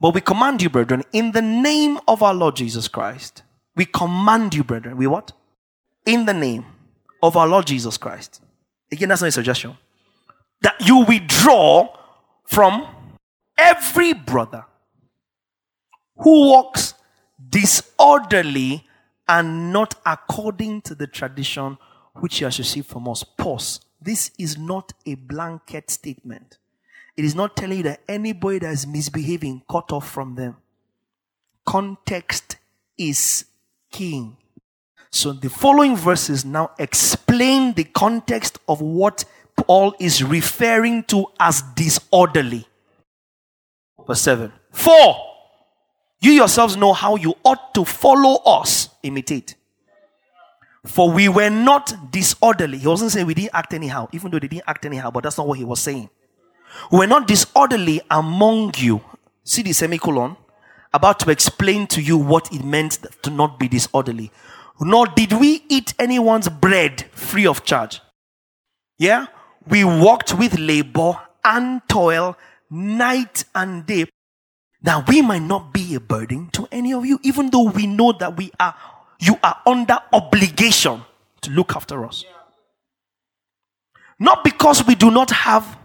But 0.01 0.13
we 0.13 0.19
command 0.19 0.61
you, 0.61 0.69
brethren, 0.69 1.05
in 1.13 1.31
the 1.31 1.41
name 1.41 2.01
of 2.05 2.21
our 2.21 2.33
Lord 2.33 2.57
Jesus 2.57 2.89
Christ. 2.89 3.43
We 3.77 3.85
command 3.85 4.53
you, 4.53 4.65
brethren. 4.65 4.97
We 4.97 5.07
what? 5.07 5.31
In 6.05 6.25
the 6.25 6.33
name 6.33 6.65
of 7.23 7.37
our 7.37 7.47
Lord 7.47 7.65
Jesus 7.65 7.97
Christ. 7.97 8.41
Again, 8.91 9.07
that's 9.07 9.21
not 9.21 9.29
a 9.29 9.31
suggestion. 9.31 9.77
That 10.63 10.75
you 10.85 11.05
withdraw 11.05 11.95
from 12.43 12.87
every 13.57 14.11
brother 14.11 14.65
who 16.17 16.49
walks 16.49 16.93
disorderly 17.57 18.85
and 19.27 19.73
not 19.73 19.95
according 20.05 20.79
to 20.79 20.93
the 20.93 21.07
tradition 21.07 21.75
which 22.13 22.37
he 22.37 22.43
has 22.43 22.59
received 22.59 22.85
from 22.85 23.07
us. 23.07 23.23
Pause. 23.23 23.81
This 23.99 24.29
is 24.37 24.59
not 24.59 24.93
a 25.07 25.15
blanket 25.15 25.89
statement. 25.89 26.59
It 27.15 27.25
is 27.25 27.33
not 27.33 27.57
telling 27.57 27.77
you 27.77 27.83
that 27.85 28.01
anybody 28.07 28.59
that 28.59 28.71
is 28.71 28.85
misbehaving 28.85 29.63
cut 29.67 29.91
off 29.91 30.07
from 30.07 30.35
them. 30.35 30.57
Context 31.65 32.57
is 32.95 33.45
king. 33.91 34.37
So 35.09 35.33
the 35.33 35.49
following 35.49 35.95
verses 35.95 36.45
now 36.45 36.71
explain 36.77 37.73
the 37.73 37.85
context 37.85 38.59
of 38.67 38.81
what 38.81 39.25
Paul 39.55 39.95
is 39.99 40.23
referring 40.23 41.05
to 41.05 41.25
as 41.39 41.63
disorderly. 41.75 42.67
Verse 44.05 44.21
7. 44.21 44.53
Four, 44.71 45.36
you 46.19 46.31
yourselves 46.31 46.75
know 46.75 46.93
how 46.93 47.15
you 47.15 47.35
ought 47.43 47.73
to 47.75 47.85
follow 47.85 48.41
us, 48.45 48.89
imitate. 49.03 49.55
For 50.85 51.11
we 51.11 51.27
were 51.27 51.49
not 51.49 52.11
disorderly. 52.11 52.77
He 52.77 52.87
wasn't 52.87 53.11
saying 53.11 53.25
we 53.27 53.33
didn't 53.33 53.53
act 53.53 53.73
anyhow, 53.73 54.07
even 54.13 54.31
though 54.31 54.39
they 54.39 54.47
didn't 54.47 54.63
act 54.67 54.85
anyhow, 54.85 55.11
but 55.11 55.23
that's 55.23 55.37
not 55.37 55.47
what 55.47 55.57
he 55.57 55.65
was 55.65 55.79
saying. 55.79 56.09
We 56.91 56.99
were 56.99 57.07
not 57.07 57.27
disorderly 57.27 58.01
among 58.09 58.73
you. 58.77 59.01
See 59.43 59.61
the 59.61 59.73
semicolon? 59.73 60.37
About 60.93 61.19
to 61.19 61.29
explain 61.29 61.87
to 61.87 62.01
you 62.01 62.17
what 62.17 62.51
it 62.53 62.63
meant 62.63 62.99
to 63.23 63.29
not 63.29 63.59
be 63.59 63.67
disorderly. 63.67 64.31
Nor 64.79 65.07
did 65.07 65.33
we 65.33 65.63
eat 65.69 65.93
anyone's 65.99 66.49
bread 66.49 67.05
free 67.11 67.45
of 67.45 67.63
charge. 67.63 68.01
Yeah? 68.97 69.27
We 69.67 69.83
worked 69.83 70.37
with 70.37 70.57
labor 70.57 71.19
and 71.43 71.81
toil 71.89 72.37
night 72.69 73.43
and 73.53 73.85
day 73.85 74.05
that 74.87 75.05
we 75.09 75.21
might 75.21 75.41
not 75.41 75.73
be 75.73 75.95
a 75.95 75.99
burden 75.99 76.49
to 76.51 76.65
any 76.71 76.93
of 76.93 77.05
you, 77.05 77.19
even 77.21 77.49
though 77.49 77.63
we 77.63 77.85
know 77.85 78.13
that 78.13 78.37
we 78.37 78.49
are 78.57 78.73
you 79.19 79.37
are 79.43 79.61
under 79.65 79.97
obligation 80.13 81.01
to 81.41 81.51
look 81.51 81.75
after 81.75 82.05
us. 82.05 82.23
Not 84.17 84.45
because 84.45 84.87
we 84.87 84.95
do 84.95 85.11
not 85.11 85.29
have 85.31 85.77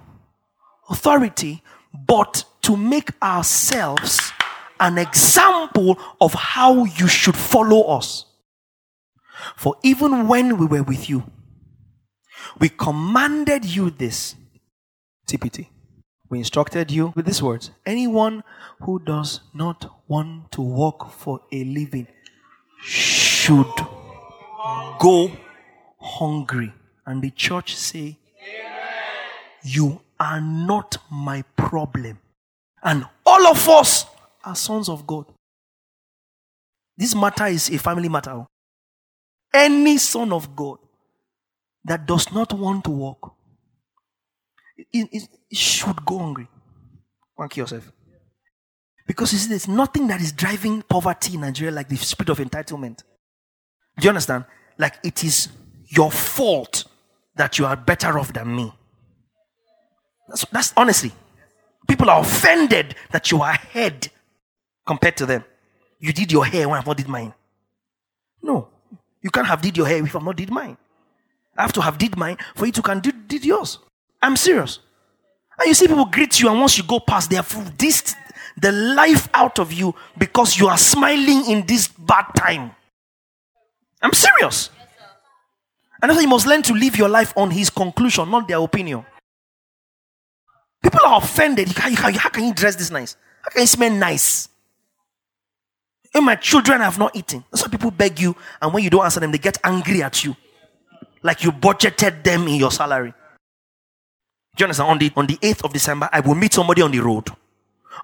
authority, 0.89 1.65
but 1.93 2.45
to 2.63 2.77
make 2.77 3.11
ourselves 3.21 4.33
an 4.79 4.99
example 4.99 5.99
of 6.21 6.33
how 6.35 6.85
you 6.85 7.09
should 7.09 7.37
follow 7.37 7.97
us. 7.99 8.27
For 9.57 9.75
even 9.83 10.29
when 10.29 10.59
we 10.59 10.67
were 10.67 10.85
with 10.85 11.11
you, 11.11 11.25
we 12.61 12.69
commanded 12.69 13.65
you 13.65 13.91
this. 13.91 14.37
TPT. 15.27 15.72
We 16.33 16.39
instructed 16.39 16.91
you 16.91 17.13
with 17.15 17.27
these 17.27 17.43
words 17.43 17.73
Anyone 17.85 18.43
who 18.81 18.99
does 18.99 19.41
not 19.53 20.01
want 20.09 20.51
to 20.53 20.63
work 20.63 21.11
for 21.11 21.43
a 21.53 21.63
living 21.63 22.07
should 22.81 23.71
go 24.99 25.31
hungry. 26.01 26.73
And 27.05 27.21
the 27.21 27.31
church 27.33 27.77
say, 27.77 28.17
You 29.63 30.01
are 30.19 30.41
not 30.41 30.97
my 31.11 31.43
problem. 31.55 32.19
And 32.83 33.05
all 33.27 33.47
of 33.49 33.69
us 33.69 34.07
are 34.43 34.57
sons 34.57 34.89
of 34.89 35.07
God. 35.07 35.27
This 36.97 37.15
matter 37.15 37.45
is 37.45 37.69
a 37.69 37.77
family 37.77 38.09
matter. 38.09 38.47
Any 39.53 39.99
son 39.99 40.33
of 40.33 40.57
God 40.57 40.79
that 41.85 42.07
does 42.07 42.33
not 42.33 42.55
want 42.55 42.85
to 42.85 42.91
work 42.91 43.33
it, 44.77 45.09
it, 45.51 45.57
should 45.57 46.05
go 46.05 46.19
hungry. 46.19 46.49
Thank 47.39 47.57
yourself. 47.57 47.93
Because 49.07 49.33
you 49.33 49.39
see, 49.39 49.49
there's 49.49 49.69
nothing 49.69 50.07
that 50.09 50.21
is 50.21 50.33
driving 50.33 50.83
poverty 50.83 51.35
in 51.35 51.41
Nigeria 51.41 51.73
like 51.73 51.89
the 51.89 51.97
spirit 51.97 52.31
of 52.31 52.39
entitlement. 52.39 53.03
Do 53.99 54.05
you 54.05 54.09
understand? 54.11 54.45
Like 54.79 54.99
it 55.03 55.25
is 55.25 55.49
your 55.89 56.11
fault 56.11 56.85
that 57.37 57.59
you 57.59 57.67
are 57.67 57.77
better 57.77 58.19
off 58.19 58.33
than 58.33 58.55
me. 58.55 58.73
That's, 60.29 60.45
that's 60.47 60.73
honestly. 60.77 61.13
People 61.89 62.09
are 62.11 62.21
offended 62.21 62.95
that 63.11 63.31
you 63.31 63.43
are 63.43 63.51
ahead 63.51 64.09
compared 64.87 65.17
to 65.19 65.27
them. 65.27 65.45
You 65.99 66.13
did 66.13 66.33
your 66.33 66.45
hair 66.45 66.69
when 66.69 66.79
I've 66.79 66.87
not 66.87 66.97
did 66.97 67.09
mine. 67.09 67.35
No. 68.43 68.69
You 69.21 69.31
can't 69.31 69.47
have 69.47 69.61
did 69.61 69.77
your 69.77 69.87
hair 69.87 70.05
if 70.05 70.17
I've 70.17 70.23
not 70.23 70.37
did 70.37 70.51
mine. 70.51 70.77
I 71.57 71.63
have 71.63 71.73
to 71.75 71.83
have 71.83 71.99
did 71.99 72.17
mine 72.17 72.39
for 72.55 72.67
you 72.67 72.73
to 72.73 72.83
can 72.83 73.01
do 73.01 73.13
did 73.13 73.45
yours. 73.45 73.79
I'm 74.23 74.37
serious. 74.37 74.79
And 75.59 75.69
you 75.69 75.75
see 75.75 75.89
people 75.89 76.07
greet 76.07 76.41
you, 76.41 76.49
and 76.49 76.59
once 76.61 76.79
you 76.79 76.85
go 76.85 77.01
past, 77.01 77.29
they 77.29 77.37
have 77.37 77.77
this 77.77 78.15
the 78.57 78.71
life 78.71 79.29
out 79.35 79.59
of 79.59 79.73
you 79.73 79.95
because 80.19 80.59
you 80.59 80.69
are 80.69 80.79
smiling 80.79 81.47
in 81.51 81.67
this 81.67 81.89
bad 81.89 82.27
time. 82.37 82.71
I'm 84.01 84.13
serious. 84.13 84.71
And 86.01 86.11
that's 86.11 86.21
you 86.21 86.29
must 86.29 86.47
learn 86.47 86.63
to 86.63 86.75
live 86.75 86.97
your 86.97 87.09
life 87.09 87.33
on 87.37 87.51
his 87.51 87.71
conclusion, 87.71 88.31
not 88.31 88.49
their 88.49 88.59
opinion. 88.59 89.07
People 90.83 91.01
are 91.07 91.19
offended. 91.19 91.69
How 91.69 92.29
can 92.29 92.45
you 92.45 92.55
dress 92.55 92.77
this 92.77 92.91
nice? 92.91 93.17
How 93.43 93.51
can 93.51 93.63
you 93.63 93.67
smell 93.67 93.91
nice? 93.91 94.49
And 96.15 96.27
my 96.27 96.35
children 96.35 96.81
have 96.81 96.99
not 96.99 97.17
eaten. 97.17 97.45
That's 97.51 97.63
why 97.63 97.69
people 97.69 97.91
beg 97.91 98.21
you, 98.21 98.37
and 98.61 98.75
when 98.75 98.85
you 98.85 98.91
don't 98.91 99.05
answer 99.05 99.21
them, 99.21 99.33
they 99.33 99.39
get 99.39 99.59
angry 99.65 100.03
at 100.03 100.25
you. 100.25 100.37
Like 101.23 101.43
you 101.43 101.53
budgeted 101.53 102.23
them 102.25 102.49
in 102.49 102.57
your 102.57 102.71
salary. 102.71 103.15
Do 104.57 104.63
you 104.63 104.67
understand? 104.67 104.91
On 104.91 104.99
the, 104.99 105.13
on 105.17 105.27
the 105.27 105.37
8th 105.37 105.65
of 105.65 105.73
December, 105.73 106.09
I 106.13 106.21
will 106.21 106.35
meet 106.35 106.53
somebody 106.53 106.83
on 106.83 106.91
the 106.91 107.01
road. 107.01 107.31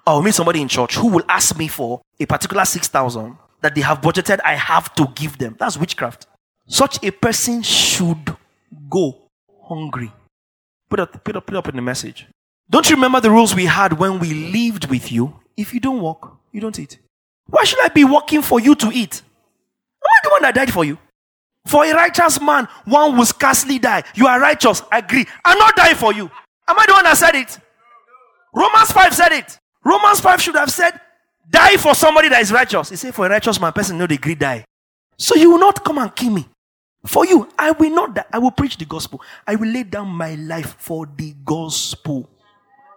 I 0.05 0.13
will 0.13 0.23
meet 0.23 0.33
somebody 0.33 0.61
in 0.61 0.67
church 0.67 0.95
who 0.95 1.07
will 1.07 1.23
ask 1.29 1.57
me 1.57 1.67
for 1.67 2.01
a 2.19 2.25
particular 2.25 2.65
6,000 2.65 3.37
that 3.61 3.75
they 3.75 3.81
have 3.81 4.01
budgeted, 4.01 4.39
I 4.43 4.55
have 4.55 4.95
to 4.95 5.07
give 5.15 5.37
them. 5.37 5.55
That's 5.59 5.77
witchcraft. 5.77 6.25
Such 6.65 7.03
a 7.03 7.11
person 7.11 7.61
should 7.61 8.35
go 8.89 9.17
hungry. 9.63 10.11
Put 10.89 10.99
up, 11.01 11.23
put 11.23 11.35
up, 11.35 11.45
put 11.45 11.55
up 11.55 11.67
in 11.67 11.75
the 11.75 11.81
message. 11.81 12.27
Don't 12.69 12.89
you 12.89 12.95
remember 12.95 13.19
the 13.19 13.31
rules 13.31 13.53
we 13.53 13.65
had 13.65 13.93
when 13.93 14.19
we 14.19 14.33
lived 14.33 14.89
with 14.89 15.11
you? 15.11 15.39
If 15.57 15.73
you 15.73 15.79
don't 15.79 16.01
work, 16.01 16.31
you 16.51 16.61
don't 16.61 16.77
eat. 16.79 16.97
Why 17.47 17.63
should 17.63 17.83
I 17.83 17.89
be 17.89 18.05
working 18.05 18.41
for 18.41 18.59
you 18.59 18.75
to 18.75 18.91
eat? 18.91 19.21
Am 20.01 20.07
I 20.07 20.19
the 20.23 20.29
one 20.29 20.41
that 20.43 20.55
died 20.55 20.71
for 20.71 20.85
you? 20.85 20.97
For 21.69 21.85
a 21.85 21.93
righteous 21.93 22.41
man, 22.41 22.67
one 22.85 23.15
will 23.15 23.27
scarcely 23.27 23.77
die. 23.77 24.03
You 24.15 24.25
are 24.25 24.39
righteous, 24.39 24.81
I 24.91 24.97
agree. 24.97 25.27
I'm 25.45 25.59
not 25.59 25.75
dying 25.75 25.95
for 25.95 26.11
you. 26.11 26.23
Am 26.67 26.79
I 26.79 26.85
the 26.87 26.93
one 26.93 27.03
that 27.03 27.15
said 27.15 27.35
it? 27.35 27.59
Romans 28.51 28.91
5 28.91 29.13
said 29.13 29.31
it. 29.33 29.59
Romans 29.83 30.19
5 30.19 30.41
should 30.41 30.55
have 30.55 30.71
said, 30.71 30.99
Die 31.47 31.77
for 31.77 31.93
somebody 31.93 32.27
that 32.29 32.41
is 32.41 32.51
righteous. 32.51 32.89
He 32.89 32.95
said, 32.95 33.13
For 33.13 33.27
a 33.27 33.29
righteous 33.29 33.61
man, 33.61 33.71
person 33.71 33.99
no 33.99 34.07
degree 34.07 34.33
die. 34.33 34.65
So 35.15 35.35
you 35.35 35.51
will 35.51 35.59
not 35.59 35.85
come 35.85 35.99
and 35.99 36.15
kill 36.15 36.31
me. 36.31 36.49
For 37.05 37.27
you, 37.27 37.47
I 37.55 37.69
will 37.69 37.93
not 37.93 38.15
die. 38.15 38.25
I 38.33 38.39
will 38.39 38.49
preach 38.49 38.75
the 38.75 38.85
gospel. 38.85 39.21
I 39.45 39.53
will 39.53 39.69
lay 39.69 39.83
down 39.83 40.07
my 40.07 40.33
life 40.33 40.75
for 40.79 41.07
the 41.15 41.35
gospel. 41.45 42.27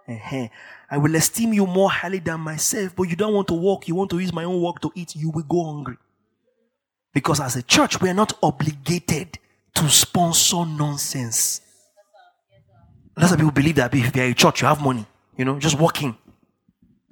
Uh-huh. 0.09 0.47
I 0.89 0.97
will 0.97 1.13
esteem 1.13 1.53
you 1.53 1.67
more 1.67 1.91
highly 1.91 2.19
than 2.19 2.39
myself, 2.39 2.95
but 2.95 3.03
you 3.03 3.15
don't 3.15 3.35
want 3.35 3.49
to 3.49 3.53
walk. 3.53 3.87
You 3.87 3.93
want 3.93 4.09
to 4.09 4.17
use 4.17 4.33
my 4.33 4.45
own 4.45 4.59
work 4.63 4.79
to 4.81 4.91
eat. 4.95 5.15
You 5.15 5.29
will 5.29 5.43
go 5.43 5.63
hungry. 5.65 5.97
Because 7.13 7.39
as 7.39 7.55
a 7.55 7.63
church, 7.63 8.01
we 8.01 8.09
are 8.09 8.13
not 8.13 8.33
obligated 8.41 9.37
to 9.75 9.89
sponsor 9.89 10.65
nonsense. 10.65 11.61
Lots 13.15 13.33
of 13.33 13.37
people 13.37 13.51
believe 13.51 13.75
that 13.75 13.93
if 13.93 14.15
you're 14.15 14.25
a 14.25 14.33
church, 14.33 14.61
you 14.61 14.67
have 14.67 14.81
money. 14.81 15.05
You 15.37 15.45
know, 15.45 15.59
just 15.59 15.79
walking. 15.79 16.17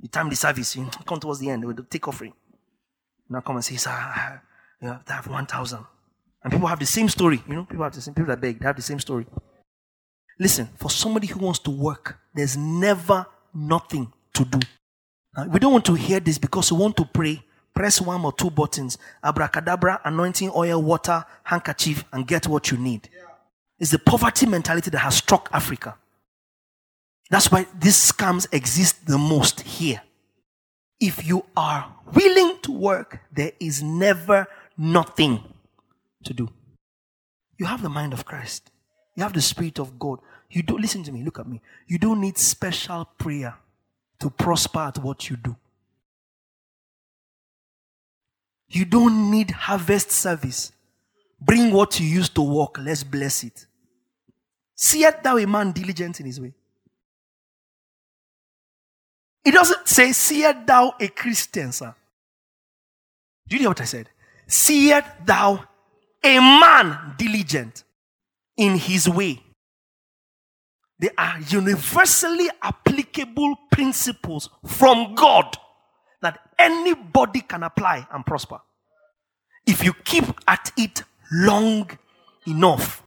You 0.01 0.09
time 0.09 0.29
the 0.29 0.35
service, 0.35 0.75
you 0.75 0.89
come 1.05 1.19
towards 1.19 1.39
the 1.39 1.49
end, 1.49 1.63
with 1.63 1.87
take 1.89 2.07
offering. 2.07 2.33
Now 3.29 3.41
come 3.41 3.57
and 3.57 3.65
say, 3.65 3.75
sir, 3.75 4.41
to 4.81 4.99
have 5.07 5.27
1,000. 5.27 5.85
And 6.43 6.51
people 6.51 6.67
have 6.67 6.79
the 6.79 6.87
same 6.87 7.07
story. 7.07 7.43
You 7.47 7.53
know, 7.53 7.65
people 7.65 7.83
have 7.83 7.93
the 7.93 8.01
same, 8.01 8.15
people 8.15 8.29
that 8.29 8.41
beg, 8.41 8.59
they 8.59 8.65
have 8.65 8.75
the 8.75 8.81
same 8.81 8.99
story. 8.99 9.27
Listen, 10.39 10.69
for 10.77 10.89
somebody 10.89 11.27
who 11.27 11.39
wants 11.39 11.59
to 11.59 11.69
work, 11.69 12.17
there's 12.33 12.57
never 12.57 13.27
nothing 13.53 14.11
to 14.33 14.45
do. 14.45 14.59
Now, 15.37 15.45
we 15.47 15.59
don't 15.59 15.71
want 15.71 15.85
to 15.85 15.93
hear 15.93 16.19
this 16.19 16.39
because 16.39 16.71
we 16.71 16.79
want 16.79 16.97
to 16.97 17.05
pray. 17.05 17.43
Press 17.73 18.01
one 18.01 18.23
or 18.25 18.33
two 18.33 18.49
buttons, 18.49 18.97
abracadabra, 19.23 20.01
anointing 20.03 20.51
oil, 20.55 20.81
water, 20.81 21.25
handkerchief, 21.43 22.03
and 22.11 22.27
get 22.27 22.47
what 22.47 22.69
you 22.69 22.77
need. 22.77 23.09
It's 23.79 23.91
the 23.91 23.99
poverty 23.99 24.45
mentality 24.45 24.89
that 24.89 24.99
has 24.99 25.15
struck 25.15 25.49
Africa. 25.51 25.95
That's 27.29 27.51
why 27.51 27.65
these 27.79 28.11
scams 28.11 28.45
exist 28.51 29.07
the 29.07 29.17
most 29.17 29.61
here. 29.61 30.01
If 30.99 31.25
you 31.25 31.45
are 31.55 31.91
willing 32.13 32.57
to 32.63 32.71
work, 32.71 33.21
there 33.31 33.53
is 33.59 33.81
never 33.81 34.47
nothing 34.77 35.43
to 36.25 36.33
do. 36.33 36.49
You 37.57 37.65
have 37.65 37.81
the 37.81 37.89
mind 37.89 38.13
of 38.13 38.25
Christ. 38.25 38.69
You 39.15 39.23
have 39.23 39.33
the 39.33 39.41
Spirit 39.41 39.79
of 39.79 39.97
God. 39.97 40.19
You 40.49 40.61
don't 40.61 40.81
listen 40.81 41.03
to 41.03 41.11
me, 41.11 41.23
look 41.23 41.39
at 41.39 41.47
me. 41.47 41.61
You 41.87 41.97
don't 41.97 42.19
need 42.19 42.37
special 42.37 43.05
prayer 43.17 43.55
to 44.19 44.29
prosper 44.29 44.79
at 44.79 44.97
what 44.97 45.29
you 45.29 45.37
do. 45.37 45.55
You 48.73 48.85
don't 48.85 49.29
need 49.29 49.51
harvest 49.51 50.11
service. 50.11 50.71
Bring 51.39 51.73
what 51.73 51.99
you 51.99 52.07
used 52.07 52.33
to 52.35 52.41
work, 52.41 52.77
let's 52.79 53.03
bless 53.03 53.43
it. 53.43 53.65
Seest 54.75 55.23
thou 55.23 55.37
a 55.37 55.45
man 55.45 55.73
diligent 55.73 56.19
in 56.21 56.25
his 56.25 56.39
way? 56.39 56.53
It 59.43 59.51
doesn't 59.51 59.87
say, 59.87 60.13
seest 60.13 60.65
thou 60.65 60.93
a 60.99 61.07
Christian, 61.09 61.71
sir. 61.73 61.93
Do 63.47 63.55
you 63.55 63.61
hear 63.61 63.69
what 63.69 63.81
I 63.81 63.85
said? 63.85 64.09
Seest 64.47 65.05
thou 65.25 65.65
a 66.23 66.39
man 66.39 67.15
diligent 67.17 67.83
in 68.55 68.77
his 68.77 69.09
way. 69.09 69.41
They 70.97 71.09
are 71.17 71.39
universally 71.41 72.49
applicable 72.61 73.55
principles 73.71 74.49
from 74.65 75.15
God 75.15 75.57
anybody 76.61 77.41
can 77.41 77.63
apply 77.63 78.07
and 78.11 78.25
prosper. 78.25 78.59
If 79.65 79.83
you 79.83 79.93
keep 79.93 80.25
at 80.47 80.71
it 80.77 81.03
long 81.31 81.89
enough. 82.47 83.03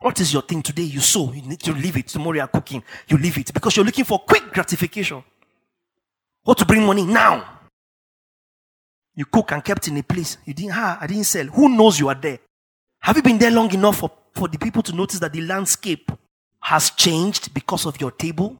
What 0.00 0.20
is 0.20 0.32
your 0.32 0.42
thing 0.42 0.62
today? 0.62 0.82
You 0.82 1.00
sow, 1.00 1.32
you 1.32 1.42
need 1.42 1.60
to 1.60 1.72
leave 1.72 1.96
it. 1.96 2.08
Tomorrow 2.08 2.36
you 2.36 2.40
are 2.40 2.48
cooking, 2.48 2.82
you 3.08 3.18
leave 3.18 3.36
it 3.38 3.52
because 3.52 3.76
you're 3.76 3.84
looking 3.84 4.04
for 4.04 4.18
quick 4.18 4.50
gratification. 4.52 5.22
What 6.42 6.56
to 6.58 6.64
bring 6.64 6.86
money 6.86 7.04
now? 7.04 7.58
You 9.14 9.26
cook 9.26 9.52
and 9.52 9.62
kept 9.62 9.88
in 9.88 9.98
a 9.98 10.02
place. 10.02 10.38
You 10.46 10.54
didn't, 10.54 10.72
ah, 10.74 10.98
I 11.00 11.06
didn't 11.06 11.24
sell. 11.24 11.44
Who 11.46 11.68
knows 11.68 12.00
you 12.00 12.08
are 12.08 12.14
there? 12.14 12.38
Have 13.00 13.16
you 13.16 13.22
been 13.22 13.38
there 13.38 13.50
long 13.50 13.72
enough 13.74 13.98
for, 13.98 14.10
for 14.34 14.48
the 14.48 14.58
people 14.58 14.82
to 14.82 14.94
notice 14.94 15.18
that 15.18 15.32
the 15.32 15.42
landscape 15.42 16.10
has 16.60 16.90
changed 16.90 17.52
because 17.52 17.84
of 17.84 18.00
your 18.00 18.12
table? 18.12 18.56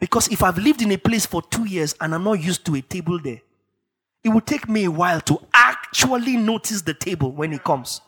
Because 0.00 0.28
if 0.28 0.42
I've 0.42 0.58
lived 0.58 0.82
in 0.82 0.90
a 0.92 0.96
place 0.98 1.26
for 1.26 1.42
two 1.42 1.66
years 1.66 1.94
and 2.00 2.14
I'm 2.14 2.24
not 2.24 2.42
used 2.42 2.64
to 2.66 2.74
a 2.74 2.80
table 2.80 3.20
there, 3.20 3.42
it 4.24 4.30
will 4.30 4.40
take 4.40 4.68
me 4.68 4.84
a 4.84 4.90
while 4.90 5.20
to 5.22 5.38
actually 5.54 6.36
notice 6.36 6.82
the 6.82 6.94
table 6.94 7.30
when 7.30 7.52
it 7.52 7.62
comes. 7.62 8.00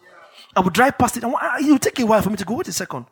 I 0.57 0.61
will 0.61 0.71
drive 0.71 0.99
past 0.99 1.17
it 1.19 1.25
and 1.25 1.35
it 1.61 1.71
will 1.71 1.79
take 1.79 2.01
a 2.01 2.07
while 2.07 2.23
for 2.23 2.31
me 2.31 2.37
to 2.37 2.45
go, 2.45 2.57
wait 2.57 2.69
a 2.69 2.73
second. 2.73 3.07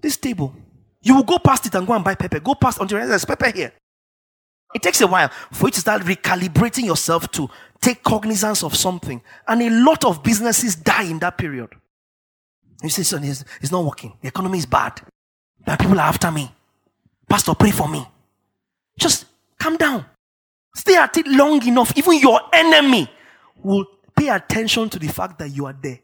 This 0.00 0.16
table. 0.16 0.54
You 1.02 1.16
will 1.16 1.22
go 1.22 1.38
past 1.38 1.66
it 1.66 1.74
and 1.74 1.86
go 1.86 1.94
and 1.94 2.04
buy 2.04 2.14
pepper. 2.14 2.40
Go 2.40 2.54
past 2.54 2.80
until 2.80 3.06
there's 3.06 3.24
pepper 3.24 3.50
here. 3.50 3.72
It 4.74 4.82
takes 4.82 5.00
a 5.00 5.06
while 5.06 5.30
for 5.52 5.68
you 5.68 5.72
to 5.72 5.80
start 5.80 6.02
recalibrating 6.02 6.84
yourself 6.84 7.30
to 7.32 7.48
take 7.80 8.02
cognizance 8.02 8.62
of 8.62 8.74
something. 8.74 9.22
And 9.48 9.62
a 9.62 9.70
lot 9.70 10.04
of 10.04 10.22
businesses 10.22 10.76
die 10.76 11.04
in 11.04 11.18
that 11.20 11.38
period. 11.38 11.70
You 12.82 12.90
say, 12.90 13.02
son, 13.02 13.24
it's, 13.24 13.72
not 13.72 13.84
working. 13.84 14.16
The 14.20 14.28
economy 14.28 14.58
is 14.58 14.66
bad. 14.66 15.00
My 15.66 15.76
people 15.76 15.98
are 15.98 16.08
after 16.08 16.30
me. 16.30 16.52
Pastor, 17.28 17.54
pray 17.54 17.70
for 17.70 17.88
me. 17.88 18.06
Just 18.98 19.26
calm 19.58 19.76
down. 19.76 20.04
Stay 20.74 20.96
at 20.96 21.16
it 21.16 21.26
long 21.26 21.66
enough. 21.66 21.96
Even 21.96 22.18
your 22.18 22.40
enemy 22.52 23.08
will 23.62 23.86
pay 24.16 24.28
attention 24.28 24.88
to 24.90 24.98
the 24.98 25.08
fact 25.08 25.38
that 25.38 25.48
you 25.48 25.66
are 25.66 25.76
there. 25.82 26.00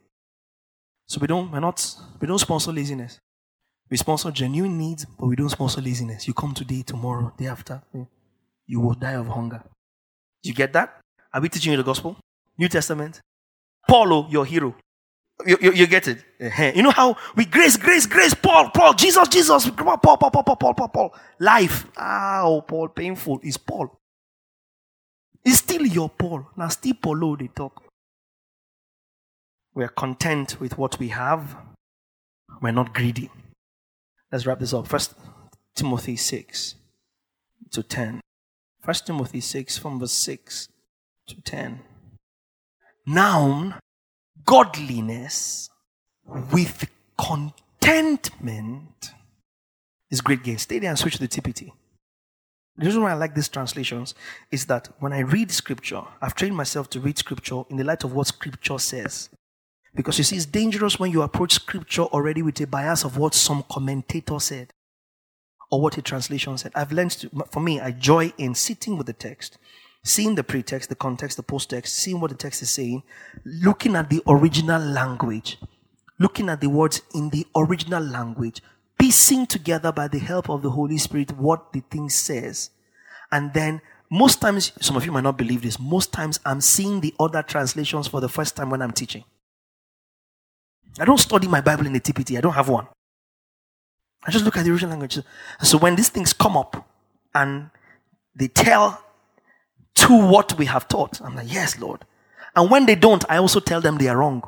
So 1.07 1.21
we 1.21 1.27
don't, 1.27 1.51
we're 1.51 1.61
not, 1.61 1.95
we 2.21 2.27
don't 2.27 2.39
sponsor 2.39 2.73
laziness. 2.73 3.19
We 3.91 3.97
sponsor 3.99 4.31
genuine 4.31 4.79
needs, 4.79 5.05
but 5.05 5.27
we 5.27 5.37
don't 5.37 5.51
sponsor 5.51 5.83
laziness. 5.83 6.27
You 6.27 6.33
come 6.33 6.55
today, 6.55 6.83
tomorrow, 6.83 7.33
day 7.37 7.47
after, 7.47 7.83
you 8.67 8.81
will 8.81 8.95
die 8.95 9.13
of 9.13 9.27
hunger. 9.27 9.63
Do 10.43 10.49
you 10.49 10.55
get 10.55 10.73
that? 10.73 11.01
Are 11.35 11.41
we 11.41 11.49
teaching 11.51 11.73
you 11.73 11.77
the 11.77 11.85
gospel? 11.85 12.17
New 12.57 12.69
Testament? 12.69 13.21
Paulo, 13.87 14.25
oh, 14.27 14.31
your 14.31 14.47
hero. 14.47 14.75
You, 15.47 15.59
you, 15.61 15.73
you, 15.73 15.87
get 15.87 16.07
it? 16.09 16.25
Uh-huh. 16.41 16.73
You 16.75 16.83
know 16.83 16.91
how 16.91 17.17
we 17.35 17.45
grace, 17.45 17.77
grace, 17.77 18.07
grace, 18.07 18.35
Paul, 18.35 18.71
Paul, 18.71 18.95
Jesus, 18.95 19.27
Jesus, 19.29 19.71
Paul, 19.71 19.99
Paul, 19.99 20.17
Paul, 20.17 20.31
Paul, 20.31 20.57
Paul, 20.57 20.75
Paul, 20.75 20.89
Paul. 20.89 21.15
Life. 21.41 21.87
Oh, 21.99 22.63
Paul, 22.67 22.89
painful. 22.89 23.41
Is 23.43 23.57
Paul. 23.57 23.99
It's 25.45 25.59
still 25.59 25.85
your 25.85 26.09
Paul. 26.09 26.49
Now, 26.57 26.69
still 26.69 26.95
Paulo, 26.95 27.37
they 27.37 27.49
talk. 27.49 27.83
We 29.75 29.85
are 29.85 29.89
content 29.89 30.61
with 30.61 30.79
what 30.79 30.99
we 30.99 31.09
have. 31.09 31.57
We're 32.61 32.73
not 32.73 32.95
greedy. 32.95 33.31
Let's 34.31 34.47
wrap 34.47 34.61
this 34.61 34.73
up. 34.73 34.87
First 34.87 35.15
Timothy 35.75 36.17
6 36.17 36.75
to 37.73 37.83
10. 37.83 38.21
First 38.81 39.07
Timothy 39.07 39.41
6 39.41 39.79
from 39.79 39.99
verse 39.99 40.13
6 40.13 40.69
to 41.29 41.41
10. 41.41 41.81
Now, 43.07 43.79
godliness 44.45 45.71
with 46.53 46.89
contentment 47.19 49.11
is 50.11 50.21
great 50.21 50.43
gain. 50.43 50.59
Stay 50.59 50.79
there 50.79 50.91
and 50.91 50.99
switch 50.99 51.15
to 51.15 51.21
the 51.21 51.29
TPT. 51.29 51.73
The 52.77 52.87
reason 52.87 53.03
why 53.03 53.11
I 53.11 53.15
like 53.15 53.35
these 53.35 53.49
translations 53.49 54.15
is 54.51 54.67
that 54.67 54.89
when 54.99 55.13
I 55.13 55.21
read 55.21 55.51
scripture, 55.51 56.03
I've 56.23 56.35
trained 56.35 56.57
myself 56.57 56.89
to 56.91 57.01
read 57.01 57.19
scripture 57.19 57.63
in 57.69 57.77
the 57.77 57.85
light 57.85 58.05
of 58.05 58.15
what 58.15 58.29
scripture 58.29 58.79
says. 58.79 59.29
Because 59.95 60.17
you 60.17 60.25
see, 60.25 60.37
it's 60.37 60.47
dangerous 60.47 60.99
when 60.99 61.11
you 61.11 61.21
approach 61.21 61.53
scripture 61.53 62.03
already 62.03 62.41
with 62.41 62.59
a 62.61 62.67
bias 62.67 63.05
of 63.05 63.19
what 63.19 63.35
some 63.35 63.63
commentator 63.71 64.41
said 64.41 64.73
or 65.71 65.83
what 65.83 65.99
a 65.99 66.03
translation 66.03 66.57
said. 66.57 66.73
I've 66.75 66.93
learned 66.93 67.11
to, 67.13 67.31
for 67.51 67.61
me, 67.61 67.79
I 67.79 67.91
joy 67.91 68.33
in 68.39 68.55
sitting 68.55 68.97
with 68.97 69.07
the 69.07 69.13
text 69.13 69.59
seeing 70.05 70.35
the 70.35 70.45
pretext, 70.45 70.89
the 70.89 70.95
context, 70.95 71.37
the 71.37 71.43
post-text, 71.43 71.95
seeing 71.95 72.21
what 72.21 72.31
the 72.31 72.37
text 72.37 72.63
is 72.63 72.71
saying, 72.71 73.03
looking 73.45 73.95
at 73.95 74.11
the 74.11 74.23
original 74.27 74.81
language, 74.81 75.59
looking 76.19 76.49
at 76.49 76.61
the 76.61 76.69
words 76.69 77.03
in 77.15 77.31
the 77.31 77.47
original 77.57 78.03
language, 78.03 78.63
piecing 78.99 79.47
together 79.47 79.93
by 79.93 80.09
the 80.09 80.19
help 80.19 80.49
of 80.49 80.63
the 80.63 80.71
Holy 80.71 80.99
Spirit 80.99 81.37
what 81.37 81.73
the 81.73 81.81
thing 81.91 82.09
says. 82.09 82.71
And 83.31 83.53
then 83.55 83.81
most 84.11 84.41
times, 84.41 84.73
some 84.81 84.97
of 84.97 85.07
you 85.07 85.13
might 85.13 85.25
not 85.25 85.39
believe 85.39 85.63
this, 85.63 85.79
most 85.79 86.13
times 86.13 86.39
I'm 86.45 86.61
seeing 86.61 87.01
the 87.01 87.15
other 87.19 87.43
translations 87.43 88.09
for 88.09 88.21
the 88.21 88.29
first 88.29 88.57
time 88.57 88.71
when 88.71 88.83
I'm 88.83 88.93
teaching. 88.93 89.25
I 90.99 91.05
don't 91.05 91.19
study 91.19 91.49
my 91.49 91.61
Bible 91.61 91.87
in 91.87 91.93
the 91.93 92.01
TPT, 92.01 92.37
I 92.37 92.41
don't 92.41 92.53
have 92.53 92.69
one. 92.69 92.87
I 94.25 94.31
just 94.31 94.45
look 94.45 94.57
at 94.57 94.65
the 94.65 94.71
original 94.71 94.91
language. 94.91 95.19
So 95.63 95.79
when 95.79 95.97
these 95.97 96.11
things 96.11 96.33
come 96.33 96.57
up 96.57 96.89
and 97.35 97.71
they 98.35 98.49
tell 98.49 99.03
to 99.95 100.27
what 100.27 100.57
we 100.59 100.67
have 100.67 100.89
taught. 100.89 101.21
I'm 101.21 101.37
like, 101.37 101.53
yes, 101.53 101.79
Lord. 101.79 102.05
And 102.55 102.71
when 102.71 102.87
they 102.87 102.95
don't, 102.95 103.25
I 103.29 103.39
also 103.39 103.61
tell 103.61 103.81
them 103.81 103.99
they 103.99 104.09
are 104.09 104.17
wrong. 104.17 104.43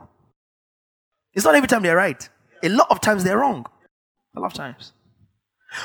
It's 1.32 1.44
not 1.44 1.54
every 1.54 1.68
time 1.68 1.82
they're 1.82 1.96
right. 1.96 2.28
A 2.62 2.68
lot 2.68 2.86
of 2.90 3.00
times 3.00 3.24
they're 3.24 3.38
wrong. 3.38 3.66
A 4.36 4.40
lot 4.40 4.46
of 4.46 4.54
times. 4.54 4.92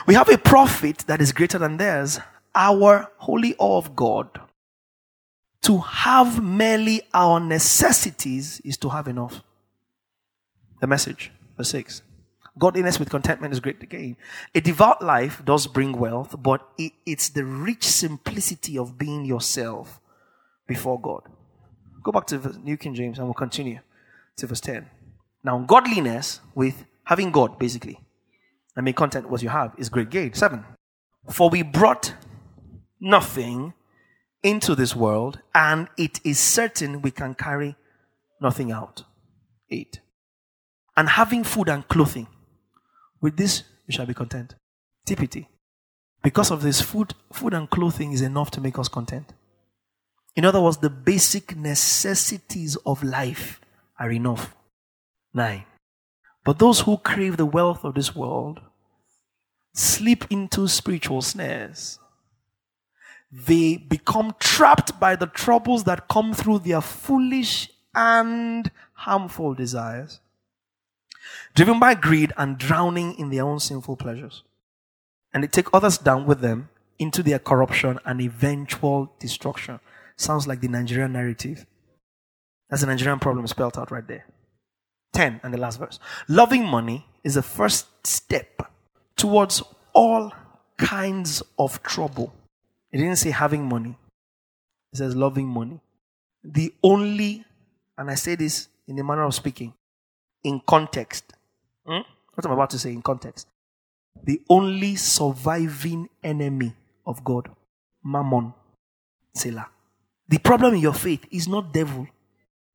We 0.06 0.14
have 0.14 0.30
a 0.30 0.38
prophet 0.38 1.00
that 1.08 1.22
is 1.22 1.32
greater 1.32 1.58
than 1.58 1.78
theirs, 1.78 2.20
our 2.54 3.12
holy 3.18 3.56
awe 3.58 3.78
of 3.78 3.96
God. 3.96 4.40
To 5.64 5.80
have 5.80 6.44
merely 6.44 7.02
our 7.14 7.40
necessities 7.40 8.62
is 8.64 8.78
to 8.78 8.90
have 8.90 9.08
enough. 9.08 9.44
The 10.80 10.88
message, 10.88 11.32
verse 11.58 11.70
6. 11.70 12.02
Godliness 12.60 13.00
with 13.00 13.10
contentment 13.10 13.54
is 13.54 13.60
great 13.60 13.90
gain. 13.90 14.18
A 14.54 14.60
devout 14.60 15.02
life 15.02 15.42
does 15.46 15.66
bring 15.66 15.94
wealth, 15.94 16.36
but 16.38 16.68
it, 16.78 16.92
it's 17.06 17.30
the 17.30 17.46
rich 17.46 17.86
simplicity 17.86 18.78
of 18.78 18.98
being 18.98 19.26
yourself 19.26 20.02
before 20.68 21.00
God. 21.00 21.24
Go 22.04 22.12
back 22.12 22.28
to 22.28 22.38
the 22.38 22.60
New 22.60 22.76
King 22.76 22.94
James 22.94 23.18
and 23.18 23.28
we'll 23.28 23.34
continue 23.34 23.80
to 24.38 24.48
verse 24.48 24.62
10. 24.62 24.88
Now, 25.44 25.60
godliness 25.60 26.42
with 26.54 26.86
having 27.06 27.32
God, 27.32 27.58
basically. 27.58 28.00
I 28.76 28.82
mean, 28.82 28.94
content, 28.94 29.26
with 29.26 29.32
what 29.32 29.42
you 29.42 29.50
have, 29.50 29.74
is 29.78 29.90
great 29.90 30.10
gain. 30.10 30.34
Seven. 30.34 30.66
For 31.30 31.50
we 31.50 31.64
brought 31.64 32.14
nothing 33.00 33.74
into 34.44 34.76
this 34.76 34.96
world, 34.96 35.40
and 35.54 35.90
it 35.98 36.20
is 36.24 36.40
certain 36.40 37.02
we 37.02 37.12
can 37.12 37.36
carry 37.36 37.76
nothing 38.42 38.72
out. 38.72 39.04
Eight. 39.70 40.00
And 40.96 41.10
having 41.10 41.44
food 41.44 41.70
and 41.70 41.88
clothing, 41.88 42.28
with 43.22 43.38
this 43.38 43.64
we 43.88 43.94
shall 43.94 44.06
be 44.06 44.14
content. 44.14 44.56
TPT. 45.08 45.48
Because 46.22 46.52
of 46.52 46.62
this, 46.62 46.82
food, 46.82 47.14
food 47.32 47.54
and 47.54 47.70
clothing 47.70 48.12
is 48.12 48.22
enough 48.22 48.52
to 48.52 48.62
make 48.62 48.78
us 48.78 48.88
content. 48.88 49.34
In 50.36 50.46
other 50.46 50.62
words, 50.62 50.78
the 50.78 50.90
basic 50.90 51.56
necessities 51.56 52.76
of 52.86 53.04
life 53.04 53.60
are 53.98 54.12
enough. 54.12 54.56
Nine. 55.34 55.64
But 56.44 56.60
those 56.60 56.82
who 56.82 56.98
crave 56.98 57.38
the 57.38 57.46
wealth 57.46 57.84
of 57.84 57.96
this 57.96 58.16
world 58.16 58.62
slip 59.74 60.26
into 60.30 60.68
spiritual 60.68 61.22
snares. 61.22 62.00
They 63.32 63.78
become 63.78 64.36
trapped 64.40 65.00
by 65.00 65.16
the 65.16 65.28
troubles 65.28 65.84
that 65.84 66.08
come 66.08 66.34
through 66.34 66.60
their 66.60 66.82
foolish 66.82 67.70
and 67.94 68.72
harmful 68.94 69.54
desires, 69.54 70.20
driven 71.56 71.80
by 71.80 71.94
greed 71.94 72.34
and 72.38 72.58
drowning 72.58 73.18
in 73.18 73.30
their 73.30 73.44
own 73.44 73.60
sinful 73.60 73.98
pleasures. 73.98 74.44
And 75.34 75.44
they 75.44 75.48
take 75.48 75.68
others 75.74 75.98
down 75.98 76.26
with 76.26 76.42
them 76.42 76.70
into 76.98 77.24
their 77.24 77.40
corruption 77.40 78.00
and 78.06 78.22
eventual 78.22 79.14
destruction. 79.20 79.80
Sounds 80.16 80.48
like 80.48 80.62
the 80.62 80.68
Nigerian 80.68 81.14
narrative. 81.14 81.66
That's 82.70 82.82
the 82.82 82.88
Nigerian 82.88 83.20
problem 83.20 83.48
spelled 83.48 83.78
out 83.78 83.92
right 83.92 84.08
there. 84.08 84.26
10 85.14 85.42
and 85.44 85.54
the 85.54 85.58
last 85.58 85.80
verse. 85.80 86.00
Loving 86.28 86.66
money 86.66 87.06
is 87.24 87.36
the 87.36 87.42
first 87.42 87.88
step 88.06 88.72
towards 89.16 89.64
all 89.94 90.32
kinds 90.78 91.42
of 91.58 91.82
trouble. 91.84 92.34
It 92.92 92.98
didn't 92.98 93.18
say 93.18 93.32
having 93.32 93.68
money, 93.68 93.98
it 94.94 94.98
says 94.98 95.16
loving 95.16 95.48
money. 95.48 95.82
The 96.44 96.74
only, 96.84 97.44
and 97.98 98.10
I 98.10 98.16
say 98.16 98.36
this 98.36 98.68
in 98.88 98.96
the 98.96 99.04
manner 99.04 99.24
of 99.24 99.36
speaking, 99.36 99.74
in 100.44 100.62
context. 100.68 101.34
Hmm? 101.86 102.02
What 102.34 102.46
I'm 102.46 102.52
about 102.52 102.70
to 102.72 102.80
say 102.80 102.92
in 102.92 103.02
context. 103.02 103.48
The 104.24 104.42
only 104.50 104.96
surviving 104.96 106.10
enemy 106.24 106.74
of 107.06 107.24
God, 107.24 107.50
Mammon, 108.04 108.54
Selah. 109.34 109.70
The 110.28 110.38
problem 110.38 110.76
in 110.76 110.82
your 110.82 110.94
faith 110.94 111.26
is 111.32 111.48
not 111.48 111.74
devil. 111.74 112.08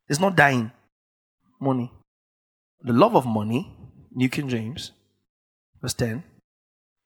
It's 0.08 0.20
not 0.20 0.36
dying. 0.36 0.70
Money. 1.60 1.92
The 2.82 2.92
love 2.92 3.14
of 3.14 3.26
money, 3.26 3.72
New 4.12 4.28
King 4.28 4.48
James, 4.48 4.92
verse 5.80 5.94
10, 5.94 6.22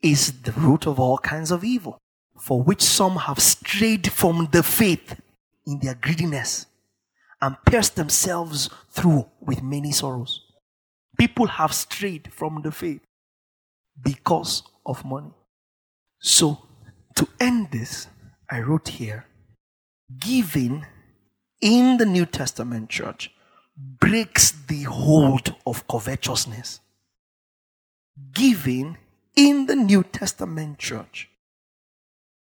is 0.03 0.33
the 0.43 0.53
root 0.53 0.87
of 0.87 0.99
all 0.99 1.19
kinds 1.19 1.51
of 1.51 1.65
evil, 1.65 1.99
for 2.41 2.63
which 2.63 2.83
some 2.83 3.17
have 3.17 3.41
strayed 3.41 4.11
from 4.11 4.49
the 4.53 4.63
faith 4.63 5.21
in 5.67 5.79
their 5.81 5.95
greediness 5.95 6.67
and 7.41 7.57
pierced 7.67 7.97
themselves 7.97 8.71
through 8.91 9.27
with 9.41 9.63
many 9.63 9.93
sorrows. 9.93 10.48
People 11.19 11.47
have 11.47 11.75
strayed 11.75 12.33
from 12.33 12.63
the 12.63 12.71
faith 12.71 13.01
because 14.03 14.63
of 14.87 15.05
money. 15.05 15.33
So, 16.21 16.67
to 17.17 17.29
end 17.41 17.71
this, 17.73 18.07
I 18.51 18.61
wrote 18.61 18.89
here 18.89 19.27
giving 20.19 20.87
in 21.61 21.97
the 21.99 22.07
New 22.07 22.25
Testament 22.25 22.89
church 22.89 23.31
breaks 23.77 24.51
the 24.51 24.85
hold 24.85 25.55
of 25.67 25.87
covetousness. 25.87 26.81
Giving 28.33 28.97
in 29.37 29.67
the 29.67 29.77
New 29.77 30.03
Testament 30.03 30.79
church 30.79 31.29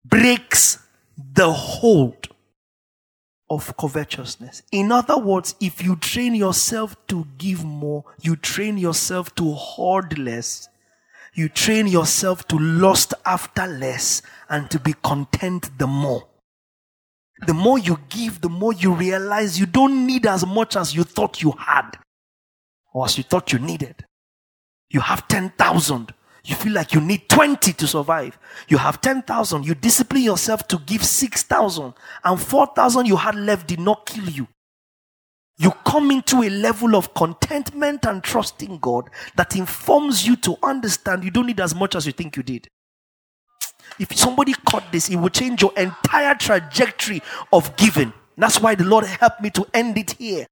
breaks 0.04 0.80
the 1.18 1.52
hold 1.52 2.28
of 3.50 3.76
covetousness. 3.78 4.64
In 4.72 4.92
other 4.92 5.18
words, 5.18 5.56
if 5.62 5.84
you 5.84 5.96
train 5.96 6.36
yourself 6.36 6.96
to 7.08 7.28
give 7.38 7.64
more, 7.64 8.04
you 8.22 8.36
train 8.36 8.78
yourself 8.78 9.34
to 9.36 9.52
hoard 9.54 10.18
less, 10.18 10.68
you 11.34 11.50
train 11.50 11.88
yourself 11.88 12.48
to 12.48 12.58
lust 12.58 13.14
after 13.26 13.68
less, 13.68 14.22
and 14.50 14.70
to 14.72 14.80
be 14.80 14.94
content 15.04 15.70
the 15.78 15.88
more. 15.88 16.28
The 17.46 17.54
more 17.54 17.78
you 17.78 18.00
give, 18.10 18.42
the 18.42 18.50
more 18.50 18.74
you 18.74 18.94
realize 18.94 19.60
you 19.60 19.66
don't 19.66 20.08
need 20.08 20.26
as 20.26 20.46
much 20.46 20.76
as 20.76 20.96
you 20.96 21.04
thought 21.04 21.42
you 21.42 21.52
had 21.52 21.98
or 22.94 23.06
as 23.06 23.18
you 23.18 23.24
thought 23.24 23.52
you 23.52 23.60
needed. 23.60 24.06
You 24.90 25.02
have 25.02 25.28
10,000. 25.28 26.14
You 26.46 26.54
feel 26.54 26.74
like 26.74 26.94
you 26.94 27.02
need 27.02 27.28
20 27.28 27.74
to 27.74 27.88
survive. 27.88 28.38
You 28.68 28.78
have 28.78 29.02
10,000. 29.02 29.66
You 29.66 29.74
discipline 29.74 30.22
yourself 30.22 30.68
to 30.68 30.78
give 30.78 31.04
6,000 31.04 31.94
and 32.24 32.40
4,000 32.40 33.08
you 33.08 33.16
had 33.16 33.34
left 33.34 33.68
did 33.68 33.80
not 33.80 34.06
kill 34.06 34.30
you. 34.30 34.48
You 35.58 35.72
come 35.86 36.12
into 36.12 36.44
a 36.44 36.50
level 36.50 36.96
of 36.96 37.16
contentment 37.16 38.06
and 38.06 38.24
trust 38.24 38.62
in 38.62 38.78
God 38.78 39.10
that 39.36 39.56
informs 39.56 40.28
you 40.28 40.36
to 40.38 40.56
understand 40.62 41.24
you 41.24 41.32
don't 41.32 41.48
need 41.48 41.62
as 41.62 41.74
much 41.74 41.96
as 41.96 42.06
you 42.06 42.12
think 42.12 42.38
you 42.38 42.44
did. 42.44 42.68
If 43.98 44.16
somebody 44.16 44.54
caught 44.54 44.92
this, 44.92 45.10
it 45.10 45.16
would 45.16 45.34
change 45.34 45.64
your 45.64 45.74
entire 45.76 46.36
trajectory 46.36 47.24
of 47.54 47.76
giving. 47.76 48.14
That's 48.38 48.60
why 48.60 48.76
the 48.76 48.84
Lord 48.84 49.06
helped 49.06 49.42
me 49.42 49.50
to 49.52 49.66
end 49.74 49.98
it 49.98 50.12
here. 50.12 50.46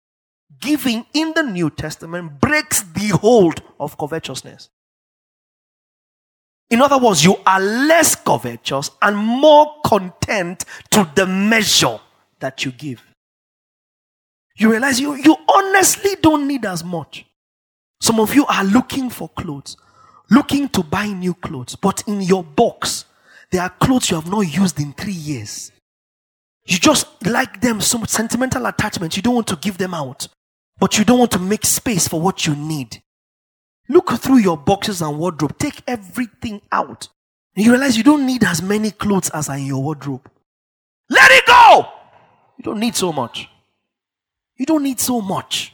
Giving 0.59 1.05
in 1.13 1.33
the 1.35 1.43
New 1.43 1.69
Testament 1.69 2.39
breaks 2.39 2.81
the 2.81 3.09
hold 3.09 3.61
of 3.79 3.97
covetousness. 3.97 4.69
In 6.73 6.81
other 6.81 6.97
words, 6.97 7.23
you 7.23 7.35
are 7.45 7.59
less 7.59 8.15
covetous 8.15 8.89
and 8.99 9.15
more 9.15 9.75
content 9.85 10.65
to 10.89 11.07
the 11.13 11.27
measure 11.27 11.99
that 12.39 12.65
you 12.65 12.71
give. 12.71 12.99
You 14.55 14.71
realize 14.71 14.99
you, 14.99 15.13
you 15.13 15.35
honestly 15.47 16.15
don't 16.19 16.47
need 16.47 16.65
as 16.65 16.83
much. 16.83 17.27
Some 18.01 18.19
of 18.19 18.33
you 18.33 18.47
are 18.47 18.63
looking 18.63 19.11
for 19.11 19.29
clothes, 19.29 19.77
looking 20.31 20.67
to 20.69 20.81
buy 20.81 21.09
new 21.09 21.35
clothes, 21.35 21.75
but 21.75 22.01
in 22.07 22.21
your 22.21 22.43
box, 22.43 23.05
there 23.51 23.61
are 23.61 23.69
clothes 23.69 24.09
you 24.09 24.15
have 24.15 24.31
not 24.31 24.41
used 24.41 24.79
in 24.79 24.93
three 24.93 25.13
years. 25.13 25.71
You 26.65 26.79
just 26.79 27.05
like 27.23 27.61
them, 27.61 27.81
some 27.81 28.07
sentimental 28.07 28.65
attachment. 28.65 29.15
You 29.15 29.21
don't 29.21 29.35
want 29.35 29.47
to 29.49 29.57
give 29.57 29.77
them 29.77 29.93
out, 29.93 30.27
but 30.79 30.97
you 30.97 31.05
don't 31.05 31.19
want 31.19 31.33
to 31.33 31.39
make 31.39 31.67
space 31.67 32.07
for 32.07 32.19
what 32.19 32.47
you 32.47 32.55
need. 32.55 32.99
Look 33.89 34.11
through 34.11 34.37
your 34.37 34.57
boxes 34.57 35.01
and 35.01 35.17
wardrobe. 35.17 35.57
Take 35.57 35.81
everything 35.87 36.61
out. 36.71 37.09
And 37.55 37.65
you 37.65 37.71
realize 37.71 37.97
you 37.97 38.03
don't 38.03 38.25
need 38.25 38.43
as 38.43 38.61
many 38.61 38.91
clothes 38.91 39.29
as 39.29 39.49
are 39.49 39.57
in 39.57 39.65
your 39.65 39.83
wardrobe. 39.83 40.29
Let 41.09 41.31
it 41.31 41.45
go! 41.45 41.87
You 42.57 42.63
don't 42.63 42.79
need 42.79 42.95
so 42.95 43.11
much. 43.11 43.49
You 44.57 44.65
don't 44.65 44.83
need 44.83 44.99
so 44.99 45.21
much. 45.21 45.73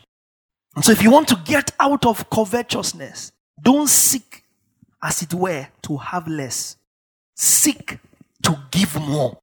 And 0.76 0.84
so 0.84 0.92
if 0.92 1.04
you 1.04 1.12
want 1.12 1.28
to 1.30 1.42
get 1.46 1.72
out 1.80 2.06
of 2.06 2.30
covetousness, 2.30 3.32
don't 3.62 3.88
seek, 3.88 4.44
as 5.02 5.22
it 5.22 5.34
were, 5.34 5.68
to 5.84 5.98
have 5.98 6.28
less 6.28 6.78
seek 7.40 7.98
to 8.44 8.60
give 8.70 9.00
more. 9.00 9.38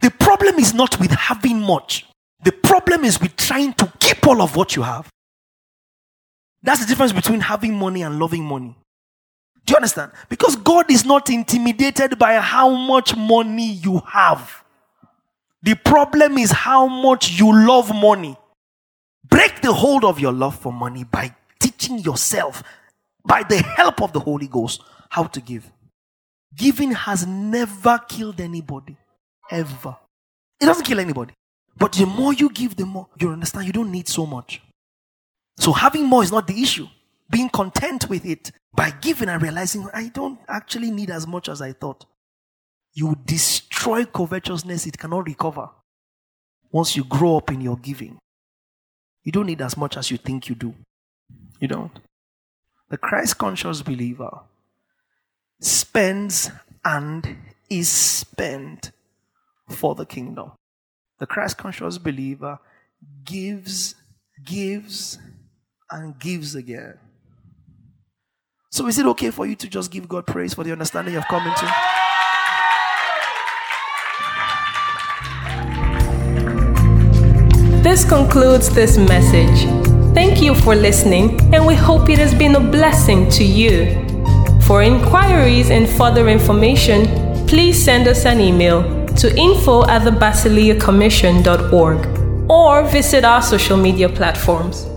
The 0.00 0.10
problem 0.10 0.58
is 0.58 0.74
not 0.74 0.98
with 0.98 1.12
having 1.12 1.60
much. 1.60 2.06
The 2.42 2.52
problem 2.52 3.04
is 3.04 3.20
with 3.20 3.36
trying 3.36 3.74
to 3.74 3.92
keep 4.00 4.26
all 4.26 4.42
of 4.42 4.56
what 4.56 4.74
you 4.74 4.82
have. 4.82 5.08
That's 6.62 6.80
the 6.80 6.86
difference 6.86 7.12
between 7.12 7.40
having 7.40 7.74
money 7.74 8.02
and 8.02 8.18
loving 8.18 8.44
money. 8.44 8.76
Do 9.64 9.72
you 9.72 9.76
understand? 9.76 10.12
Because 10.28 10.56
God 10.56 10.90
is 10.90 11.04
not 11.04 11.30
intimidated 11.30 12.18
by 12.18 12.34
how 12.34 12.70
much 12.70 13.16
money 13.16 13.72
you 13.72 14.00
have. 14.08 14.64
The 15.62 15.74
problem 15.76 16.38
is 16.38 16.50
how 16.50 16.86
much 16.86 17.38
you 17.38 17.52
love 17.66 17.94
money. 17.94 18.36
Break 19.28 19.62
the 19.62 19.72
hold 19.72 20.04
of 20.04 20.18
your 20.18 20.32
love 20.32 20.58
for 20.58 20.72
money 20.72 21.04
by 21.04 21.34
teaching 21.60 21.98
yourself, 22.00 22.62
by 23.24 23.44
the 23.44 23.58
help 23.62 24.02
of 24.02 24.12
the 24.12 24.20
Holy 24.20 24.48
Ghost, 24.48 24.82
how 25.08 25.24
to 25.24 25.40
give. 25.40 25.70
Giving 26.56 26.92
has 26.92 27.26
never 27.26 27.98
killed 28.08 28.40
anybody. 28.40 28.96
Ever. 29.50 29.96
It 30.60 30.66
doesn't 30.66 30.84
kill 30.84 31.00
anybody. 31.00 31.34
But 31.76 31.92
the 31.92 32.06
more 32.06 32.32
you 32.32 32.50
give, 32.50 32.76
the 32.76 32.84
more 32.84 33.08
you 33.18 33.30
understand 33.30 33.66
you 33.66 33.72
don't 33.72 33.90
need 33.90 34.08
so 34.08 34.26
much. 34.26 34.60
So 35.62 35.72
having 35.72 36.06
more 36.06 36.24
is 36.24 36.32
not 36.32 36.48
the 36.48 36.60
issue. 36.60 36.88
Being 37.30 37.48
content 37.48 38.08
with 38.08 38.26
it 38.26 38.50
by 38.74 38.90
giving 38.90 39.28
and 39.28 39.40
realizing 39.40 39.88
I 39.94 40.08
don't 40.08 40.40
actually 40.48 40.90
need 40.90 41.08
as 41.08 41.24
much 41.24 41.48
as 41.48 41.62
I 41.62 41.70
thought. 41.72 42.04
You 42.94 43.16
destroy 43.24 44.04
covetousness, 44.04 44.88
it 44.88 44.98
cannot 44.98 45.24
recover. 45.24 45.70
Once 46.72 46.96
you 46.96 47.04
grow 47.04 47.36
up 47.36 47.52
in 47.52 47.60
your 47.60 47.76
giving, 47.76 48.18
you 49.22 49.30
don't 49.30 49.46
need 49.46 49.62
as 49.62 49.76
much 49.76 49.96
as 49.96 50.10
you 50.10 50.16
think 50.16 50.48
you 50.48 50.56
do. 50.56 50.74
You 51.60 51.68
don't. 51.68 51.96
the 52.90 52.98
Christ 52.98 53.38
conscious 53.38 53.82
believer 53.82 54.40
spends 55.60 56.50
and 56.84 57.36
is 57.70 57.88
spent 57.88 58.90
for 59.68 59.94
the 59.94 60.06
kingdom. 60.06 60.50
The 61.20 61.26
Christ 61.26 61.56
conscious 61.56 61.98
believer 61.98 62.58
gives, 63.24 63.94
gives, 64.44 65.18
and 65.92 66.18
gives 66.18 66.54
again. 66.54 66.98
So, 68.70 68.86
is 68.86 68.98
it 68.98 69.06
okay 69.06 69.30
for 69.30 69.46
you 69.46 69.54
to 69.56 69.68
just 69.68 69.90
give 69.90 70.08
God 70.08 70.26
praise 70.26 70.54
for 70.54 70.64
the 70.64 70.72
understanding 70.72 71.14
you've 71.14 71.28
come 71.28 71.46
into? 71.46 71.66
This 77.82 78.08
concludes 78.08 78.70
this 78.74 78.96
message. 78.96 79.68
Thank 80.14 80.40
you 80.40 80.54
for 80.54 80.74
listening, 80.74 81.38
and 81.54 81.66
we 81.66 81.74
hope 81.74 82.08
it 82.08 82.18
has 82.18 82.34
been 82.34 82.54
a 82.54 82.60
blessing 82.60 83.28
to 83.30 83.44
you. 83.44 84.06
For 84.62 84.82
inquiries 84.82 85.70
and 85.70 85.88
further 85.88 86.28
information, 86.28 87.06
please 87.46 87.84
send 87.84 88.08
us 88.08 88.24
an 88.24 88.40
email 88.40 89.06
to 89.16 89.36
info 89.36 89.86
at 89.88 90.04
the 90.04 90.12
or 92.48 92.84
visit 92.84 93.24
our 93.24 93.42
social 93.42 93.76
media 93.76 94.08
platforms. 94.08 94.91